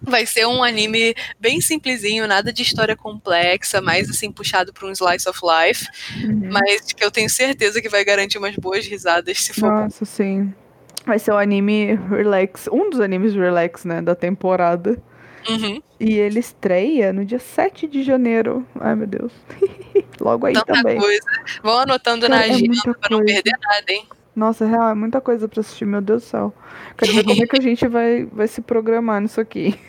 Vai 0.00 0.26
ser 0.26 0.46
um 0.46 0.62
anime 0.62 1.14
bem 1.40 1.60
simplesinho, 1.60 2.26
nada 2.26 2.52
de 2.52 2.62
história 2.62 2.96
complexa, 2.96 3.80
mais 3.80 4.08
assim, 4.08 4.30
puxado 4.30 4.72
para 4.72 4.86
um 4.86 4.92
slice 4.92 5.28
of 5.28 5.40
life. 5.42 5.86
Uhum. 6.24 6.50
Mas 6.52 6.92
que 6.92 7.04
eu 7.04 7.10
tenho 7.10 7.28
certeza 7.28 7.82
que 7.82 7.88
vai 7.88 8.04
garantir 8.04 8.38
umas 8.38 8.54
boas 8.56 8.86
risadas 8.86 9.42
se 9.42 9.52
for. 9.52 9.70
Nossa, 9.70 10.04
sim. 10.04 10.52
Vai 11.04 11.18
ser 11.18 11.32
o 11.32 11.36
anime 11.36 11.98
relax, 12.08 12.68
um 12.70 12.90
dos 12.90 13.00
animes 13.00 13.34
relax, 13.34 13.84
né, 13.84 14.00
da 14.00 14.14
temporada. 14.14 15.02
Uhum. 15.48 15.82
E 15.98 16.14
ele 16.14 16.38
estreia 16.38 17.12
no 17.12 17.24
dia 17.24 17.38
7 17.38 17.86
de 17.86 18.02
janeiro. 18.02 18.66
Ai, 18.78 18.94
meu 18.94 19.06
Deus. 19.06 19.32
Logo 20.20 20.46
aí 20.46 20.54
Tanta 20.54 20.74
também. 20.74 20.98
coisa. 20.98 21.26
Vão 21.62 21.78
anotando 21.78 22.26
Cara, 22.28 22.40
na 22.40 22.46
é 22.46 22.50
agenda 22.50 22.94
pra 23.00 23.10
não 23.10 23.24
perder 23.24 23.54
nada, 23.60 23.84
hein? 23.88 24.06
Nossa, 24.36 24.66
real, 24.66 24.90
é 24.90 24.94
muita 24.94 25.20
coisa 25.20 25.48
pra 25.48 25.60
assistir, 25.60 25.84
meu 25.84 26.00
Deus 26.00 26.22
do 26.22 26.28
céu. 26.28 26.54
Quero 26.96 27.12
ver 27.12 27.24
como 27.24 27.42
é 27.42 27.46
que 27.46 27.58
a 27.58 27.62
gente 27.62 27.88
vai, 27.88 28.24
vai 28.26 28.46
se 28.46 28.60
programar 28.60 29.20
nisso 29.20 29.40
aqui. 29.40 29.78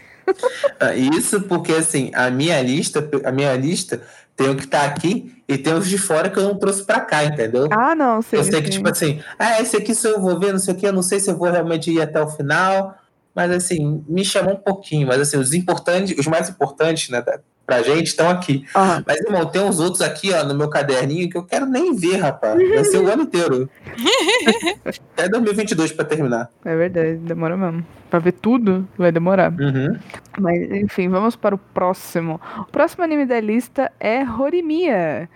Ah, 0.80 0.94
isso 0.94 1.42
porque, 1.42 1.72
assim, 1.74 2.12
a 2.14 2.30
minha 2.30 2.62
lista, 2.62 3.10
a 3.26 3.32
minha 3.32 3.56
lista 3.56 4.00
tem 4.36 4.48
o 4.48 4.56
que 4.56 4.68
tá 4.68 4.84
aqui 4.86 5.44
e 5.48 5.58
tem 5.58 5.74
os 5.74 5.90
de 5.90 5.98
fora 5.98 6.30
que 6.30 6.38
eu 6.38 6.44
não 6.44 6.56
trouxe 6.56 6.84
pra 6.84 7.02
cá, 7.02 7.24
entendeu? 7.24 7.68
Ah, 7.72 7.96
não, 7.96 8.22
sim. 8.22 8.36
Eu 8.36 8.44
sei 8.44 8.54
sim. 8.58 8.62
que, 8.62 8.70
tipo 8.70 8.88
assim, 8.88 9.20
ah, 9.40 9.60
esse 9.60 9.76
aqui 9.76 9.96
se 9.96 10.08
eu 10.08 10.22
vou 10.22 10.40
ver, 10.40 10.52
não 10.52 10.60
sei 10.60 10.76
o 10.76 10.78
que, 10.78 10.86
eu 10.86 10.94
não 10.94 11.02
sei 11.02 11.20
se 11.20 11.32
eu 11.32 11.36
vou 11.36 11.50
realmente 11.50 11.90
ir 11.90 12.00
até 12.00 12.22
o 12.22 12.30
final 12.30 12.96
mas 13.36 13.52
assim, 13.52 14.04
me 14.08 14.24
chamou 14.24 14.54
um 14.54 14.58
pouquinho. 14.58 15.08
Mas 15.08 15.20
assim, 15.22 15.38
os 15.38 15.54
importantes, 15.54 16.18
os 16.18 16.28
mais 16.28 16.50
importantes, 16.50 17.10
né, 17.10 17.24
pra 17.70 17.84
gente 17.84 18.08
estão 18.08 18.28
aqui. 18.28 18.66
Mas, 19.06 19.22
irmão, 19.22 19.46
tem 19.46 19.62
uns 19.62 19.80
outros 19.80 20.02
aqui, 20.02 20.34
ó, 20.34 20.44
no 20.44 20.56
meu 20.56 20.70
caderninho 20.70 21.30
que 21.30 21.38
eu 21.38 21.44
quero 21.44 21.68
nem 21.68 21.96
ver, 21.96 22.18
rapaz. 22.18 22.58
Vai 22.68 22.84
ser 22.84 22.98
o 22.98 23.08
ano 23.08 23.24
inteiro. 23.24 23.70
Até 25.14 25.30
2022 25.30 25.92
pra 25.92 26.04
terminar. 26.04 26.50
É 26.66 26.76
verdade, 26.76 27.18
demora 27.18 27.56
mesmo. 27.56 27.86
Pra 28.10 28.18
ver 28.18 28.32
tudo, 28.32 28.88
vai 28.98 29.12
demorar. 29.12 29.52
Uhum. 29.52 29.96
Mas, 30.40 30.72
enfim, 30.72 31.10
vamos 31.10 31.36
para 31.36 31.54
o 31.54 31.60
próximo. 31.60 32.42
O 32.58 32.66
próximo 32.72 33.04
anime 33.04 33.24
da 33.24 33.40
lista 33.40 33.92
é 34.00 34.24
Horimiya 34.24 35.30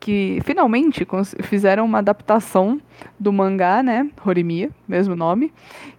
que 0.00 0.40
finalmente 0.44 1.06
fizeram 1.42 1.84
uma 1.84 1.98
adaptação 1.98 2.80
do 3.18 3.30
mangá, 3.30 3.82
né, 3.82 4.10
Horimiya, 4.24 4.70
mesmo 4.88 5.14
nome, 5.14 5.52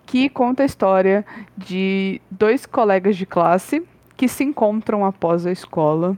que 0.08 0.28
conta 0.28 0.64
a 0.64 0.66
história 0.66 1.24
de 1.56 2.20
dois 2.30 2.66
colegas 2.66 3.16
de 3.16 3.28
classe 3.28 3.84
que 4.18 4.28
se 4.28 4.44
encontram 4.44 5.06
após 5.06 5.46
a 5.46 5.52
escola 5.52 6.18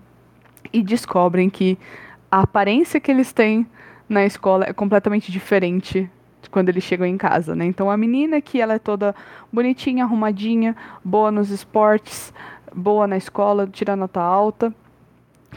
e 0.72 0.82
descobrem 0.82 1.50
que 1.50 1.78
a 2.32 2.42
aparência 2.42 3.00
que 3.00 3.12
eles 3.12 3.34
têm 3.34 3.68
na 4.08 4.26
escola 4.26 4.66
é 4.66 4.74
completamente 4.74 5.32
diferente 5.32 6.10
quando 6.50 6.70
eles 6.70 6.84
chegam 6.84 7.06
em 7.06 7.18
casa, 7.18 7.56
né? 7.56 7.66
Então 7.66 7.90
a 7.90 7.98
menina 7.98 8.40
que 8.40 8.62
ela 8.62 8.76
é 8.76 8.80
toda 8.80 9.16
bonitinha, 9.52 10.04
arrumadinha, 10.04 10.76
boa 11.04 11.32
nos 11.32 11.50
esportes, 11.50 12.34
boa 12.74 13.08
na 13.08 13.18
escola, 13.18 13.68
tira 13.68 13.96
nota 13.96 14.22
alta, 14.22 14.74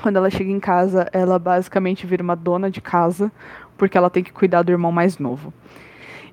quando 0.02 0.16
ela 0.16 0.30
chega 0.30 0.50
em 0.50 0.60
casa, 0.60 1.08
ela 1.12 1.38
basicamente 1.38 2.06
vira 2.06 2.22
uma 2.22 2.36
dona 2.36 2.70
de 2.70 2.80
casa, 2.80 3.30
porque 3.76 3.96
ela 3.96 4.10
tem 4.10 4.22
que 4.22 4.32
cuidar 4.32 4.62
do 4.62 4.72
irmão 4.72 4.92
mais 4.92 5.18
novo. 5.18 5.52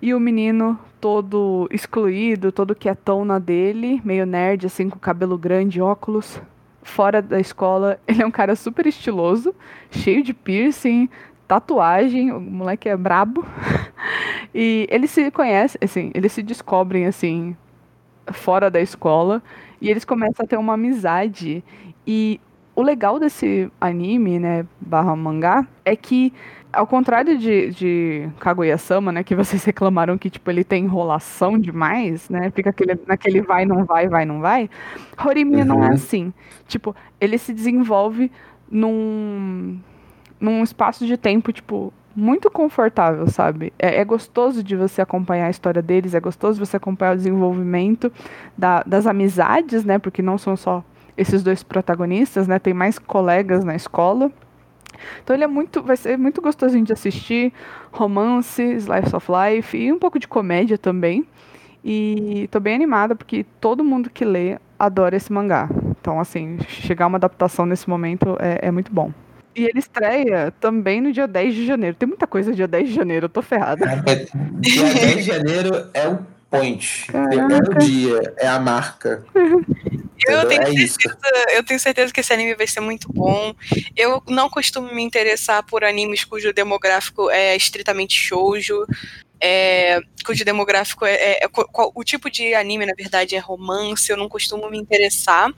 E 0.02 0.14
o 0.14 0.20
menino, 0.20 0.78
todo 1.00 1.68
excluído, 1.72 2.52
todo 2.52 2.76
quietão 2.76 3.24
na 3.24 3.40
dele, 3.40 4.02
meio 4.04 4.26
nerd, 4.26 4.66
assim, 4.66 4.90
com 4.90 5.00
cabelo 5.00 5.38
grande, 5.38 5.82
óculos, 5.82 6.42
fora 6.82 7.22
da 7.22 7.40
escola, 7.40 8.00
ele 8.08 8.22
é 8.22 8.26
um 8.26 8.32
cara 8.32 8.56
super 8.56 8.86
estiloso, 8.86 9.56
cheio 9.90 10.22
de 10.22 10.34
piercing, 10.34 11.10
tatuagem, 11.48 12.32
o 12.32 12.40
moleque 12.40 12.90
é 12.90 12.98
brabo. 12.98 13.46
e 14.54 14.88
eles 14.90 15.12
se 15.12 15.32
conhecem, 15.32 15.80
assim, 15.82 16.12
eles 16.14 16.32
se 16.34 16.44
descobrem, 16.44 17.06
assim, 17.06 17.56
fora 18.32 18.70
da 18.70 18.82
escola, 18.82 19.42
e 19.82 19.90
eles 19.90 20.06
começam 20.06 20.44
a 20.44 20.48
ter 20.48 20.58
uma 20.58 20.74
amizade. 20.74 21.64
E 22.06 22.40
o 22.76 22.82
legal 22.82 23.20
desse 23.20 23.72
anime, 23.80 24.40
né, 24.40 24.66
barra 24.80 25.16
mangá, 25.16 25.68
é 25.86 25.96
que, 25.96 26.34
ao 26.72 26.88
contrário 26.88 27.38
de, 27.38 27.70
de 27.70 28.30
Kaguya-sama, 28.40 29.12
né, 29.12 29.24
que 29.24 29.36
vocês 29.36 29.64
reclamaram 29.66 30.18
que, 30.18 30.30
tipo, 30.30 30.50
ele 30.50 30.64
tem 30.64 30.86
enrolação 30.86 31.58
demais, 31.60 32.30
né, 32.30 32.52
fica 32.52 32.72
aquele, 32.72 33.00
naquele 33.06 33.42
vai, 33.42 33.66
não 33.66 33.86
vai, 33.86 34.08
vai, 34.08 34.26
não 34.26 34.40
vai, 34.40 34.70
Horimiya 35.24 35.62
uhum. 35.62 35.68
não 35.68 35.84
é 35.84 35.88
uhum. 35.88 35.94
assim. 35.94 36.34
Tipo, 36.68 36.96
ele 37.22 37.38
se 37.38 37.54
desenvolve 37.54 38.32
num, 38.70 39.80
num 40.40 40.64
espaço 40.64 41.06
de 41.06 41.16
tempo, 41.16 41.52
tipo, 41.52 41.94
muito 42.16 42.50
confortável, 42.50 43.28
sabe? 43.28 43.74
É, 43.78 44.00
é, 44.00 44.06
gostoso 44.06 44.64
de 44.64 44.76
você 44.76 45.02
acompanhar 45.02 45.48
a 45.48 45.50
história 45.50 45.82
deles, 45.82 46.14
é 46.14 46.20
gostoso 46.20 46.60
de 46.60 46.66
você 46.66 46.78
acompanhar 46.78 47.14
o 47.14 47.18
desenvolvimento 47.18 48.12
da, 48.58 48.84
das 48.84 49.08
amizades, 49.08 49.84
né? 49.84 49.98
Porque 50.00 50.22
não 50.22 50.38
são 50.38 50.56
só 50.56 50.84
esses 51.18 51.44
dois 51.44 51.64
protagonistas, 51.64 52.48
né? 52.48 52.60
Tem 52.60 52.74
mais 52.74 52.98
colegas 53.00 53.64
na 53.64 53.76
escola. 53.76 54.32
Então 55.24 55.36
ele 55.36 55.44
é 55.44 55.48
muito, 55.48 55.82
vai 55.82 55.98
ser 55.98 56.18
muito 56.18 56.42
gostosinho 56.42 56.86
de 56.86 56.94
assistir, 56.94 57.54
romance, 57.92 58.62
slice 58.62 59.16
of 59.16 59.28
life 59.32 59.78
e 59.78 59.92
um 59.92 60.00
pouco 60.00 60.20
de 60.20 60.28
comédia 60.28 60.78
também. 60.78 61.26
E 61.84 62.48
tô 62.50 62.60
bem 62.60 62.76
animada 62.76 63.16
porque 63.16 63.46
todo 63.60 63.84
mundo 63.84 64.10
que 64.10 64.24
lê 64.24 64.58
adora 64.80 65.16
esse 65.16 65.32
mangá. 65.32 65.70
Então 66.00 66.20
assim, 66.20 66.58
chegar 66.68 67.08
uma 67.08 67.18
adaptação 67.18 67.66
nesse 67.66 67.90
momento 67.90 68.38
é, 68.40 68.68
é 68.68 68.72
muito 68.72 68.92
bom. 68.92 69.12
E 69.56 69.66
ele 69.66 69.78
estreia 69.78 70.52
também 70.60 71.00
no 71.00 71.12
dia 71.12 71.28
10 71.28 71.54
de 71.54 71.66
janeiro. 71.66 71.96
Tem 71.96 72.08
muita 72.08 72.26
coisa 72.26 72.54
dia 72.54 72.68
10 72.68 72.90
de 72.90 72.96
janeiro, 72.96 73.26
eu 73.26 73.30
tô 73.30 73.42
ferrada. 73.42 73.86
Dia 74.60 74.94
10 74.94 75.16
de 75.16 75.22
janeiro 75.22 75.90
é 75.94 76.08
o 76.08 76.20
point. 76.54 77.08
Caraca. 77.08 77.36
É 77.36 77.76
o 77.76 77.80
dia, 77.80 78.34
é 78.38 78.48
a 78.48 78.60
marca. 78.60 79.26
Eu 80.26 80.48
tenho, 80.48 80.62
é 80.62 80.88
certeza, 80.88 81.46
eu 81.54 81.66
tenho 81.66 81.80
certeza 81.82 82.14
que 82.14 82.22
esse 82.22 82.32
anime 82.32 82.56
vai 82.56 82.66
ser 82.66 82.80
muito 82.80 83.12
bom. 83.12 83.54
Eu 83.94 84.24
não 84.30 84.50
costumo 84.50 84.94
me 84.94 85.04
interessar 85.04 85.66
por 85.66 85.84
animes 85.84 86.24
cujo 86.24 86.54
demográfico 86.54 87.30
é 87.30 87.58
estritamente 87.58 88.16
shoujo. 88.16 88.86
É, 89.42 90.00
cujo 90.26 90.46
demográfico 90.46 91.04
é, 91.04 91.14
é, 91.14 91.44
é 91.44 91.50
o 91.74 92.04
tipo 92.06 92.30
de 92.30 92.54
anime 92.54 92.86
na 92.86 92.94
verdade 92.96 93.36
é 93.36 93.40
romance, 93.40 94.10
eu 94.10 94.16
não 94.16 94.30
costumo 94.30 94.70
me 94.70 94.78
interessar. 94.78 95.52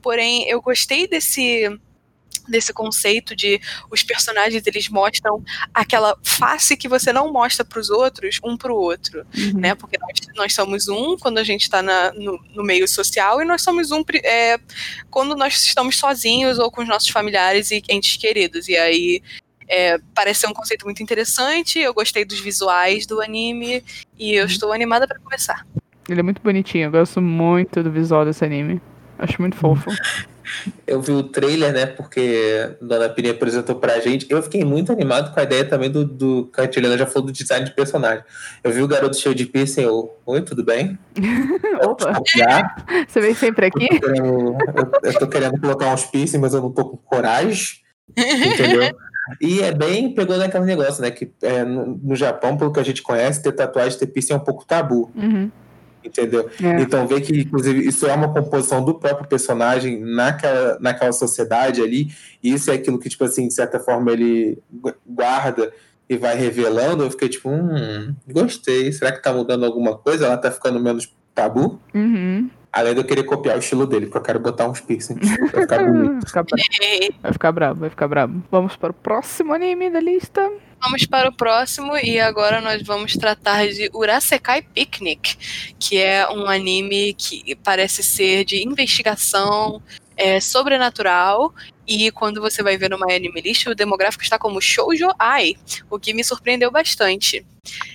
Porém, 0.00 0.48
eu 0.48 0.62
gostei 0.62 1.08
desse 1.08 1.68
desse 2.48 2.72
conceito 2.72 3.34
de 3.34 3.60
os 3.90 4.02
personagens 4.02 4.66
eles 4.66 4.88
mostram 4.88 5.42
aquela 5.72 6.16
face 6.22 6.76
que 6.76 6.88
você 6.88 7.12
não 7.12 7.32
mostra 7.32 7.64
para 7.64 7.78
os 7.78 7.90
outros 7.90 8.38
um 8.44 8.56
para 8.56 8.72
o 8.72 8.76
outro, 8.76 9.26
uhum. 9.36 9.60
né? 9.60 9.74
Porque 9.74 9.98
nós, 9.98 10.20
nós, 10.36 10.54
somos 10.54 10.88
um 10.88 11.16
quando 11.16 11.38
a 11.38 11.44
gente 11.44 11.62
está 11.62 11.82
no, 11.82 12.40
no, 12.54 12.62
meio 12.62 12.86
social 12.86 13.40
e 13.40 13.44
nós 13.44 13.62
somos 13.62 13.90
um 13.90 14.02
é, 14.22 14.58
quando 15.10 15.34
nós 15.36 15.60
estamos 15.60 15.96
sozinhos 15.96 16.58
ou 16.58 16.70
com 16.70 16.82
os 16.82 16.88
nossos 16.88 17.08
familiares 17.08 17.70
e 17.70 17.82
entes 17.88 18.16
queridos. 18.16 18.68
E 18.68 18.76
aí 18.76 19.22
é, 19.68 19.98
parece 20.14 20.40
ser 20.40 20.46
um 20.48 20.54
conceito 20.54 20.84
muito 20.84 21.02
interessante. 21.02 21.78
Eu 21.78 21.94
gostei 21.94 22.24
dos 22.24 22.40
visuais 22.40 23.06
do 23.06 23.20
anime 23.20 23.82
e 24.18 24.34
eu 24.34 24.44
uhum. 24.44 24.50
estou 24.50 24.72
animada 24.72 25.06
para 25.06 25.18
começar. 25.18 25.66
Ele 26.08 26.20
é 26.20 26.22
muito 26.22 26.42
bonitinho. 26.42 26.86
Eu 26.86 26.90
gosto 26.90 27.20
muito 27.20 27.82
do 27.82 27.90
visual 27.90 28.24
desse 28.24 28.44
anime. 28.44 28.80
Acho 29.18 29.40
muito 29.40 29.56
fofo. 29.56 29.90
Eu 30.86 31.00
vi 31.00 31.12
o 31.12 31.22
trailer, 31.22 31.72
né? 31.72 31.86
Porque 31.86 32.76
Dona 32.80 33.08
Pini 33.08 33.30
apresentou 33.30 33.76
pra 33.76 34.00
gente. 34.00 34.26
Eu 34.28 34.42
fiquei 34.42 34.64
muito 34.64 34.92
animado 34.92 35.32
com 35.32 35.40
a 35.40 35.42
ideia 35.42 35.64
também 35.64 35.90
do, 35.90 36.04
do 36.04 36.50
que 36.52 36.60
a 36.60 36.70
Juliana 36.70 36.98
já 36.98 37.06
falou 37.06 37.26
do 37.26 37.32
design 37.32 37.64
de 37.64 37.74
personagem. 37.74 38.24
Eu 38.62 38.70
vi 38.70 38.82
o 38.82 38.88
garoto 38.88 39.16
cheio 39.16 39.34
de 39.34 39.46
piercing. 39.46 39.82
Eu, 39.82 40.16
Oi, 40.24 40.42
tudo 40.42 40.64
bem? 40.64 40.98
Opa! 41.82 42.22
Você 43.08 43.20
vem 43.20 43.34
sempre 43.34 43.66
aqui? 43.66 43.88
Eu 43.90 44.00
tô, 44.00 44.06
querendo, 44.06 44.56
eu, 44.76 44.90
eu 45.02 45.18
tô 45.18 45.28
querendo 45.28 45.60
colocar 45.60 45.92
uns 45.92 46.04
piercing, 46.04 46.38
mas 46.38 46.54
eu 46.54 46.62
não 46.62 46.70
tô 46.70 46.84
com 46.84 46.96
coragem. 46.96 47.82
Entendeu? 48.16 48.94
E 49.40 49.62
é 49.62 49.72
bem 49.72 50.14
pegou 50.14 50.36
naquele 50.36 50.64
negócio, 50.64 51.00
né? 51.02 51.10
Que 51.10 51.30
é, 51.42 51.64
no, 51.64 51.98
no, 52.02 52.16
Japão, 52.16 52.56
pelo 52.56 52.72
que 52.72 52.80
a 52.80 52.84
gente 52.84 53.02
conhece, 53.02 53.42
ter 53.42 53.52
tatuagem, 53.52 53.98
ter 53.98 54.06
piercing 54.06 54.32
é 54.32 54.36
um 54.36 54.40
pouco 54.40 54.66
tabu. 54.66 55.10
Uhum. 55.14 55.50
Entendeu? 56.04 56.48
É. 56.62 56.80
Então, 56.80 57.06
ver 57.06 57.20
que, 57.20 57.40
inclusive, 57.40 57.86
isso 57.86 58.06
é 58.06 58.14
uma 58.14 58.32
composição 58.32 58.84
do 58.84 58.94
próprio 58.94 59.28
personagem 59.28 60.00
naquela, 60.00 60.78
naquela 60.80 61.12
sociedade 61.12 61.80
ali, 61.80 62.08
e 62.42 62.52
isso 62.52 62.70
é 62.70 62.74
aquilo 62.74 62.98
que, 62.98 63.08
tipo 63.08 63.24
assim, 63.24 63.48
de 63.48 63.54
certa 63.54 63.78
forma, 63.78 64.12
ele 64.12 64.58
guarda 65.06 65.72
e 66.08 66.16
vai 66.16 66.36
revelando. 66.36 67.04
Eu 67.04 67.10
fiquei 67.10 67.28
tipo, 67.28 67.48
hum, 67.48 68.14
gostei. 68.30 68.92
Será 68.92 69.12
que 69.12 69.22
tá 69.22 69.32
mudando 69.32 69.64
alguma 69.64 69.96
coisa? 69.96 70.26
Ela 70.26 70.36
tá 70.36 70.50
ficando 70.50 70.78
menos 70.80 71.12
tabu? 71.34 71.80
Uhum. 71.94 72.50
Além 72.72 72.94
de 72.94 73.00
eu 73.00 73.04
querer 73.04 73.24
copiar 73.24 73.56
o 73.56 73.58
estilo 73.58 73.86
dele, 73.86 74.06
porque 74.06 74.18
eu 74.18 74.22
quero 74.22 74.40
botar 74.40 74.66
uns 74.66 74.80
piercings. 74.80 75.20
Vai 75.52 75.62
ficar 75.62 75.84
bonito. 75.84 76.26
vai 77.22 77.32
ficar 77.32 77.52
brabo, 77.52 77.80
vai 77.80 77.90
ficar 77.90 78.08
brabo. 78.08 78.42
Vamos 78.50 78.76
para 78.76 78.90
o 78.90 78.94
próximo 78.94 79.52
anime 79.52 79.90
da 79.90 80.00
lista. 80.00 80.50
Vamos 80.82 81.06
para 81.06 81.28
o 81.28 81.32
próximo 81.32 81.96
e 81.96 82.18
agora 82.18 82.60
nós 82.60 82.82
vamos 82.82 83.12
tratar 83.12 83.68
de 83.68 83.88
Urasekai 83.94 84.62
Picnic, 84.62 85.38
que 85.78 85.96
é 85.96 86.28
um 86.28 86.48
anime 86.48 87.14
que 87.14 87.54
parece 87.54 88.02
ser 88.02 88.44
de 88.44 88.66
investigação 88.66 89.80
é, 90.16 90.40
sobrenatural 90.40 91.54
e 91.86 92.10
quando 92.10 92.40
você 92.40 92.62
vai 92.62 92.76
ver 92.76 92.90
no 92.90 92.98
My 92.98 93.14
Anime 93.14 93.40
List, 93.40 93.66
o 93.66 93.74
demográfico 93.74 94.22
está 94.22 94.38
como 94.38 94.60
Shoujo 94.60 95.10
Ai, 95.18 95.56
o 95.90 95.98
que 95.98 96.14
me 96.14 96.22
surpreendeu 96.22 96.70
bastante. 96.70 97.44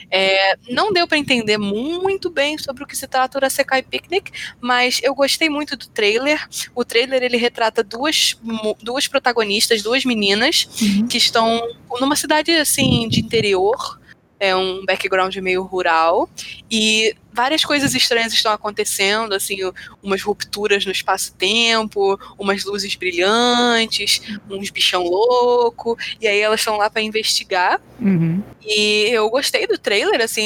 É, 0.10 0.56
não 0.70 0.94
deu 0.94 1.08
para 1.08 1.18
entender 1.18 1.58
muito 1.58 2.30
bem 2.30 2.58
sobre 2.58 2.84
o 2.84 2.88
que 2.88 2.96
se 2.96 3.08
trata 3.08 3.38
o 3.38 3.50
Sekai 3.50 3.84
Picnic, 3.84 4.32
mas 4.62 5.00
eu 5.04 5.14
gostei 5.14 5.50
muito 5.50 5.76
do 5.76 5.88
trailer. 5.88 6.48
O 6.74 6.86
trailer 6.86 7.24
ele 7.24 7.38
retrata 7.38 7.84
duas, 7.84 8.38
duas 8.82 9.08
protagonistas, 9.08 9.82
duas 9.82 10.06
meninas 10.06 10.68
uhum. 10.82 11.08
que 11.08 11.18
estão 11.18 11.62
numa 12.00 12.16
cidade 12.16 12.52
assim 12.52 13.08
de 13.10 13.20
interior, 13.20 14.00
é 14.40 14.56
um 14.56 14.86
background 14.86 15.36
meio 15.38 15.64
rural 15.64 16.30
e 16.70 17.16
várias 17.38 17.64
coisas 17.64 17.94
estranhas 17.94 18.34
estão 18.34 18.52
acontecendo, 18.52 19.32
assim, 19.34 19.60
umas 20.02 20.24
rupturas 20.24 20.84
no 20.84 20.92
espaço-tempo, 20.92 22.20
umas 22.36 22.66
luzes 22.66 22.96
brilhantes, 22.96 24.24
uns 24.50 24.72
bichão 24.72 25.04
louco, 25.04 25.96
e 26.20 26.28
aí 26.28 26.40
elas 26.40 26.62
estão 26.62 26.78
lá 26.78 26.90
para 26.90 27.04
investigar. 27.04 27.80
Uhum. 28.02 28.44
E 28.66 29.10
eu 29.12 29.30
gostei 29.30 29.68
do 29.68 29.78
trailer, 29.78 30.20
assim, 30.20 30.44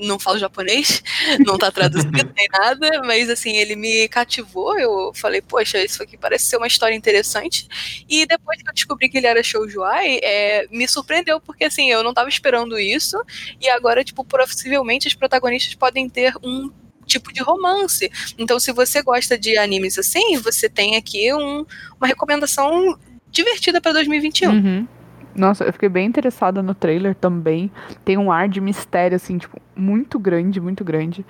não 0.00 0.16
falo 0.16 0.38
japonês, 0.38 1.02
não 1.44 1.58
tá 1.58 1.72
traduzido 1.72 2.32
nem 2.36 2.48
nada, 2.52 3.02
mas 3.04 3.28
assim, 3.28 3.56
ele 3.56 3.74
me 3.74 4.08
cativou, 4.08 4.78
eu 4.78 5.12
falei, 5.14 5.42
poxa, 5.42 5.84
isso 5.84 6.02
aqui 6.02 6.16
parece 6.16 6.46
ser 6.46 6.56
uma 6.56 6.68
história 6.68 6.94
interessante. 6.94 7.68
E 8.08 8.24
depois 8.26 8.62
que 8.62 8.68
eu 8.70 8.74
descobri 8.74 9.08
que 9.08 9.18
ele 9.18 9.26
era 9.26 9.42
shoujuai, 9.42 10.20
é, 10.22 10.68
me 10.70 10.86
surpreendeu, 10.86 11.40
porque 11.40 11.64
assim, 11.64 11.90
eu 11.90 12.04
não 12.04 12.14
tava 12.14 12.28
esperando 12.28 12.78
isso, 12.78 13.20
e 13.60 13.68
agora, 13.68 14.04
tipo, 14.04 14.24
possivelmente 14.24 15.08
os 15.08 15.14
protagonistas 15.14 15.74
podem 15.74 16.08
ter 16.08 16.27
um 16.42 16.70
tipo 17.06 17.32
de 17.32 17.42
romance. 17.42 18.10
Então, 18.38 18.60
se 18.60 18.72
você 18.72 19.02
gosta 19.02 19.38
de 19.38 19.56
animes 19.56 19.98
assim, 19.98 20.36
você 20.38 20.68
tem 20.68 20.96
aqui 20.96 21.32
um, 21.32 21.64
uma 21.98 22.06
recomendação 22.06 22.98
divertida 23.30 23.80
para 23.80 23.92
2021. 23.94 24.50
Uhum. 24.50 24.88
Nossa, 25.34 25.64
eu 25.64 25.72
fiquei 25.72 25.88
bem 25.88 26.06
interessada 26.06 26.62
no 26.62 26.74
trailer 26.74 27.14
também. 27.14 27.70
Tem 28.04 28.18
um 28.18 28.30
ar 28.32 28.48
de 28.48 28.60
mistério, 28.60 29.16
assim, 29.16 29.38
tipo, 29.38 29.60
muito 29.74 30.18
grande, 30.18 30.60
muito 30.60 30.84
grande. 30.84 31.24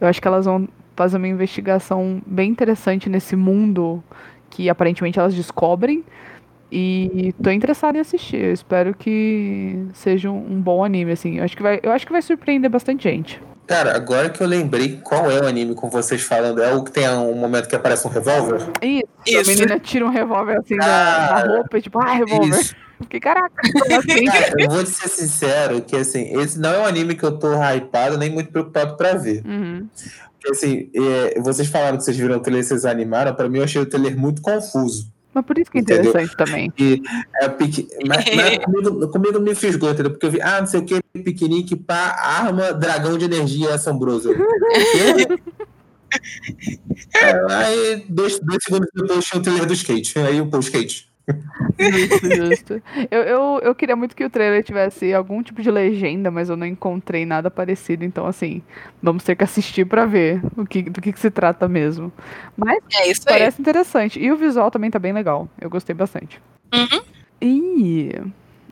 Eu 0.00 0.08
acho 0.08 0.20
que 0.20 0.26
elas 0.26 0.46
vão 0.46 0.68
fazer 0.96 1.16
uma 1.16 1.28
investigação 1.28 2.20
bem 2.26 2.50
interessante 2.50 3.08
nesse 3.08 3.36
mundo 3.36 4.02
que 4.50 4.68
aparentemente 4.68 5.18
elas 5.18 5.34
descobrem. 5.34 6.04
E 6.70 7.34
tô 7.42 7.50
interessada 7.50 7.98
em 7.98 8.00
assistir. 8.00 8.38
Eu 8.38 8.52
espero 8.52 8.94
que 8.94 9.86
seja 9.92 10.30
um, 10.30 10.60
bom 10.60 10.82
anime, 10.82 11.12
assim. 11.12 11.36
Eu 11.38 11.44
acho 11.44 11.56
que 11.56 11.62
vai, 11.62 11.78
eu 11.82 11.92
acho 11.92 12.06
que 12.06 12.12
vai 12.12 12.22
surpreender 12.22 12.70
bastante 12.70 13.04
gente. 13.04 13.40
Cara, 13.66 13.94
agora 13.94 14.28
que 14.28 14.42
eu 14.42 14.46
lembrei 14.46 15.00
qual 15.02 15.30
é 15.30 15.40
o 15.40 15.46
anime 15.46 15.74
com 15.74 15.88
vocês 15.88 16.22
falando, 16.22 16.62
é 16.62 16.74
o 16.74 16.82
que 16.82 16.90
tem 16.90 17.08
um 17.08 17.34
momento 17.34 17.68
que 17.68 17.76
aparece 17.76 18.06
um 18.06 18.10
revólver? 18.10 18.60
Isso, 18.82 19.04
isso. 19.26 19.50
a 19.50 19.54
menina 19.54 19.78
tira 19.78 20.04
um 20.04 20.10
revólver 20.10 20.58
assim 20.58 20.74
ah, 20.74 20.78
da, 20.78 21.42
da, 21.42 21.56
roupa 21.56 21.78
e 21.78 21.82
tipo, 21.82 21.98
ah, 22.00 22.12
revólver. 22.12 22.76
Porque, 22.98 23.18
caraca, 23.18 23.62
assim? 23.98 24.24
Cara, 24.24 24.54
eu 24.58 24.70
vou 24.70 24.84
te 24.84 24.90
ser 24.90 25.08
sincero 25.08 25.82
que 25.82 25.96
assim, 25.96 26.38
esse 26.40 26.58
não 26.58 26.70
é 26.70 26.78
um 26.80 26.86
anime 26.86 27.14
que 27.14 27.24
eu 27.24 27.38
tô 27.38 27.52
hypado 27.54 28.18
nem 28.18 28.30
muito 28.30 28.50
preocupado 28.50 28.96
pra 28.96 29.14
ver. 29.14 29.42
Uhum. 29.44 29.88
Porque 30.32 30.50
assim, 30.50 30.90
é, 30.94 31.40
vocês 31.40 31.68
falaram 31.68 31.96
que 31.96 32.04
vocês 32.04 32.16
viram 32.16 32.36
o 32.36 32.40
trailer 32.40 32.64
e 32.64 32.66
vocês 32.66 32.84
animaram, 32.84 33.34
pra 33.34 33.48
mim 33.48 33.58
eu 33.58 33.64
achei 33.64 33.80
o 33.80 33.86
trailer 33.86 34.16
muito 34.16 34.42
confuso. 34.42 35.11
Mas 35.34 35.44
por 35.44 35.58
isso 35.58 35.70
que 35.70 35.78
é 35.78 35.80
interessante 35.80 36.36
também. 36.36 36.72
E, 36.78 37.02
é, 37.40 37.48
pique, 37.48 37.88
mas, 38.06 38.24
mas 38.34 38.58
comigo, 38.64 39.08
comigo 39.08 39.40
me 39.40 39.54
fisgou, 39.54 39.90
entendeu? 39.90 40.10
Porque 40.12 40.26
eu 40.26 40.30
vi, 40.30 40.42
ah, 40.42 40.60
não 40.60 40.66
sei 40.66 40.80
o 40.80 40.84
que, 40.84 41.00
piquenique, 41.22 41.76
pá, 41.76 42.16
arma, 42.18 42.72
dragão 42.72 43.16
de 43.16 43.24
energia 43.24 43.74
assombroso. 43.74 44.32
é, 47.14 47.32
aí, 47.48 48.04
dois, 48.08 48.38
dois 48.40 48.62
segundos 48.62 48.88
depois, 48.94 49.24
tinha 49.24 49.40
o 49.40 49.42
trailer 49.42 49.66
do 49.66 49.72
skate. 49.72 50.18
Aí, 50.18 50.40
o 50.40 50.58
skate. 50.60 51.11
Justo, 51.78 52.36
justo. 52.36 52.82
Eu, 53.10 53.22
eu, 53.22 53.60
eu 53.62 53.74
queria 53.74 53.94
muito 53.94 54.14
que 54.14 54.24
o 54.24 54.30
trailer 54.30 54.62
tivesse 54.62 55.12
algum 55.14 55.42
tipo 55.42 55.62
de 55.62 55.70
legenda, 55.70 56.30
mas 56.30 56.48
eu 56.48 56.56
não 56.56 56.66
encontrei 56.66 57.24
nada 57.24 57.50
parecido. 57.50 58.04
Então, 58.04 58.26
assim, 58.26 58.62
vamos 59.02 59.22
ter 59.22 59.36
que 59.36 59.44
assistir 59.44 59.84
para 59.84 60.04
ver 60.04 60.42
o 60.56 60.66
que, 60.66 60.82
do 60.82 61.00
que, 61.00 61.12
que, 61.12 61.20
se 61.20 61.30
trata 61.30 61.68
mesmo. 61.68 62.12
Mas 62.56 62.78
é 62.92 63.12
parece 63.24 63.56
aí. 63.58 63.60
interessante. 63.60 64.20
E 64.20 64.30
o 64.30 64.36
visual 64.36 64.70
também 64.70 64.90
tá 64.90 64.98
bem 64.98 65.12
legal. 65.12 65.48
Eu 65.60 65.70
gostei 65.70 65.94
bastante. 65.94 66.40
Uhum. 66.74 67.02
E. 67.40 68.12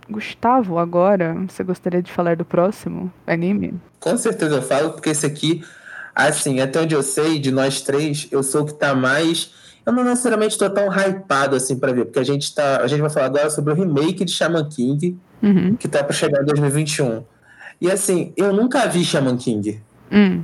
Gustavo, 0.08 0.76
agora, 0.78 1.34
você 1.48 1.62
gostaria 1.62 2.02
de 2.02 2.10
falar 2.10 2.34
do 2.34 2.44
próximo 2.44 3.12
anime? 3.24 3.74
Com 4.00 4.16
certeza 4.16 4.56
eu 4.56 4.62
falo, 4.62 4.90
porque 4.90 5.10
esse 5.10 5.24
aqui, 5.24 5.64
assim, 6.12 6.58
até 6.58 6.80
onde 6.80 6.96
eu 6.96 7.02
sei, 7.02 7.38
de 7.38 7.52
nós 7.52 7.80
três, 7.80 8.26
eu 8.32 8.42
sou 8.42 8.62
o 8.62 8.66
que 8.66 8.74
tá 8.74 8.92
mais 8.92 9.54
eu 9.84 9.92
não 9.92 10.04
necessariamente 10.04 10.52
estou 10.52 10.70
tão 10.70 10.88
hypado 10.88 11.56
assim 11.56 11.78
para 11.78 11.92
ver, 11.92 12.04
porque 12.04 12.18
a 12.18 12.24
gente 12.24 12.54
tá, 12.54 12.78
a 12.78 12.86
gente 12.86 13.00
vai 13.00 13.10
falar 13.10 13.26
agora 13.26 13.50
sobre 13.50 13.72
o 13.72 13.76
remake 13.76 14.24
de 14.24 14.32
Shaman 14.32 14.68
King, 14.68 15.18
uhum. 15.42 15.76
que 15.76 15.88
tá 15.88 16.04
para 16.04 16.14
chegar 16.14 16.42
em 16.42 16.44
2021. 16.44 17.24
E 17.80 17.90
assim, 17.90 18.32
eu 18.36 18.52
nunca 18.52 18.86
vi 18.86 19.04
Shaman 19.04 19.36
King. 19.36 19.80
Hum. 20.12 20.42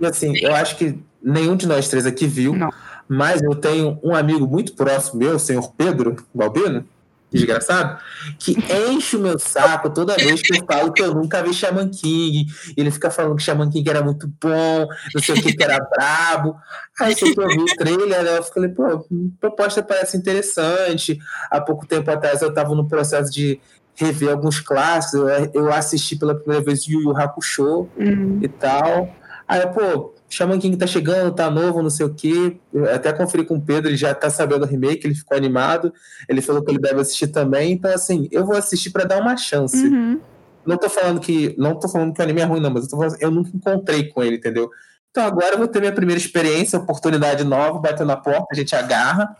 E 0.00 0.06
assim, 0.06 0.32
eu 0.38 0.54
acho 0.54 0.76
que 0.76 0.98
nenhum 1.22 1.56
de 1.56 1.66
nós 1.66 1.88
três 1.88 2.06
aqui 2.06 2.26
viu, 2.26 2.54
não. 2.54 2.70
mas 3.06 3.42
eu 3.42 3.54
tenho 3.54 3.98
um 4.02 4.14
amigo 4.14 4.46
muito 4.46 4.72
próximo 4.72 5.20
meu, 5.20 5.36
o 5.36 5.38
senhor 5.38 5.72
Pedro 5.76 6.16
Balbino, 6.34 6.84
desgraçado, 7.30 8.00
que 8.38 8.56
enche 8.90 9.16
o 9.16 9.20
meu 9.20 9.38
saco 9.38 9.90
toda 9.90 10.16
vez 10.16 10.42
que 10.42 10.56
eu 10.56 10.64
falo 10.66 10.92
que 10.92 11.02
eu 11.02 11.14
nunca 11.14 11.42
vi 11.42 11.52
Shaman 11.52 11.88
King. 11.88 12.46
Ele 12.76 12.90
fica 12.90 13.10
falando 13.10 13.36
que 13.36 13.42
Shaman 13.42 13.70
King 13.70 13.88
era 13.88 14.02
muito 14.02 14.26
bom, 14.40 14.88
não 15.14 15.22
sei 15.22 15.36
o 15.36 15.42
que, 15.42 15.52
que 15.52 15.62
era 15.62 15.78
brabo. 15.78 16.56
Aí 17.00 17.14
que 17.14 17.24
eu 17.24 17.48
vi 17.48 17.62
o 17.62 17.76
trailer, 17.76 18.22
né, 18.22 18.38
eu 18.38 18.42
falei, 18.42 18.70
pô, 18.70 19.06
proposta 19.40 19.82
parece 19.82 20.16
interessante. 20.16 21.18
Há 21.50 21.60
pouco 21.60 21.86
tempo 21.86 22.10
atrás 22.10 22.42
eu 22.42 22.48
estava 22.48 22.74
no 22.74 22.88
processo 22.88 23.30
de 23.30 23.60
rever 23.94 24.30
alguns 24.30 24.60
clássicos, 24.60 25.20
eu 25.52 25.72
assisti 25.72 26.16
pela 26.16 26.34
primeira 26.34 26.64
vez 26.64 26.86
Yu 26.86 27.02
Yu 27.02 27.16
Hakusho 27.16 27.88
uhum. 27.96 28.40
e 28.42 28.48
tal. 28.48 29.14
Aí, 29.46 29.66
pô, 29.66 30.14
Shaman 30.30 30.60
King 30.60 30.76
tá 30.76 30.86
chegando, 30.86 31.34
tá 31.34 31.50
novo, 31.50 31.82
não 31.82 31.90
sei 31.90 32.06
o 32.06 32.14
quê. 32.14 32.56
Eu 32.72 32.94
até 32.94 33.12
conferi 33.12 33.44
com 33.44 33.56
o 33.56 33.60
Pedro, 33.60 33.90
ele 33.90 33.96
já 33.96 34.14
tá 34.14 34.30
sabendo 34.30 34.60
do 34.60 34.66
remake, 34.66 35.04
ele 35.04 35.14
ficou 35.14 35.36
animado. 35.36 35.92
Ele 36.28 36.40
falou 36.40 36.62
que 36.62 36.70
ele 36.70 36.78
deve 36.78 37.00
assistir 37.00 37.26
também. 37.28 37.72
Então, 37.72 37.92
assim, 37.92 38.28
eu 38.30 38.46
vou 38.46 38.56
assistir 38.56 38.90
para 38.90 39.04
dar 39.04 39.20
uma 39.20 39.36
chance. 39.36 39.76
Uhum. 39.76 40.20
Não 40.64 40.76
tô 40.76 40.88
falando 40.88 41.20
que. 41.20 41.54
Não 41.58 41.74
tô 41.74 41.88
falando 41.88 42.14
que 42.14 42.20
o 42.20 42.22
anime 42.22 42.40
é 42.40 42.44
ruim, 42.44 42.60
não, 42.60 42.70
mas 42.70 42.84
eu, 42.84 42.90
tô 42.90 42.96
falando, 42.96 43.16
eu 43.20 43.30
nunca 43.30 43.50
encontrei 43.52 44.08
com 44.08 44.22
ele, 44.22 44.36
entendeu? 44.36 44.70
Então 45.10 45.24
agora 45.26 45.54
eu 45.54 45.58
vou 45.58 45.66
ter 45.66 45.80
minha 45.80 45.92
primeira 45.92 46.20
experiência, 46.20 46.78
oportunidade 46.78 47.42
nova, 47.42 47.80
bateu 47.80 48.06
na 48.06 48.16
porta, 48.16 48.46
a 48.52 48.54
gente 48.54 48.76
agarra. 48.76 49.34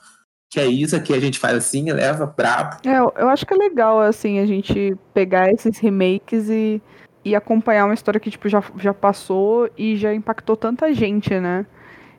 que 0.50 0.58
é 0.58 0.66
isso 0.66 0.96
aqui, 0.96 1.14
a 1.14 1.20
gente 1.20 1.38
faz 1.38 1.56
assim, 1.56 1.92
leva 1.92 2.26
brabo. 2.26 2.78
É, 2.84 2.98
eu 2.98 3.28
acho 3.28 3.46
que 3.46 3.54
é 3.54 3.56
legal, 3.56 4.00
assim, 4.00 4.40
a 4.40 4.46
gente 4.46 4.96
pegar 5.14 5.52
esses 5.52 5.78
remakes 5.78 6.48
e, 6.48 6.82
e 7.24 7.34
acompanhar 7.36 7.84
uma 7.84 7.94
história 7.94 8.18
que, 8.20 8.30
tipo, 8.30 8.48
já, 8.48 8.62
já 8.78 8.94
passou 8.94 9.68
e 9.76 9.96
já 9.96 10.14
impactou 10.14 10.56
tanta 10.56 10.92
gente, 10.94 11.38
né? 11.38 11.66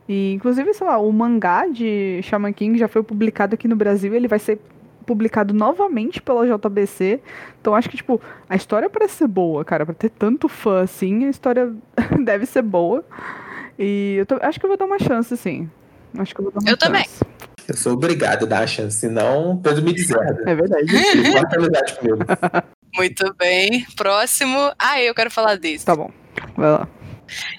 E, 0.07 0.33
inclusive, 0.33 0.73
sei 0.73 0.85
lá, 0.87 0.97
o 0.97 1.11
mangá 1.11 1.67
de 1.67 2.19
Shaman 2.23 2.53
King 2.53 2.77
já 2.77 2.87
foi 2.87 3.01
publicado 3.01 3.55
aqui 3.55 3.67
no 3.67 3.75
Brasil, 3.75 4.13
ele 4.13 4.27
vai 4.27 4.39
ser 4.39 4.59
publicado 5.05 5.53
novamente 5.53 6.21
pela 6.21 6.45
JBC. 6.45 7.19
Então 7.59 7.73
acho 7.75 7.89
que, 7.89 7.97
tipo, 7.97 8.21
a 8.49 8.55
história 8.55 8.89
parece 8.89 9.15
ser 9.15 9.27
boa, 9.27 9.65
cara. 9.65 9.85
Pra 9.85 9.95
ter 9.95 10.09
tanto 10.09 10.47
fã 10.47 10.81
assim, 10.83 11.25
a 11.25 11.29
história 11.29 11.73
deve 12.23 12.45
ser 12.45 12.61
boa. 12.61 13.03
E 13.79 14.15
eu 14.19 14.25
tô, 14.25 14.37
acho 14.41 14.59
que 14.59 14.65
eu 14.65 14.69
vou 14.69 14.77
dar 14.77 14.85
uma 14.85 14.99
chance, 14.99 15.35
sim. 15.37 15.69
Acho 16.17 16.35
que 16.35 16.41
eu 16.41 16.45
vou 16.45 16.53
dar 16.53 16.59
uma 16.59 16.69
Eu 16.69 16.77
chance. 16.79 16.85
também. 16.85 17.05
Eu 17.67 17.75
sou 17.77 17.93
obrigado 17.93 18.43
a 18.43 18.47
dar 18.47 18.63
a 18.63 18.67
chance, 18.67 18.97
senão 18.99 19.57
Pedro 19.63 19.83
me 19.83 19.93
deserda. 19.93 20.43
É 20.45 20.53
verdade. 20.55 20.85
Ele 20.93 21.31
corta 21.31 21.55
a 21.55 21.59
amizade 21.59 21.95
comigo. 21.99 22.17
Muito 22.95 23.33
bem. 23.35 23.85
Próximo. 23.95 24.71
Ah, 24.77 25.01
eu 25.01 25.13
quero 25.15 25.31
falar 25.31 25.57
desse. 25.57 25.85
Tá 25.85 25.95
bom. 25.95 26.11
Vai 26.55 26.71
lá. 26.71 26.87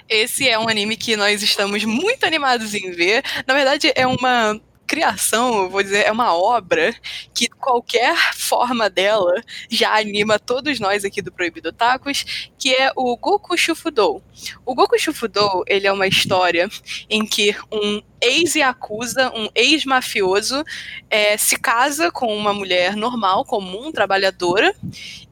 Esse 0.08 0.48
é 0.48 0.58
um 0.58 0.68
anime 0.68 0.96
que 0.96 1.16
nós 1.16 1.42
estamos 1.42 1.84
muito 1.84 2.24
animados 2.24 2.74
em 2.74 2.90
ver. 2.90 3.24
Na 3.46 3.54
verdade, 3.54 3.92
é 3.94 4.06
uma 4.06 4.60
criação, 4.92 5.62
eu 5.62 5.70
vou 5.70 5.82
dizer, 5.82 6.04
é 6.04 6.12
uma 6.12 6.36
obra 6.36 6.94
que 7.32 7.48
qualquer 7.48 8.14
forma 8.34 8.90
dela 8.90 9.42
já 9.70 9.96
anima 9.96 10.38
todos 10.38 10.78
nós 10.78 11.02
aqui 11.02 11.22
do 11.22 11.32
Proibido 11.32 11.72
Tacos, 11.72 12.50
que 12.58 12.74
é 12.74 12.92
o 12.94 13.16
Goku 13.16 13.56
Shufudou. 13.56 14.22
O 14.66 14.74
Goku 14.74 14.98
Shufudou, 14.98 15.64
ele 15.66 15.86
é 15.86 15.92
uma 15.92 16.06
história 16.06 16.68
em 17.08 17.24
que 17.24 17.56
um 17.72 18.02
ex-yakuza, 18.20 19.32
um 19.34 19.48
ex-mafioso, 19.54 20.62
é, 21.08 21.38
se 21.38 21.58
casa 21.58 22.10
com 22.10 22.36
uma 22.36 22.52
mulher 22.52 22.94
normal, 22.94 23.46
comum, 23.46 23.90
trabalhadora, 23.90 24.74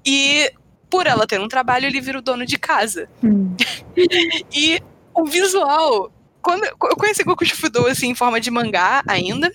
e 0.02 0.50
por 0.88 1.06
ela 1.06 1.26
ter 1.26 1.38
um 1.38 1.48
trabalho, 1.48 1.84
ele 1.84 2.00
vira 2.00 2.18
o 2.18 2.22
dono 2.22 2.46
de 2.46 2.58
casa. 2.58 3.10
Hum. 3.22 3.54
E 4.54 4.80
o 5.14 5.26
visual. 5.26 6.10
Quando 6.42 6.64
eu 6.64 6.96
conheci 6.96 7.22
Goku 7.24 7.44
Shufudou 7.44 7.86
assim, 7.86 8.08
em 8.08 8.14
forma 8.14 8.40
de 8.40 8.50
mangá 8.50 9.02
ainda. 9.06 9.50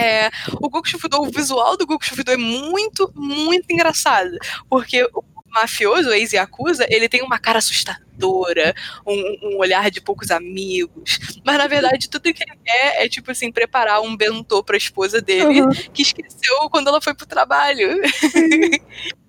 É, 0.00 0.30
o 0.60 0.68
Goku 0.68 0.88
o 1.14 1.30
visual 1.30 1.76
do 1.76 1.86
Goku 1.86 2.04
Shufudou 2.04 2.34
é 2.34 2.36
muito, 2.36 3.10
muito 3.14 3.66
engraçado. 3.70 4.30
Porque 4.68 5.02
o 5.14 5.22
mafioso, 5.50 6.08
o 6.10 6.12
ex-yakuza, 6.12 6.86
ele 6.88 7.08
tem 7.08 7.22
uma 7.22 7.38
cara 7.38 7.58
assustadora, 7.58 8.74
um, 9.06 9.38
um 9.54 9.58
olhar 9.58 9.90
de 9.90 10.00
poucos 10.00 10.30
amigos. 10.30 11.18
Mas 11.44 11.58
na 11.58 11.66
verdade, 11.66 12.08
tudo 12.08 12.32
que 12.32 12.42
ele 12.42 12.56
quer 12.64 13.04
é, 13.04 13.08
tipo 13.08 13.30
assim, 13.30 13.50
preparar 13.50 14.00
um 14.00 14.16
bentô 14.16 14.62
pra 14.62 14.76
esposa 14.76 15.20
dele, 15.20 15.62
Uhum. 15.62 15.70
que 15.92 16.02
esqueceu 16.02 16.70
quando 16.70 16.88
ela 16.88 17.00
foi 17.00 17.14
pro 17.14 17.26
trabalho. 17.26 18.00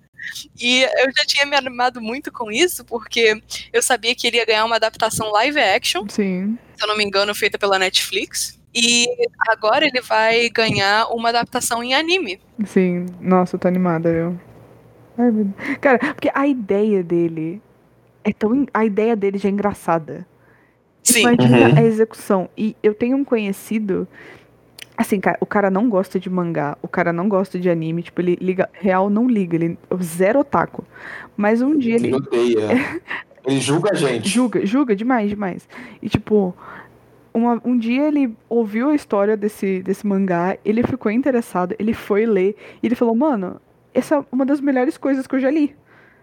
E 0.60 0.82
eu 0.82 1.10
já 1.16 1.24
tinha 1.26 1.46
me 1.46 1.56
animado 1.56 2.00
muito 2.00 2.30
com 2.32 2.50
isso, 2.50 2.84
porque 2.84 3.40
eu 3.72 3.82
sabia 3.82 4.14
que 4.14 4.26
ele 4.26 4.36
ia 4.38 4.46
ganhar 4.46 4.64
uma 4.64 4.76
adaptação 4.76 5.30
live 5.32 5.58
action, 5.58 6.04
Sim. 6.08 6.58
se 6.76 6.82
eu 6.84 6.88
não 6.88 6.96
me 6.96 7.04
engano, 7.04 7.34
feita 7.34 7.58
pela 7.58 7.78
Netflix. 7.78 8.58
E 8.74 9.06
agora 9.48 9.86
ele 9.86 10.00
vai 10.00 10.48
ganhar 10.48 11.06
uma 11.08 11.28
adaptação 11.28 11.82
em 11.82 11.92
anime. 11.94 12.40
Sim. 12.64 13.06
Nossa, 13.20 13.56
eu 13.56 13.60
tô 13.60 13.68
animada, 13.68 14.10
viu? 14.10 14.40
Ai, 15.18 15.30
meu 15.30 15.44
Deus. 15.44 15.78
Cara, 15.78 15.98
porque 15.98 16.30
a 16.32 16.46
ideia 16.46 17.02
dele 17.02 17.60
é 18.24 18.32
tão. 18.32 18.66
A 18.72 18.84
ideia 18.84 19.14
dele 19.14 19.36
já 19.36 19.48
é 19.48 19.52
engraçada. 19.52 20.26
Sim. 21.02 21.20
Imagina 21.20 21.68
Uhum. 21.68 21.78
a 21.78 21.82
execução. 21.82 22.48
E 22.56 22.74
eu 22.82 22.94
tenho 22.94 23.16
um 23.18 23.24
conhecido. 23.24 24.08
Assim, 25.02 25.18
cara, 25.18 25.36
o 25.40 25.46
cara 25.46 25.68
não 25.68 25.88
gosta 25.88 26.20
de 26.20 26.30
mangá, 26.30 26.78
o 26.80 26.86
cara 26.86 27.12
não 27.12 27.28
gosta 27.28 27.58
de 27.58 27.68
anime, 27.68 28.04
tipo, 28.04 28.20
ele 28.20 28.38
liga, 28.40 28.70
real 28.72 29.10
não 29.10 29.26
liga, 29.28 29.56
ele 29.56 29.76
zero 30.00 30.38
otaku. 30.38 30.84
Mas 31.36 31.60
um 31.60 31.76
dia 31.76 31.96
ele 31.96 32.06
Ele 32.06 32.14
odeia. 32.16 32.68
Ele 33.44 33.58
julga 33.60 33.90
a 33.90 33.94
gente. 33.96 34.28
julga, 34.28 34.64
julga 34.64 34.94
demais, 34.94 35.28
demais. 35.28 35.68
E 36.00 36.08
tipo, 36.08 36.54
uma- 37.34 37.60
um 37.64 37.76
dia 37.76 38.06
ele 38.06 38.32
ouviu 38.48 38.90
a 38.90 38.94
história 38.94 39.36
desse, 39.36 39.82
desse 39.82 40.06
mangá, 40.06 40.56
ele 40.64 40.84
ficou 40.84 41.10
interessado, 41.10 41.74
ele 41.76 41.92
foi 41.92 42.24
ler, 42.24 42.54
e 42.80 42.86
ele 42.86 42.94
falou, 42.94 43.16
mano, 43.16 43.60
essa 43.92 44.14
é 44.14 44.24
uma 44.30 44.46
das 44.46 44.60
melhores 44.60 44.96
coisas 44.96 45.26
que 45.26 45.34
eu 45.34 45.40
já 45.40 45.50
li. 45.50 45.74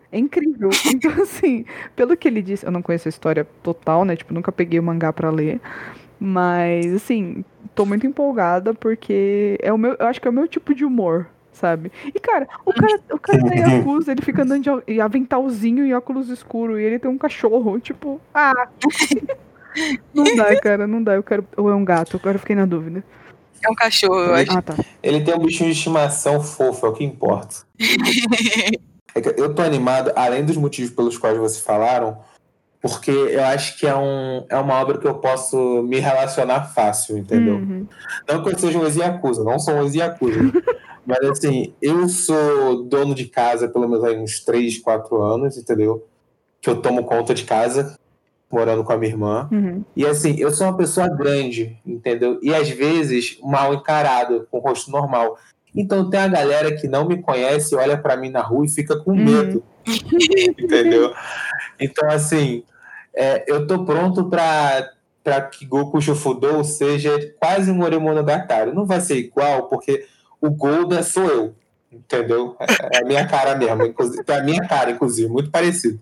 É 0.10 0.18
incrível. 0.18 0.70
Então, 0.96 1.12
assim, 1.22 1.66
pelo 1.94 2.16
que 2.16 2.30
ele 2.30 2.42
disse, 2.42 2.66
eu 2.66 2.72
não 2.72 2.82
conheço 2.82 3.10
a 3.10 3.12
história 3.12 3.46
total, 3.62 4.06
né? 4.06 4.16
Tipo, 4.16 4.34
nunca 4.34 4.50
peguei 4.54 4.80
o 4.80 4.84
mangá 4.84 5.12
pra 5.12 5.30
ler. 5.30 5.60
Mas, 6.20 6.94
assim, 6.94 7.46
tô 7.74 7.86
muito 7.86 8.06
empolgada 8.06 8.74
porque 8.74 9.58
é 9.62 9.72
o 9.72 9.78
meu, 9.78 9.96
eu 9.98 10.08
acho 10.08 10.20
que 10.20 10.28
é 10.28 10.32
o 10.32 10.34
meu 10.34 10.48
tipo 10.48 10.76
de 10.76 10.84
humor, 10.84 11.28
sabe? 11.54 11.92
E, 12.14 12.20
cara, 12.20 12.48
o 12.66 12.74
cara, 12.74 13.00
o 13.12 13.20
cara 13.20 13.42
da 13.42 13.56
Yakuza, 13.56 14.12
ele 14.12 14.22
fica 14.22 14.44
andando 14.44 14.84
de 14.86 15.00
aventalzinho 15.00 15.86
e 15.86 15.94
óculos 15.94 16.30
escuros 16.30 16.80
e 16.80 16.84
ele 16.84 17.00
tem 17.00 17.10
um 17.10 17.18
cachorro, 17.18 17.80
tipo, 17.80 18.20
ah. 18.34 18.68
não 20.14 20.36
dá, 20.36 20.60
cara, 20.60 20.86
não 20.86 21.02
dá. 21.02 21.16
Eu 21.16 21.24
quero. 21.24 21.46
Ou 21.56 21.70
é 21.70 21.76
um 21.76 21.86
gato, 21.86 22.18
agora 22.18 22.36
eu 22.36 22.40
fiquei 22.40 22.56
na 22.56 22.66
dúvida. 22.66 23.04
É 23.64 23.70
um 23.70 23.76
cachorro, 23.76 24.20
eu 24.20 24.36
acho. 24.36 24.58
Ah, 24.58 24.62
tá. 24.62 24.76
Ele 25.02 25.22
tem 25.22 25.34
um 25.36 25.40
bichinho 25.40 25.70
de 25.72 25.78
estimação 25.78 26.42
fofo, 26.42 26.86
é 26.86 26.90
o 26.90 26.94
que 26.94 27.04
importa. 27.04 27.56
É 29.16 29.22
que 29.22 29.42
eu 29.42 29.54
tô 29.56 29.64
animado, 29.64 30.12
além 30.16 30.46
dos 30.46 30.56
motivos 30.56 30.92
pelos 30.92 31.18
quais 31.18 31.36
vocês 31.36 31.64
falaram, 31.64 32.20
porque 32.82 33.12
eu 33.12 33.44
acho 33.44 33.78
que 33.78 33.86
é, 33.86 33.96
um, 33.96 34.46
é 34.50 34.58
uma 34.58 34.76
obra 34.76 34.98
que 34.98 35.08
eu 35.08 35.16
posso 35.16 35.84
me 35.84 36.00
relacionar 36.00 36.64
fácil, 36.74 37.18
entendeu? 37.18 37.56
Uhum. 37.56 37.86
Não 38.28 38.42
que 38.44 38.50
eu 38.54 38.58
seja 38.58 38.80
um 38.80 38.84
ex-yakuza, 38.84 39.44
não 39.44 39.60
sou 39.60 39.74
um 39.76 39.84
ex-yakuza. 39.84 40.40
mas 41.06 41.20
assim, 41.30 41.74
eu 41.82 42.08
sou 42.08 42.84
dono 42.84 43.14
de 43.14 43.26
casa 43.26 43.68
pelo 43.68 43.88
menos 43.88 44.04
aí 44.04 44.18
uns 44.18 44.40
3, 44.40 44.78
4 44.80 45.22
anos, 45.22 45.58
entendeu? 45.58 46.06
Que 46.62 46.70
eu 46.70 46.82
tomo 46.82 47.04
conta 47.04 47.34
de 47.34 47.44
casa, 47.44 47.98
morando 48.50 48.84
com 48.84 48.94
a 48.94 48.98
minha 48.98 49.12
irmã. 49.12 49.50
Uhum. 49.52 49.84
E 49.96 50.06
assim, 50.06 50.36
eu 50.40 50.52
sou 50.52 50.68
uma 50.68 50.78
pessoa 50.78 51.08
grande, 51.10 51.78
entendeu? 51.86 52.40
E 52.42 52.54
às 52.54 52.70
vezes 52.70 53.38
mal 53.44 53.74
encarado, 53.74 54.48
com 54.50 54.58
o 54.58 54.62
rosto 54.62 54.90
normal. 54.90 55.38
Então 55.76 56.10
tem 56.10 56.20
a 56.20 56.28
galera 56.28 56.76
que 56.76 56.88
não 56.88 57.08
me 57.08 57.22
conhece, 57.22 57.76
olha 57.76 57.98
pra 57.98 58.18
mim 58.18 58.30
na 58.30 58.42
rua 58.42 58.66
e 58.66 58.70
fica 58.70 58.96
com 58.98 59.12
Uhum. 59.12 59.24
medo. 59.26 59.64
entendeu? 60.58 61.14
Então, 61.80 62.10
assim, 62.10 62.64
é, 63.16 63.44
eu 63.48 63.66
tô 63.68 63.86
pronto 63.86 64.26
pra, 64.30 64.90
pra 65.24 65.42
que 65.42 65.66
Goku 65.66 66.02
Shufudou 66.02 66.64
seja 66.64 67.18
quase 67.40 67.72
um 67.72 67.82
Oremonogatari. 67.84 68.74
Não 68.74 68.86
vai 68.86 69.00
ser 69.02 69.16
igual, 69.18 69.68
porque 69.68 70.06
o 70.42 70.50
Golda 70.50 71.02
sou 71.04 71.26
eu. 71.26 71.56
Entendeu? 71.92 72.56
É 72.94 73.00
a 73.00 73.06
minha 73.06 73.28
cara 73.28 73.56
mesmo. 73.56 73.84
Inclusive, 73.84 74.24
é 74.28 74.36
a 74.38 74.44
minha 74.44 74.62
cara, 74.68 74.92
inclusive, 74.92 75.28
muito 75.28 75.50
parecido. 75.50 76.00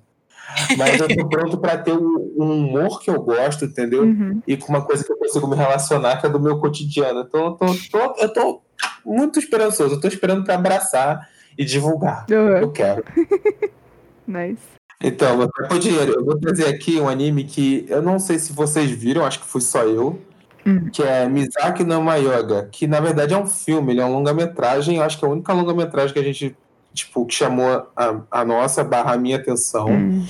Mas 0.78 1.00
eu 1.00 1.08
tô 1.16 1.28
pronto 1.30 1.58
pra 1.58 1.78
ter 1.78 1.92
um 1.94 2.28
um 2.40 2.52
humor 2.52 3.00
que 3.02 3.10
eu 3.10 3.20
gosto, 3.22 3.66
entendeu? 3.66 4.04
Uhum. 4.04 4.42
e 4.48 4.56
com 4.56 4.68
uma 4.70 4.82
coisa 4.86 5.04
que 5.04 5.12
eu 5.12 5.18
consigo 5.18 5.48
me 5.48 5.56
relacionar, 5.56 6.18
que 6.22 6.26
é 6.28 6.30
do 6.30 6.40
meu 6.40 6.60
cotidiano. 6.60 7.22
Então, 7.22 7.46
eu 7.48 7.52
tô, 7.54 7.66
tô- 7.92 8.16
eu 8.22 8.34
tô 8.34 8.62
muito 9.06 9.40
esperançoso. 9.40 9.96
Eu 9.96 10.00
tô 10.00 10.08
esperando 10.08 10.44
para 10.44 10.54
abraçar 10.56 11.28
e 11.58 11.66
divulgar. 11.66 12.26
Uhum. 12.30 12.58
Eu 12.58 12.72
quero. 12.72 13.04
Nice. 14.28 14.77
Então, 15.02 15.38
meu 15.38 15.50
tempo 15.52 15.76
é 15.76 15.78
dinheiro. 15.78 16.14
Eu 16.14 16.26
vou 16.26 16.40
trazer 16.40 16.66
aqui 16.68 17.00
um 17.00 17.08
anime 17.08 17.44
que 17.44 17.86
eu 17.88 18.02
não 18.02 18.18
sei 18.18 18.40
se 18.40 18.52
vocês 18.52 18.90
viram, 18.90 19.26
acho 19.26 19.40
que 19.40 19.46
fui 19.46 19.62
só 19.62 19.84
eu. 19.84 20.20
Hum. 20.66 20.90
Que 20.90 21.04
é 21.04 21.28
Mizaki 21.30 21.84
no 21.84 22.02
Mayoga, 22.02 22.68
que 22.72 22.88
na 22.88 23.00
verdade 23.00 23.34
é 23.34 23.38
um 23.38 23.48
filme, 23.48 23.94
ele 23.94 24.02
é 24.02 24.06
um 24.06 24.12
longa-metragem. 24.12 25.00
Acho 25.00 25.18
que 25.18 25.24
é 25.24 25.28
a 25.28 25.32
única 25.32 25.54
longa-metragem 25.54 26.14
que 26.14 26.20
a 26.20 26.24
gente, 26.24 26.58
tipo, 26.94 27.26
que 27.26 27.34
chamou 27.34 27.88
a, 27.96 28.22
a 28.30 28.44
nossa 28.44 28.84
barra 28.84 29.14
a 29.14 29.18
minha 29.18 29.38
atenção 29.38 29.88
Hum. 29.90 30.26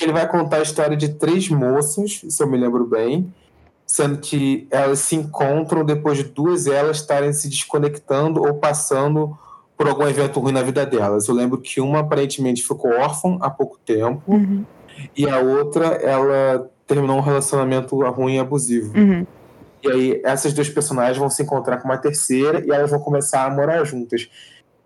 ele 0.00 0.12
vai 0.12 0.26
contar 0.28 0.56
a 0.56 0.62
história 0.62 0.96
de 0.96 1.10
três 1.10 1.48
moços, 1.48 2.22
se 2.28 2.42
eu 2.42 2.46
me 2.48 2.56
lembro 2.56 2.86
bem, 2.86 3.32
sendo 3.86 4.18
que 4.18 4.66
elas 4.70 5.00
se 5.00 5.16
encontram 5.16 5.84
depois 5.84 6.18
de 6.18 6.24
duas 6.24 6.66
elas 6.66 6.98
estarem 6.98 7.32
se 7.32 7.48
desconectando 7.48 8.42
ou 8.42 8.54
passando 8.54 9.38
por 9.76 9.88
algum 9.88 10.06
evento 10.06 10.40
ruim 10.40 10.52
na 10.52 10.62
vida 10.62 10.86
delas. 10.86 11.28
Eu 11.28 11.34
lembro 11.34 11.58
que 11.58 11.80
uma 11.80 12.00
aparentemente 12.00 12.62
ficou 12.62 12.92
órfã 12.92 13.36
há 13.40 13.50
pouco 13.50 13.78
tempo 13.84 14.22
Uhum. 14.26 14.64
e 15.16 15.28
a 15.28 15.40
outra 15.40 15.86
ela 15.86 16.70
terminou 16.86 17.16
um 17.16 17.20
relacionamento 17.20 17.96
ruim 18.10 18.36
e 18.36 18.38
abusivo. 18.38 18.96
Uhum. 18.96 19.26
E 19.82 19.90
aí 19.90 20.20
essas 20.24 20.52
duas 20.52 20.68
personagens 20.68 21.18
vão 21.18 21.28
se 21.28 21.42
encontrar 21.42 21.78
com 21.78 21.88
uma 21.88 21.98
terceira 21.98 22.64
e 22.64 22.70
elas 22.70 22.90
vão 22.90 23.00
começar 23.00 23.44
a 23.44 23.50
morar 23.50 23.84
juntas. 23.84 24.28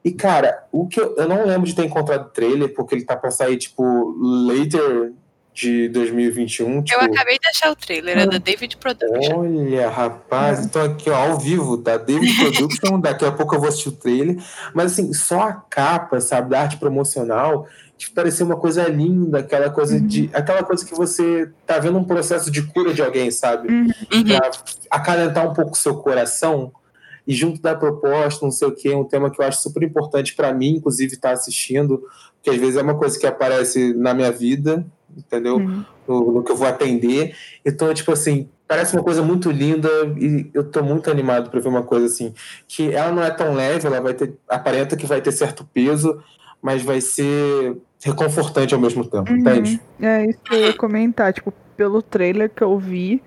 E, 0.04 0.12
cara, 0.12 0.64
o 0.72 0.86
que 0.86 1.00
eu, 1.00 1.14
eu 1.16 1.28
não 1.28 1.44
lembro 1.44 1.66
de 1.66 1.74
ter 1.74 1.84
encontrado 1.84 2.26
o 2.26 2.30
trailer, 2.30 2.72
porque 2.72 2.94
ele 2.94 3.04
tá 3.04 3.16
pra 3.16 3.30
sair, 3.30 3.56
tipo, 3.56 4.14
later 4.46 5.12
de 5.58 5.88
2021. 5.88 6.82
Tipo, 6.82 7.00
Eu 7.00 7.06
acabei 7.06 7.36
de 7.36 7.48
achar 7.48 7.72
o 7.72 7.76
trailer, 7.76 8.16
é 8.16 8.26
da 8.26 8.38
David 8.38 8.76
Production. 8.76 9.40
Olha, 9.40 9.90
rapaz, 9.90 10.64
então 10.64 10.82
aqui, 10.82 11.10
ó, 11.10 11.16
ao 11.16 11.38
vivo, 11.38 11.76
da 11.76 11.96
David 11.96 12.32
Production, 12.36 13.00
daqui 13.02 13.24
a 13.24 13.32
pouco 13.32 13.56
eu 13.56 13.58
vou 13.58 13.68
assistir 13.68 13.88
o 13.88 13.92
trailer. 13.92 14.36
Mas 14.72 14.92
assim, 14.92 15.12
só 15.12 15.42
a 15.42 15.52
capa, 15.52 16.20
sabe, 16.20 16.50
da 16.50 16.60
arte 16.60 16.76
promocional, 16.76 17.66
que 17.98 18.08
parecia 18.08 18.46
uma 18.46 18.56
coisa 18.56 18.86
linda, 18.88 19.40
aquela 19.40 19.68
coisa 19.68 20.00
de. 20.00 20.30
aquela 20.32 20.62
coisa 20.62 20.86
que 20.86 20.94
você 20.94 21.50
tá 21.66 21.80
vendo 21.80 21.98
um 21.98 22.04
processo 22.04 22.52
de 22.52 22.62
cura 22.62 22.94
de 22.94 23.02
alguém, 23.02 23.32
sabe? 23.32 23.68
Uhum. 23.68 23.88
Uhum. 24.12 24.24
Pra 24.24 24.50
acalentar 24.90 25.50
um 25.50 25.54
pouco 25.54 25.72
o 25.72 25.76
seu 25.76 25.96
coração. 25.96 26.72
e 27.26 27.34
junto 27.34 27.60
da 27.60 27.74
proposta, 27.74 28.44
não 28.44 28.52
sei 28.52 28.68
o 28.68 28.74
que, 28.74 28.88
é 28.88 28.96
um 28.96 29.04
tema 29.04 29.28
que 29.28 29.42
eu 29.42 29.44
acho 29.44 29.60
super 29.60 29.82
importante 29.82 30.36
para 30.36 30.54
mim, 30.54 30.76
inclusive, 30.76 31.14
estar 31.14 31.30
tá 31.30 31.34
assistindo, 31.34 32.00
porque 32.36 32.50
às 32.50 32.56
vezes 32.56 32.76
é 32.76 32.82
uma 32.82 32.96
coisa 32.96 33.18
que 33.18 33.26
aparece 33.26 33.92
na 33.94 34.14
minha 34.14 34.30
vida, 34.30 34.86
entendeu? 35.16 35.56
Uhum. 35.56 35.84
No, 36.06 36.32
no, 36.32 36.42
que 36.42 36.52
eu 36.52 36.56
vou 36.56 36.66
atender. 36.66 37.34
Então, 37.64 37.92
tipo 37.92 38.12
assim, 38.12 38.48
parece 38.66 38.94
uma 38.94 39.02
coisa 39.02 39.22
muito 39.22 39.50
linda 39.50 39.88
e 40.18 40.50
eu 40.54 40.64
tô 40.64 40.82
muito 40.82 41.10
animado 41.10 41.50
para 41.50 41.60
ver 41.60 41.68
uma 41.68 41.82
coisa 41.82 42.06
assim, 42.06 42.34
que 42.66 42.92
ela 42.92 43.12
não 43.12 43.22
é 43.22 43.30
tão 43.30 43.54
leve, 43.54 43.86
ela 43.86 44.00
vai 44.00 44.14
ter, 44.14 44.34
aparenta 44.48 44.96
que 44.96 45.06
vai 45.06 45.20
ter 45.20 45.32
certo 45.32 45.68
peso, 45.72 46.22
mas 46.60 46.82
vai 46.82 47.00
ser 47.00 47.76
reconfortante 48.04 48.74
ao 48.74 48.80
mesmo 48.80 49.04
tempo, 49.04 49.30
uhum. 49.30 49.38
entende? 49.38 49.80
É 50.00 50.24
isso 50.26 50.38
que 50.44 50.54
eu 50.54 50.60
ia 50.60 50.74
comentar, 50.74 51.32
tipo, 51.32 51.52
pelo 51.76 52.02
trailer 52.02 52.50
que 52.50 52.62
eu 52.62 52.78
vi, 52.78 53.22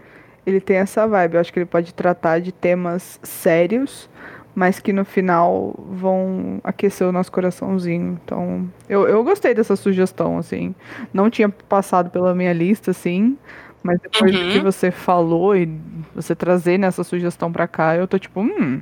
ele 0.45 0.59
tem 0.59 0.77
essa 0.77 1.07
vibe. 1.07 1.35
Eu 1.35 1.41
acho 1.41 1.53
que 1.53 1.59
ele 1.59 1.65
pode 1.65 1.93
tratar 1.93 2.39
de 2.39 2.51
temas 2.51 3.19
sérios, 3.23 4.09
mas 4.53 4.79
que 4.79 4.91
no 4.91 5.05
final 5.05 5.73
vão 5.89 6.59
aquecer 6.63 7.07
o 7.07 7.11
nosso 7.11 7.31
coraçãozinho. 7.31 8.19
Então, 8.23 8.69
eu, 8.89 9.07
eu 9.07 9.23
gostei 9.23 9.53
dessa 9.53 9.75
sugestão, 9.75 10.37
assim. 10.37 10.75
Não 11.13 11.29
tinha 11.29 11.49
passado 11.49 12.09
pela 12.09 12.35
minha 12.35 12.53
lista, 12.53 12.91
assim. 12.91 13.37
Mas 13.83 13.99
depois 13.99 14.35
uhum. 14.35 14.43
do 14.43 14.51
que 14.51 14.57
uhum. 14.59 14.63
você 14.63 14.91
falou 14.91 15.55
e 15.55 15.67
você 16.13 16.35
trazer 16.35 16.77
nessa 16.77 17.03
sugestão 17.03 17.51
pra 17.51 17.67
cá, 17.67 17.95
eu 17.95 18.07
tô 18.07 18.19
tipo, 18.19 18.39
hum, 18.41 18.81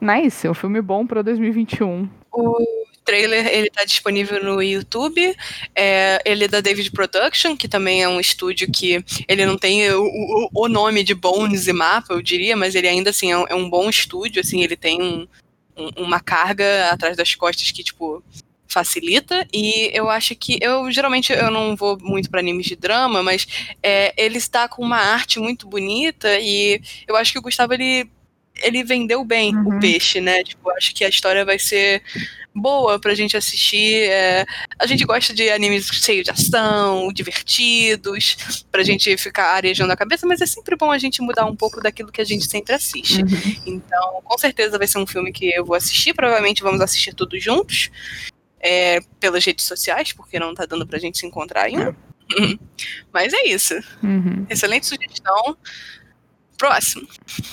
nice, 0.00 0.46
é 0.46 0.50
um 0.50 0.54
filme 0.54 0.80
bom 0.80 1.06
pra 1.06 1.20
2021. 1.20 2.08
O 2.32 2.56
trailer 3.08 3.46
ele 3.46 3.70
tá 3.70 3.86
disponível 3.86 4.44
no 4.44 4.62
YouTube. 4.62 5.34
É, 5.74 6.20
ele 6.26 6.44
é 6.44 6.48
da 6.48 6.60
David 6.60 6.90
Production, 6.90 7.56
que 7.56 7.66
também 7.66 8.02
é 8.02 8.08
um 8.08 8.20
estúdio 8.20 8.70
que 8.70 9.02
ele 9.26 9.46
não 9.46 9.56
tem 9.56 9.90
o, 9.90 10.02
o, 10.02 10.50
o 10.52 10.68
nome 10.68 11.02
de 11.02 11.14
Bones 11.14 11.66
e 11.66 11.72
Mapa, 11.72 12.12
eu 12.12 12.20
diria, 12.20 12.54
mas 12.54 12.74
ele 12.74 12.86
ainda 12.86 13.08
assim 13.08 13.32
é 13.32 13.38
um, 13.38 13.46
é 13.48 13.54
um 13.54 13.70
bom 13.70 13.88
estúdio, 13.88 14.42
assim, 14.42 14.62
ele 14.62 14.76
tem 14.76 15.00
um, 15.00 15.26
um, 15.74 15.88
uma 16.02 16.20
carga 16.20 16.90
atrás 16.90 17.16
das 17.16 17.34
costas 17.34 17.70
que, 17.70 17.82
tipo, 17.82 18.22
facilita 18.66 19.46
e 19.50 19.90
eu 19.94 20.10
acho 20.10 20.36
que 20.36 20.58
eu 20.60 20.92
geralmente 20.92 21.32
eu 21.32 21.50
não 21.50 21.74
vou 21.74 21.98
muito 21.98 22.28
para 22.28 22.40
animes 22.40 22.66
de 22.66 22.76
drama, 22.76 23.22
mas 23.22 23.46
é, 23.82 24.12
ele 24.18 24.36
está 24.36 24.68
com 24.68 24.82
uma 24.82 24.98
arte 24.98 25.40
muito 25.40 25.66
bonita 25.66 26.38
e 26.38 26.78
eu 27.06 27.16
acho 27.16 27.32
que 27.32 27.38
o 27.38 27.42
Gustavo 27.42 27.72
ele 27.72 28.06
ele 28.60 28.84
vendeu 28.84 29.24
bem 29.24 29.54
uhum. 29.54 29.76
o 29.76 29.80
peixe, 29.80 30.20
né? 30.20 30.42
Tipo, 30.42 30.70
acho 30.70 30.94
que 30.94 31.04
a 31.04 31.08
história 31.08 31.44
vai 31.44 31.58
ser 31.58 32.02
boa 32.54 32.98
pra 32.98 33.14
gente 33.14 33.36
assistir. 33.36 34.08
É, 34.10 34.44
a 34.78 34.86
gente 34.86 35.04
gosta 35.04 35.32
de 35.32 35.48
animes 35.50 35.86
cheios 35.86 36.24
de 36.24 36.30
ação, 36.30 37.12
divertidos, 37.12 38.64
pra 38.70 38.82
gente 38.82 39.16
ficar 39.16 39.54
arejando 39.54 39.92
a 39.92 39.96
cabeça, 39.96 40.26
mas 40.26 40.40
é 40.40 40.46
sempre 40.46 40.76
bom 40.76 40.90
a 40.90 40.98
gente 40.98 41.22
mudar 41.22 41.46
um 41.46 41.56
pouco 41.56 41.80
daquilo 41.80 42.12
que 42.12 42.20
a 42.20 42.24
gente 42.24 42.46
sempre 42.46 42.74
assiste. 42.74 43.22
Uhum. 43.22 43.62
Então, 43.66 44.20
com 44.22 44.38
certeza 44.38 44.78
vai 44.78 44.86
ser 44.86 44.98
um 44.98 45.06
filme 45.06 45.32
que 45.32 45.50
eu 45.50 45.64
vou 45.64 45.76
assistir, 45.76 46.14
provavelmente 46.14 46.62
vamos 46.62 46.80
assistir 46.80 47.14
todos 47.14 47.42
juntos. 47.42 47.90
É, 48.60 48.98
pelas 49.20 49.44
redes 49.44 49.64
sociais, 49.66 50.12
porque 50.12 50.36
não 50.36 50.52
tá 50.52 50.66
dando 50.66 50.84
pra 50.84 50.98
gente 50.98 51.16
se 51.16 51.24
encontrar 51.24 51.66
ainda. 51.66 51.90
É. 51.90 52.08
Mas 53.12 53.32
é 53.32 53.46
isso. 53.46 53.74
Uhum. 54.02 54.46
Excelente 54.50 54.86
sugestão. 54.86 55.56
Próximo. 56.58 57.06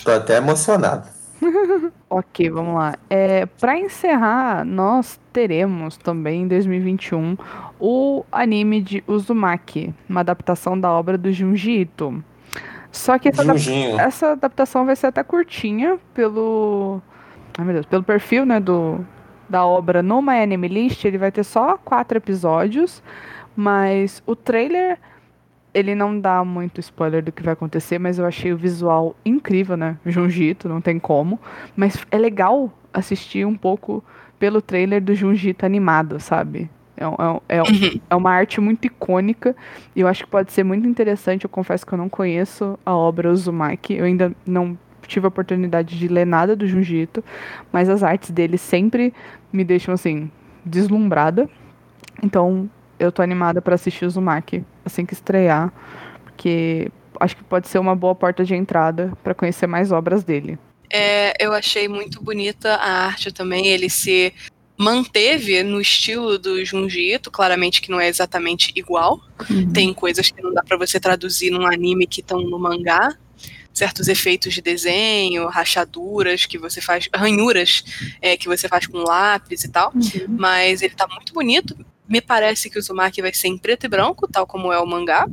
Tô 0.04 0.12
até 0.12 0.38
emocionado. 0.38 1.08
ok, 2.10 2.50
vamos 2.50 2.76
lá. 2.76 2.96
É, 3.10 3.46
para 3.46 3.78
encerrar, 3.78 4.66
nós 4.66 5.20
teremos 5.32 5.98
também 5.98 6.42
em 6.42 6.48
2021 6.48 7.38
o 7.80 8.26
anime 8.32 8.82
de 8.82 9.04
Uzumaki, 9.08 9.94
uma 10.10 10.22
adaptação 10.22 10.80
da 10.80 10.92
obra 10.92 11.18
do 11.18 11.32
Junji 11.32 11.82
Ito. 11.82 12.24
Só 12.92 13.20
que 13.20 13.28
essa, 13.28 13.42
adap 13.42 13.60
essa 14.00 14.32
adaptação 14.32 14.86
vai 14.86 14.96
ser 14.96 15.08
até 15.08 15.22
curtinha 15.22 16.00
pelo. 16.14 17.02
Ai 17.58 17.66
meu 17.66 17.74
Deus, 17.74 17.86
pelo 17.86 18.04
perfil 18.04 18.46
né, 18.46 18.60
do, 18.60 19.06
da 19.50 19.66
obra 19.66 20.02
no 20.02 20.22
My 20.22 20.42
Anime 20.42 20.68
List, 20.68 21.04
ele 21.04 21.18
vai 21.18 21.32
ter 21.32 21.44
só 21.44 21.78
quatro 21.78 22.18
episódios, 22.18 23.04
mas 23.56 24.24
o 24.26 24.36
trailer 24.36 24.98
ele 25.76 25.94
não 25.94 26.18
dá 26.18 26.42
muito 26.46 26.80
spoiler 26.80 27.22
do 27.22 27.34
que 27.34 27.44
vai 27.44 27.52
acontecer, 27.52 28.00
mas 28.00 28.18
eu 28.18 28.26
achei 28.26 28.54
o 28.54 28.58
visual 28.58 29.14
incrível, 29.26 29.76
né? 29.76 29.98
Junjito, 30.06 30.70
não 30.70 30.80
tem 30.80 30.98
como. 30.98 31.38
Mas 31.76 31.98
é 32.10 32.18
legal 32.18 32.72
assistir 32.94 33.46
um 33.46 33.56
pouco 33.56 34.02
pelo 34.40 34.62
trailer 34.62 35.04
do 35.04 35.14
Junjito 35.14 35.66
animado, 35.66 36.18
sabe? 36.18 36.70
É, 36.96 37.04
é, 37.04 37.58
é, 37.58 37.62
uhum. 37.62 38.00
é, 38.10 38.16
uma 38.16 38.32
arte 38.32 38.62
muito 38.62 38.86
icônica 38.86 39.54
e 39.94 40.00
eu 40.00 40.08
acho 40.08 40.24
que 40.24 40.30
pode 40.30 40.54
ser 40.54 40.64
muito 40.64 40.88
interessante. 40.88 41.44
Eu 41.44 41.50
confesso 41.50 41.86
que 41.86 41.94
eu 41.94 41.98
não 41.98 42.08
conheço 42.08 42.80
a 42.86 42.96
obra 42.96 43.30
Uzumaki, 43.30 43.96
eu 43.96 44.06
ainda 44.06 44.32
não 44.46 44.78
tive 45.06 45.26
a 45.26 45.28
oportunidade 45.28 46.00
de 46.00 46.08
ler 46.08 46.26
nada 46.26 46.56
do 46.56 46.66
Junjito, 46.66 47.22
mas 47.70 47.90
as 47.90 48.02
artes 48.02 48.32
dele 48.32 48.58
sempre 48.58 49.14
me 49.52 49.66
deixam 49.66 49.94
assim, 49.94 50.32
deslumbrada. 50.66 51.50
Então, 52.24 52.70
eu 53.00 53.12
tô 53.12 53.22
animada 53.22 53.62
para 53.62 53.76
assistir 53.76 54.06
o 54.06 54.08
Uzumaki 54.08 54.64
assim 54.84 55.06
que 55.06 55.14
estrear, 55.14 55.72
porque 56.24 56.92
acho 57.20 57.36
que 57.36 57.44
pode 57.44 57.68
ser 57.68 57.80
uma 57.80 57.96
boa 57.96 58.16
porta 58.16 58.44
de 58.44 58.56
entrada 58.56 59.14
para 59.24 59.34
conhecer 59.34 59.68
mais 59.68 59.92
obras 59.92 60.24
dele. 60.24 60.58
É, 60.92 61.34
eu 61.44 61.54
achei 61.54 61.88
muito 61.88 62.22
bonita 62.22 62.76
a 62.76 63.06
arte 63.06 63.32
também, 63.32 63.68
ele 63.68 63.90
se 63.90 64.34
manteve 64.78 65.64
no 65.64 65.80
estilo 65.80 66.38
do 66.38 66.64
Junji 66.64 67.14
Ito, 67.14 67.32
claramente 67.32 67.82
que 67.82 67.90
não 67.90 68.00
é 68.00 68.08
exatamente 68.08 68.72
igual. 68.76 69.20
Uhum. 69.50 69.72
Tem 69.72 69.94
coisas 69.94 70.30
que 70.30 70.42
não 70.42 70.54
dá 70.54 70.62
para 70.64 70.78
você 70.78 71.00
traduzir 71.00 71.50
num 71.50 71.66
anime 71.66 72.06
que 72.06 72.22
estão 72.22 72.42
no 72.42 72.60
mangá, 72.60 73.16
certos 73.74 74.08
efeitos 74.08 74.54
de 74.54 74.62
desenho, 74.62 75.48
rachaduras 75.48 76.46
que 76.46 76.58
você 76.58 76.82
faz, 76.82 77.10
ranhuras 77.14 77.84
é, 78.22 78.38
que 78.38 78.48
você 78.48 78.68
faz 78.68 78.88
com 78.88 79.00
lápis 79.00 79.64
e 79.64 79.70
tal. 79.70 79.92
Uhum. 79.96 80.36
Mas 80.38 80.82
ele 80.82 80.94
tá 80.94 81.08
muito 81.08 81.34
bonito. 81.34 81.76
Me 82.08 82.22
parece 82.22 82.70
que 82.70 82.78
o 82.78 82.80
Uzumaki 82.80 83.22
vai 83.22 83.34
ser 83.34 83.48
em 83.48 83.58
preto 83.58 83.86
e 83.86 83.90
branco, 83.90 84.28
tal 84.28 84.46
como 84.46 84.72
é 84.72 84.80
o 84.80 84.86
mangá. 84.86 85.28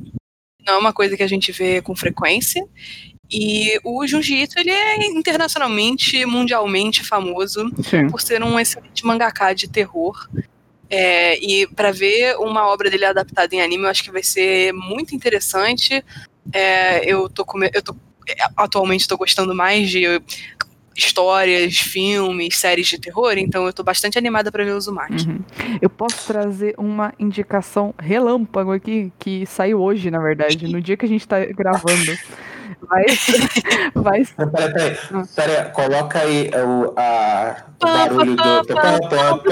Não 0.66 0.74
é 0.74 0.78
uma 0.78 0.92
coisa 0.92 1.16
que 1.16 1.22
a 1.22 1.28
gente 1.28 1.52
vê 1.52 1.82
com 1.82 1.94
frequência. 1.94 2.64
E 3.30 3.80
o 3.82 4.06
Junji 4.06 4.42
Ito, 4.42 4.58
ele 4.58 4.70
é 4.70 5.06
internacionalmente, 5.06 6.24
mundialmente 6.26 7.02
famoso 7.02 7.70
Sim. 7.82 8.08
por 8.08 8.20
ser 8.20 8.42
um 8.42 8.60
excelente 8.60 9.04
mangaká 9.06 9.52
de 9.52 9.68
terror. 9.68 10.28
É, 10.90 11.38
e 11.38 11.66
para 11.68 11.90
ver 11.90 12.36
uma 12.36 12.66
obra 12.68 12.90
dele 12.90 13.06
adaptada 13.06 13.54
em 13.54 13.62
anime, 13.62 13.84
eu 13.84 13.88
acho 13.88 14.04
que 14.04 14.12
vai 14.12 14.22
ser 14.22 14.72
muito 14.74 15.14
interessante. 15.14 16.04
É, 16.52 17.10
eu 17.10 17.28
tô, 17.30 17.46
eu 17.72 17.82
tô 17.82 17.96
atualmente 18.56 19.00
estou 19.00 19.18
gostando 19.18 19.54
mais 19.54 19.90
de 19.90 20.04
histórias, 20.96 21.78
filmes, 21.78 22.56
séries 22.56 22.86
de 22.86 22.98
terror, 22.98 23.34
então 23.36 23.66
eu 23.66 23.72
tô 23.72 23.82
bastante 23.82 24.18
animada 24.18 24.50
para 24.50 24.64
ver 24.64 24.72
o 24.72 24.76
Uzumaki. 24.76 25.28
Uhum. 25.28 25.40
Eu 25.80 25.90
posso 25.90 26.26
trazer 26.26 26.74
uma 26.76 27.12
indicação 27.18 27.94
relâmpago 27.98 28.72
aqui, 28.72 29.12
que 29.18 29.46
saiu 29.46 29.80
hoje, 29.80 30.10
na 30.10 30.18
verdade, 30.18 30.68
no 30.68 30.80
dia 30.80 30.96
que 30.96 31.06
a 31.06 31.08
gente 31.08 31.26
tá 31.26 31.44
gravando. 31.46 32.12
Vai. 32.82 33.04
vai... 33.94 34.24
Peraí, 34.24 34.72
peraí, 34.72 34.96
peraí, 35.36 35.70
coloca 35.72 36.18
aí 36.18 36.50
o, 36.54 36.92
a, 36.96 37.64
o 37.80 37.86
barulho 37.86 38.36
do. 38.36 38.64
plantão 38.64 39.42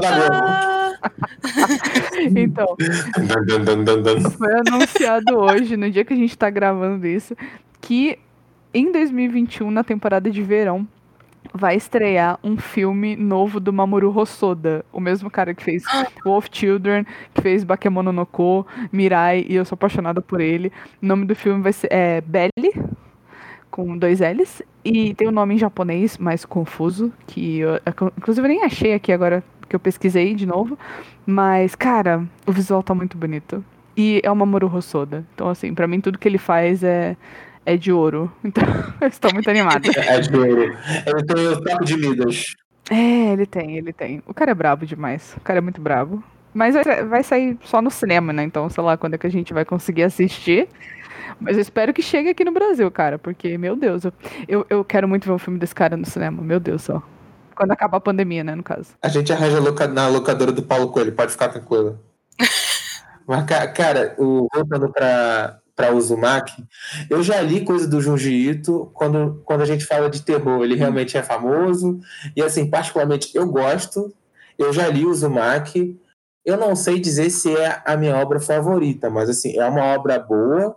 da 0.00 0.10
Globo. 0.28 0.72
então, 2.36 2.76
foi 4.38 4.54
anunciado 4.66 5.36
hoje, 5.36 5.76
no 5.76 5.90
dia 5.90 6.04
que 6.04 6.12
a 6.12 6.16
gente 6.16 6.36
tá 6.38 6.48
gravando 6.48 7.06
isso, 7.06 7.36
que 7.80 8.18
em 8.74 8.90
2021, 8.90 9.70
na 9.70 9.84
temporada 9.84 10.30
de 10.30 10.42
verão, 10.42 10.86
vai 11.52 11.76
estrear 11.76 12.38
um 12.42 12.56
filme 12.56 13.16
novo 13.16 13.60
do 13.60 13.72
Mamoru 13.72 14.16
Hosoda, 14.16 14.84
o 14.92 15.00
mesmo 15.00 15.30
cara 15.30 15.54
que 15.54 15.62
fez 15.62 15.82
Wolf 16.24 16.48
Children, 16.50 17.04
que 17.34 17.42
fez 17.42 17.64
Bakemono 17.64 18.12
no 18.12 18.24
Ko, 18.24 18.66
Mirai, 18.90 19.44
e 19.48 19.54
eu 19.56 19.64
sou 19.64 19.74
apaixonada 19.74 20.20
por 20.20 20.40
ele. 20.40 20.72
O 21.02 21.06
nome 21.06 21.26
do 21.26 21.34
filme 21.34 21.62
vai 21.62 21.72
ser 21.72 21.88
é, 21.90 22.20
Belly, 22.22 22.72
com 23.70 23.96
dois 23.96 24.20
L's, 24.20 24.62
e 24.84 25.14
tem 25.14 25.26
o 25.26 25.30
um 25.30 25.34
nome 25.34 25.54
em 25.54 25.58
japonês 25.58 26.16
mais 26.18 26.44
confuso, 26.44 27.12
que 27.26 27.58
eu, 27.58 27.80
inclusive 28.16 28.46
eu 28.46 28.48
nem 28.48 28.64
achei 28.64 28.94
aqui 28.94 29.12
agora 29.12 29.42
que 29.68 29.76
eu 29.76 29.80
pesquisei 29.80 30.34
de 30.34 30.46
novo, 30.46 30.78
mas, 31.26 31.74
cara, 31.74 32.24
o 32.46 32.52
visual 32.52 32.82
tá 32.82 32.94
muito 32.94 33.16
bonito. 33.16 33.64
E 33.96 34.20
é 34.24 34.30
o 34.30 34.36
Mamoru 34.36 34.74
Hosoda. 34.74 35.24
Então, 35.34 35.48
assim, 35.48 35.74
para 35.74 35.86
mim 35.86 36.00
tudo 36.00 36.18
que 36.18 36.26
ele 36.26 36.38
faz 36.38 36.82
é 36.82 37.16
é 37.64 37.76
de 37.76 37.92
ouro. 37.92 38.32
Então, 38.44 38.64
eu 39.00 39.08
estou 39.08 39.32
muito 39.32 39.48
animada. 39.48 39.88
É 39.96 40.20
de 40.20 40.36
ouro. 40.36 40.76
Ele 41.06 41.24
tem 41.26 41.48
o 41.48 41.60
taco 41.62 41.84
de 41.84 41.96
Midas. 41.96 42.54
É, 42.90 43.32
ele 43.32 43.46
tem, 43.46 43.76
ele 43.76 43.92
tem. 43.92 44.22
O 44.26 44.34
cara 44.34 44.50
é 44.50 44.54
brabo 44.54 44.84
demais. 44.84 45.34
O 45.36 45.40
cara 45.40 45.58
é 45.58 45.62
muito 45.62 45.80
brabo. 45.80 46.22
Mas 46.52 46.74
vai 47.08 47.22
sair 47.22 47.56
só 47.62 47.80
no 47.80 47.90
cinema, 47.90 48.32
né? 48.32 48.42
Então, 48.42 48.68
sei 48.68 48.84
lá 48.84 48.96
quando 48.96 49.14
é 49.14 49.18
que 49.18 49.26
a 49.26 49.30
gente 49.30 49.54
vai 49.54 49.64
conseguir 49.64 50.02
assistir. 50.02 50.68
Mas 51.40 51.56
eu 51.56 51.62
espero 51.62 51.94
que 51.94 52.02
chegue 52.02 52.28
aqui 52.28 52.44
no 52.44 52.52
Brasil, 52.52 52.90
cara. 52.90 53.18
Porque, 53.18 53.56
meu 53.56 53.74
Deus, 53.74 54.04
eu, 54.04 54.12
eu, 54.46 54.66
eu 54.68 54.84
quero 54.84 55.08
muito 55.08 55.24
ver 55.24 55.32
um 55.32 55.38
filme 55.38 55.58
desse 55.58 55.74
cara 55.74 55.96
no 55.96 56.04
cinema. 56.04 56.42
Meu 56.42 56.60
Deus 56.60 56.82
só. 56.82 57.02
Quando 57.54 57.72
acabar 57.72 57.98
a 57.98 58.00
pandemia, 58.00 58.44
né, 58.44 58.54
no 58.54 58.62
caso. 58.62 58.94
A 59.02 59.08
gente 59.08 59.32
arranja 59.32 59.60
na 59.88 60.08
locadora 60.08 60.52
do 60.52 60.62
Paulo 60.62 60.88
Coelho, 60.88 61.12
pode 61.12 61.32
ficar 61.32 61.48
tranquilo. 61.48 61.98
Mas, 63.26 63.44
cara, 63.72 64.14
o, 64.18 64.48
voltando 64.52 64.90
pra, 64.90 65.58
para 65.74 65.94
Uzumaki, 65.94 66.64
eu 67.08 67.22
já 67.22 67.40
li 67.40 67.64
coisa 67.64 67.86
do 67.88 68.00
Junji 68.00 68.50
Ito 68.50 68.90
quando, 68.92 69.42
quando 69.44 69.62
a 69.62 69.64
gente 69.64 69.84
fala 69.84 70.10
de 70.10 70.22
terror. 70.22 70.62
Ele 70.62 70.74
realmente 70.74 71.16
é 71.16 71.22
famoso. 71.22 71.98
E, 72.36 72.42
assim, 72.42 72.68
particularmente, 72.68 73.30
eu 73.34 73.46
gosto. 73.46 74.14
Eu 74.58 74.72
já 74.72 74.88
li 74.88 75.04
Uzumaki. 75.04 75.98
Eu 76.44 76.56
não 76.56 76.76
sei 76.76 77.00
dizer 77.00 77.30
se 77.30 77.54
é 77.56 77.82
a 77.84 77.96
minha 77.96 78.16
obra 78.16 78.40
favorita, 78.40 79.08
mas, 79.08 79.30
assim, 79.30 79.58
é 79.58 79.66
uma 79.66 79.84
obra 79.94 80.18
boa. 80.18 80.76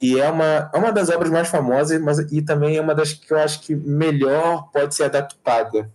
E 0.00 0.18
é 0.18 0.28
uma, 0.28 0.70
é 0.74 0.78
uma 0.78 0.92
das 0.92 1.08
obras 1.10 1.30
mais 1.30 1.48
famosas, 1.48 2.00
mas 2.00 2.18
e 2.32 2.42
também 2.42 2.76
é 2.76 2.80
uma 2.80 2.94
das 2.94 3.12
que 3.12 3.32
eu 3.32 3.38
acho 3.38 3.60
que 3.60 3.74
melhor 3.76 4.68
pode 4.72 4.94
ser 4.94 5.04
adaptada. 5.04 5.88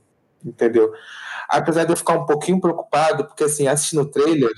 Entendeu? 0.46 0.94
Apesar 1.50 1.84
de 1.84 1.92
eu 1.92 1.98
ficar 1.98 2.14
um 2.14 2.26
pouquinho 2.26 2.62
preocupado, 2.62 3.26
porque, 3.26 3.44
assim, 3.44 3.68
assistindo 3.68 4.04
o 4.04 4.06
trailer, 4.06 4.52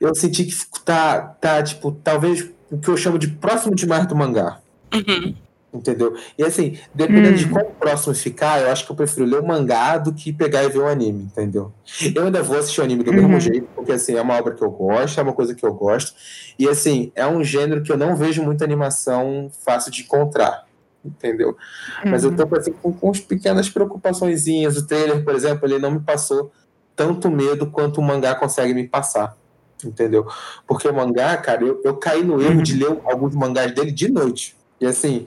eu 0.00 0.14
senti 0.14 0.44
que 0.44 0.54
tá, 0.84 1.20
tá 1.20 1.62
tipo, 1.62 1.92
talvez 1.92 2.55
o 2.70 2.78
que 2.78 2.88
eu 2.88 2.96
chamo 2.96 3.18
de 3.18 3.28
próximo 3.28 3.74
demais 3.74 4.06
do 4.06 4.14
mangá. 4.16 4.60
Uhum. 4.94 5.34
Entendeu? 5.74 6.16
E 6.38 6.42
assim, 6.42 6.78
dependendo 6.94 7.34
Hum. 7.34 7.36
de 7.36 7.48
qual 7.50 7.74
próximo 7.78 8.14
ficar, 8.14 8.62
eu 8.62 8.70
acho 8.70 8.86
que 8.86 8.92
eu 8.92 8.96
prefiro 8.96 9.26
ler 9.26 9.40
o 9.40 9.46
mangá 9.46 9.98
do 9.98 10.14
que 10.14 10.32
pegar 10.32 10.64
e 10.64 10.68
ver 10.70 10.78
o 10.78 10.86
anime, 10.86 11.24
entendeu? 11.24 11.74
Eu 12.14 12.24
ainda 12.26 12.42
vou 12.42 12.56
assistir 12.56 12.80
o 12.80 12.84
anime 12.84 13.02
do 13.04 13.12
mesmo 13.12 13.34
Uhum. 13.34 13.40
jeito, 13.40 13.68
porque 13.74 13.92
assim, 13.92 14.14
é 14.14 14.22
uma 14.22 14.38
obra 14.38 14.54
que 14.54 14.62
eu 14.64 14.70
gosto, 14.70 15.18
é 15.20 15.22
uma 15.22 15.34
coisa 15.34 15.54
que 15.54 15.66
eu 15.66 15.74
gosto. 15.74 16.14
E 16.58 16.66
assim, 16.68 17.12
é 17.14 17.26
um 17.26 17.44
gênero 17.44 17.82
que 17.82 17.92
eu 17.92 17.96
não 17.98 18.16
vejo 18.16 18.42
muita 18.42 18.64
animação 18.64 19.50
fácil 19.64 19.92
de 19.92 20.02
encontrar. 20.02 20.64
Entendeu? 21.04 21.56
Mas 22.04 22.24
eu 22.24 22.30
Uhum. 22.30 22.36
tô 22.36 22.56
assim, 22.56 22.72
com, 22.72 22.92
com 22.92 23.10
as 23.10 23.20
pequenas 23.20 23.68
preocupaçõezinhas. 23.68 24.76
O 24.76 24.86
trailer, 24.86 25.22
por 25.24 25.34
exemplo, 25.34 25.66
ele 25.66 25.78
não 25.78 25.90
me 25.90 26.00
passou 26.00 26.50
tanto 26.96 27.30
medo 27.30 27.70
quanto 27.70 28.00
o 28.00 28.02
mangá 28.02 28.34
consegue 28.34 28.72
me 28.72 28.88
passar. 28.88 29.36
Entendeu? 29.84 30.26
Porque 30.66 30.88
o 30.88 30.94
mangá, 30.94 31.36
cara, 31.36 31.62
eu, 31.64 31.80
eu 31.84 31.96
caí 31.96 32.24
no 32.24 32.40
erro 32.40 32.56
Uhum. 32.56 32.62
de 32.62 32.74
ler 32.76 32.98
alguns 33.04 33.34
mangás 33.34 33.72
dele 33.74 33.90
de 33.92 34.10
noite. 34.10 34.56
E 34.80 34.86
assim, 34.86 35.26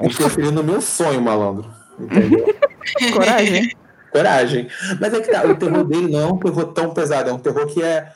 interferiu 0.00 0.52
no 0.52 0.62
meu 0.62 0.80
sonho, 0.80 1.20
malandro. 1.20 1.68
Entendeu? 1.98 2.46
Coragem. 3.12 3.70
Coragem. 4.12 4.68
Mas 5.00 5.12
é 5.14 5.20
que 5.20 5.30
tá, 5.30 5.44
o 5.46 5.56
terror 5.56 5.84
dele 5.84 6.08
não 6.12 6.20
é 6.20 6.26
um 6.26 6.38
terror 6.38 6.72
tão 6.72 6.90
pesado, 6.94 7.28
é 7.30 7.32
um 7.32 7.38
terror 7.38 7.66
que 7.66 7.82
é. 7.82 8.12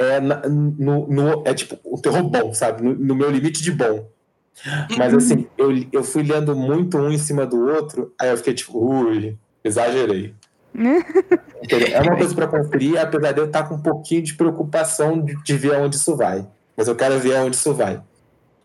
É, 0.00 0.20
no, 0.20 1.08
no- 1.08 1.42
é 1.44 1.52
tipo 1.52 1.76
um 1.84 2.00
terror 2.00 2.22
bom, 2.22 2.54
sabe? 2.54 2.82
No, 2.84 2.94
no 2.94 3.14
meu 3.16 3.28
limite 3.30 3.60
de 3.62 3.72
bom. 3.72 4.08
Mas 4.96 5.12
assim, 5.14 5.46
eu, 5.58 5.70
eu 5.92 6.04
fui 6.04 6.22
lendo 6.22 6.54
muito 6.54 6.96
um 6.98 7.10
em 7.10 7.18
cima 7.18 7.44
do 7.46 7.66
outro, 7.68 8.12
aí 8.20 8.30
eu 8.30 8.36
fiquei 8.36 8.54
tipo, 8.54 8.78
ui, 8.78 9.36
exagerei. 9.64 10.34
Entendeu? 10.74 11.88
É 11.92 12.00
uma 12.00 12.16
coisa 12.16 12.34
pra 12.34 12.46
conferir, 12.46 13.00
apesar 13.00 13.32
de 13.32 13.40
eu 13.40 13.46
estar 13.46 13.64
com 13.64 13.74
um 13.74 13.82
pouquinho 13.82 14.22
de 14.22 14.34
preocupação 14.34 15.20
de, 15.20 15.34
de 15.42 15.56
ver 15.56 15.74
aonde 15.74 15.96
isso 15.96 16.16
vai. 16.16 16.46
Mas 16.76 16.86
eu 16.88 16.94
quero 16.94 17.18
ver 17.18 17.36
aonde 17.36 17.56
isso 17.56 17.74
vai. 17.74 18.00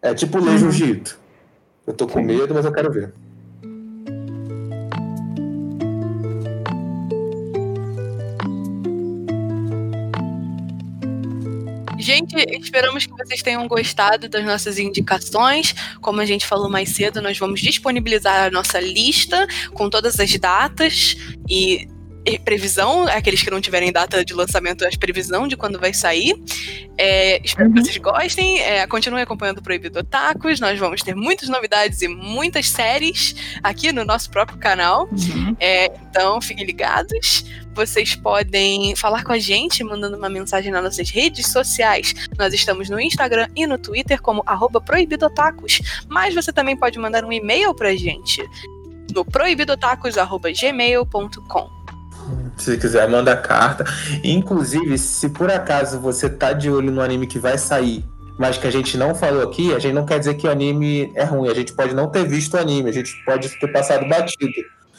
É 0.02 0.14
tipo 0.14 0.38
ler 0.38 0.52
Uhum. 0.52 0.58
jiu-jitsu. 0.58 1.18
Eu 1.88 1.94
tô 1.94 2.08
com 2.08 2.22
medo, 2.22 2.54
mas 2.54 2.66
eu 2.66 2.72
quero 2.72 2.92
ver. 2.92 3.14
Gente, 12.00 12.36
esperamos 12.60 13.06
que 13.06 13.14
vocês 13.14 13.42
tenham 13.42 13.66
gostado 13.66 14.28
das 14.28 14.44
nossas 14.44 14.78
indicações. 14.78 15.74
Como 16.02 16.20
a 16.20 16.26
gente 16.26 16.46
falou 16.46 16.70
mais 16.70 16.90
cedo, 16.90 17.22
nós 17.22 17.38
vamos 17.38 17.62
disponibilizar 17.62 18.48
a 18.48 18.52
nossa 18.52 18.78
lista 18.80 19.48
com 19.74 19.90
todas 19.90 20.20
as 20.20 20.36
datas 20.38 21.16
e 21.50 21.88
previsão, 22.44 23.08
aqueles 23.08 23.42
que 23.42 23.50
não 23.52 23.60
tiverem 23.60 23.92
data 23.92 24.24
de 24.24 24.34
lançamento, 24.34 24.86
a 24.86 24.90
previsão 25.00 25.48
de 25.48 25.58
quando 25.58 25.80
vai 25.80 25.94
sair. 25.94 26.36
É, 26.98 27.42
espero 27.44 27.72
que 27.72 27.80
Uhum. 27.80 27.86
vocês 27.86 27.98
gostem. 27.98 28.60
É, 28.62 28.86
continuem 28.88 29.24
acompanhando 29.24 29.58
o 29.60 29.64
Proibido 29.64 30.00
Otakus. 30.00 30.60
Nós 30.60 30.80
vamos 30.80 31.02
ter 31.02 31.16
muitas 31.16 31.50
novidades 31.50 32.02
e 32.02 32.08
muitas 32.08 32.70
séries 32.70 33.36
aqui 33.62 33.92
no 33.92 34.06
nosso 34.06 34.30
próprio 34.30 34.58
canal. 34.58 35.08
Uhum. 35.12 35.56
É, 35.60 35.92
então, 36.10 36.40
fiquem 36.42 36.66
ligados. 36.66 37.46
Vocês 37.76 38.16
podem 38.16 38.96
falar 38.96 39.24
com 39.24 39.32
a 39.34 39.40
gente 39.40 39.84
mandando 39.84 40.16
uma 40.16 40.30
mensagem 40.30 40.72
nas 40.72 40.84
nossas 40.84 41.10
redes 41.10 41.52
sociais. 41.52 42.14
Nós 42.38 42.54
estamos 42.54 42.88
no 42.90 43.00
Instagram 43.00 43.48
e 43.56 43.66
no 43.66 43.80
Twitter 43.80 44.22
como 44.22 44.44
arroba 44.46 44.80
proibidotacos. 44.80 45.82
Mas 46.08 46.36
você 46.36 46.54
também 46.54 46.78
pode 46.78 47.00
mandar 47.00 47.26
um 47.26 47.34
e-mail 47.34 47.74
pra 47.74 47.96
gente 47.96 48.44
no 49.14 49.26
proibidotacos.gmail.com. 49.26 51.83
Se 52.58 52.78
quiser, 52.78 53.08
manda 53.10 53.36
carta. 53.36 53.84
Inclusive, 54.24 54.98
se 54.98 55.30
por 55.30 55.50
acaso 55.52 56.00
você 56.00 56.30
tá 56.30 56.54
de 56.54 56.70
olho 56.70 56.92
no 56.92 57.02
anime 57.02 57.28
que 57.28 57.40
vai 57.40 57.58
sair, 57.58 58.06
mas 58.38 58.58
que 58.58 58.68
a 58.68 58.72
gente 58.72 58.98
não 58.98 59.14
falou 59.14 59.44
aqui, 59.44 59.74
a 59.74 59.80
gente 59.80 59.94
não 59.94 60.06
quer 60.06 60.20
dizer 60.20 60.36
que 60.36 60.48
o 60.48 60.52
anime 60.52 61.12
é 61.16 61.24
ruim. 61.24 61.50
A 61.50 61.54
gente 61.54 61.74
pode 61.74 61.94
não 61.94 62.08
ter 62.10 62.28
visto 62.28 62.54
o 62.56 62.60
anime, 62.60 62.90
a 62.90 62.94
gente 62.94 63.14
pode 63.26 63.50
ter 63.60 63.68
passado 63.72 64.08
batido. 64.08 64.52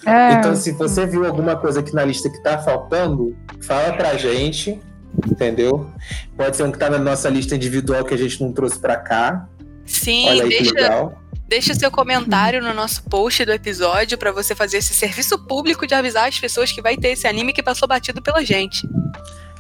É, 0.07 0.35
Então, 0.35 0.55
se 0.55 0.73
você 0.73 1.07
viu 1.07 1.25
alguma 1.27 1.57
coisa 1.57 1.81
aqui 1.81 1.95
na 1.95 2.05
lista 2.05 2.29
que 2.29 2.43
tá 2.43 2.59
faltando, 2.59 3.35
fala 3.63 3.93
pra 3.95 4.17
gente, 4.17 4.79
entendeu? 5.27 5.89
Pode 6.37 6.57
ser 6.57 6.65
um 6.65 6.73
que 6.73 6.79
tá 6.79 6.91
na 6.91 6.99
nossa 6.99 7.29
lista 7.29 7.55
individual 7.55 8.05
que 8.05 8.15
a 8.15 8.19
gente 8.19 8.43
não 8.43 8.53
trouxe 8.53 8.79
pra 8.79 8.97
cá. 8.97 9.49
Sim, 9.87 10.29
Olha 10.29 10.45
aí 10.45 10.49
deixa, 10.49 10.75
legal. 10.75 11.23
deixa 11.49 11.75
seu 11.75 11.91
comentário 11.91 12.63
no 12.63 12.73
nosso 12.75 13.03
post 13.05 13.45
do 13.45 13.53
episódio 13.53 14.17
pra 14.19 14.33
você 14.33 14.55
fazer 14.55 14.79
esse 14.79 14.95
serviço 14.95 15.39
público 15.39 15.87
de 15.87 15.95
avisar 15.95 16.29
as 16.29 16.39
pessoas 16.39 16.73
que 16.73 16.81
vai 16.83 16.97
ter 16.97 17.09
esse 17.11 17.27
anime 17.27 17.53
que 17.53 17.63
passou 17.63 17.87
batido 17.87 18.23
pela 18.23 18.45
gente. 18.45 18.89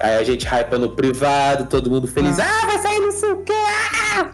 Aí 0.00 0.16
a 0.16 0.24
gente 0.24 0.46
hypa 0.46 0.78
no 0.78 0.90
privado, 0.90 1.66
todo 1.66 1.90
mundo 1.90 2.06
feliz. 2.08 2.38
Ah, 2.38 2.66
vai 2.66 2.78
sair 2.78 2.98
não 2.98 3.12
sei 3.12 3.30
o 3.30 3.42
quê! 3.42 3.52
ah!" 3.52 4.30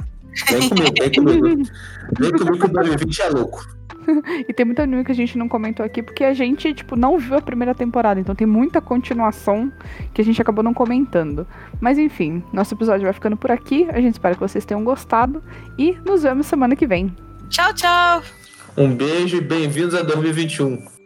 Vem 0.48 0.68
comigo, 0.68 0.94
vem 0.98 1.12
comigo. 1.12 1.70
Vem 2.18 2.30
comigo 2.32 2.58
que 2.58 2.64
o 2.64 2.68
2020 2.68 3.22
é 3.22 3.28
louco. 3.28 3.79
E 4.48 4.52
tem 4.52 4.64
muito 4.66 4.80
anime 4.80 5.04
que 5.04 5.12
a 5.12 5.14
gente 5.14 5.36
não 5.36 5.48
comentou 5.48 5.84
aqui, 5.84 6.02
porque 6.02 6.24
a 6.24 6.34
gente, 6.34 6.72
tipo, 6.72 6.96
não 6.96 7.18
viu 7.18 7.36
a 7.36 7.42
primeira 7.42 7.74
temporada. 7.74 8.20
Então 8.20 8.34
tem 8.34 8.46
muita 8.46 8.80
continuação 8.80 9.72
que 10.12 10.20
a 10.20 10.24
gente 10.24 10.40
acabou 10.40 10.62
não 10.62 10.74
comentando. 10.74 11.46
Mas 11.80 11.98
enfim, 11.98 12.42
nosso 12.52 12.74
episódio 12.74 13.04
vai 13.04 13.12
ficando 13.12 13.36
por 13.36 13.50
aqui. 13.50 13.86
A 13.90 14.00
gente 14.00 14.14
espera 14.14 14.34
que 14.34 14.40
vocês 14.40 14.64
tenham 14.64 14.82
gostado. 14.84 15.42
E 15.78 15.96
nos 16.04 16.22
vemos 16.22 16.46
semana 16.46 16.74
que 16.74 16.86
vem. 16.86 17.14
Tchau, 17.48 17.72
tchau! 17.74 18.22
Um 18.76 18.94
beijo 18.94 19.36
e 19.36 19.40
bem-vindos 19.40 19.94
a 19.94 20.02
2021. 20.02 20.99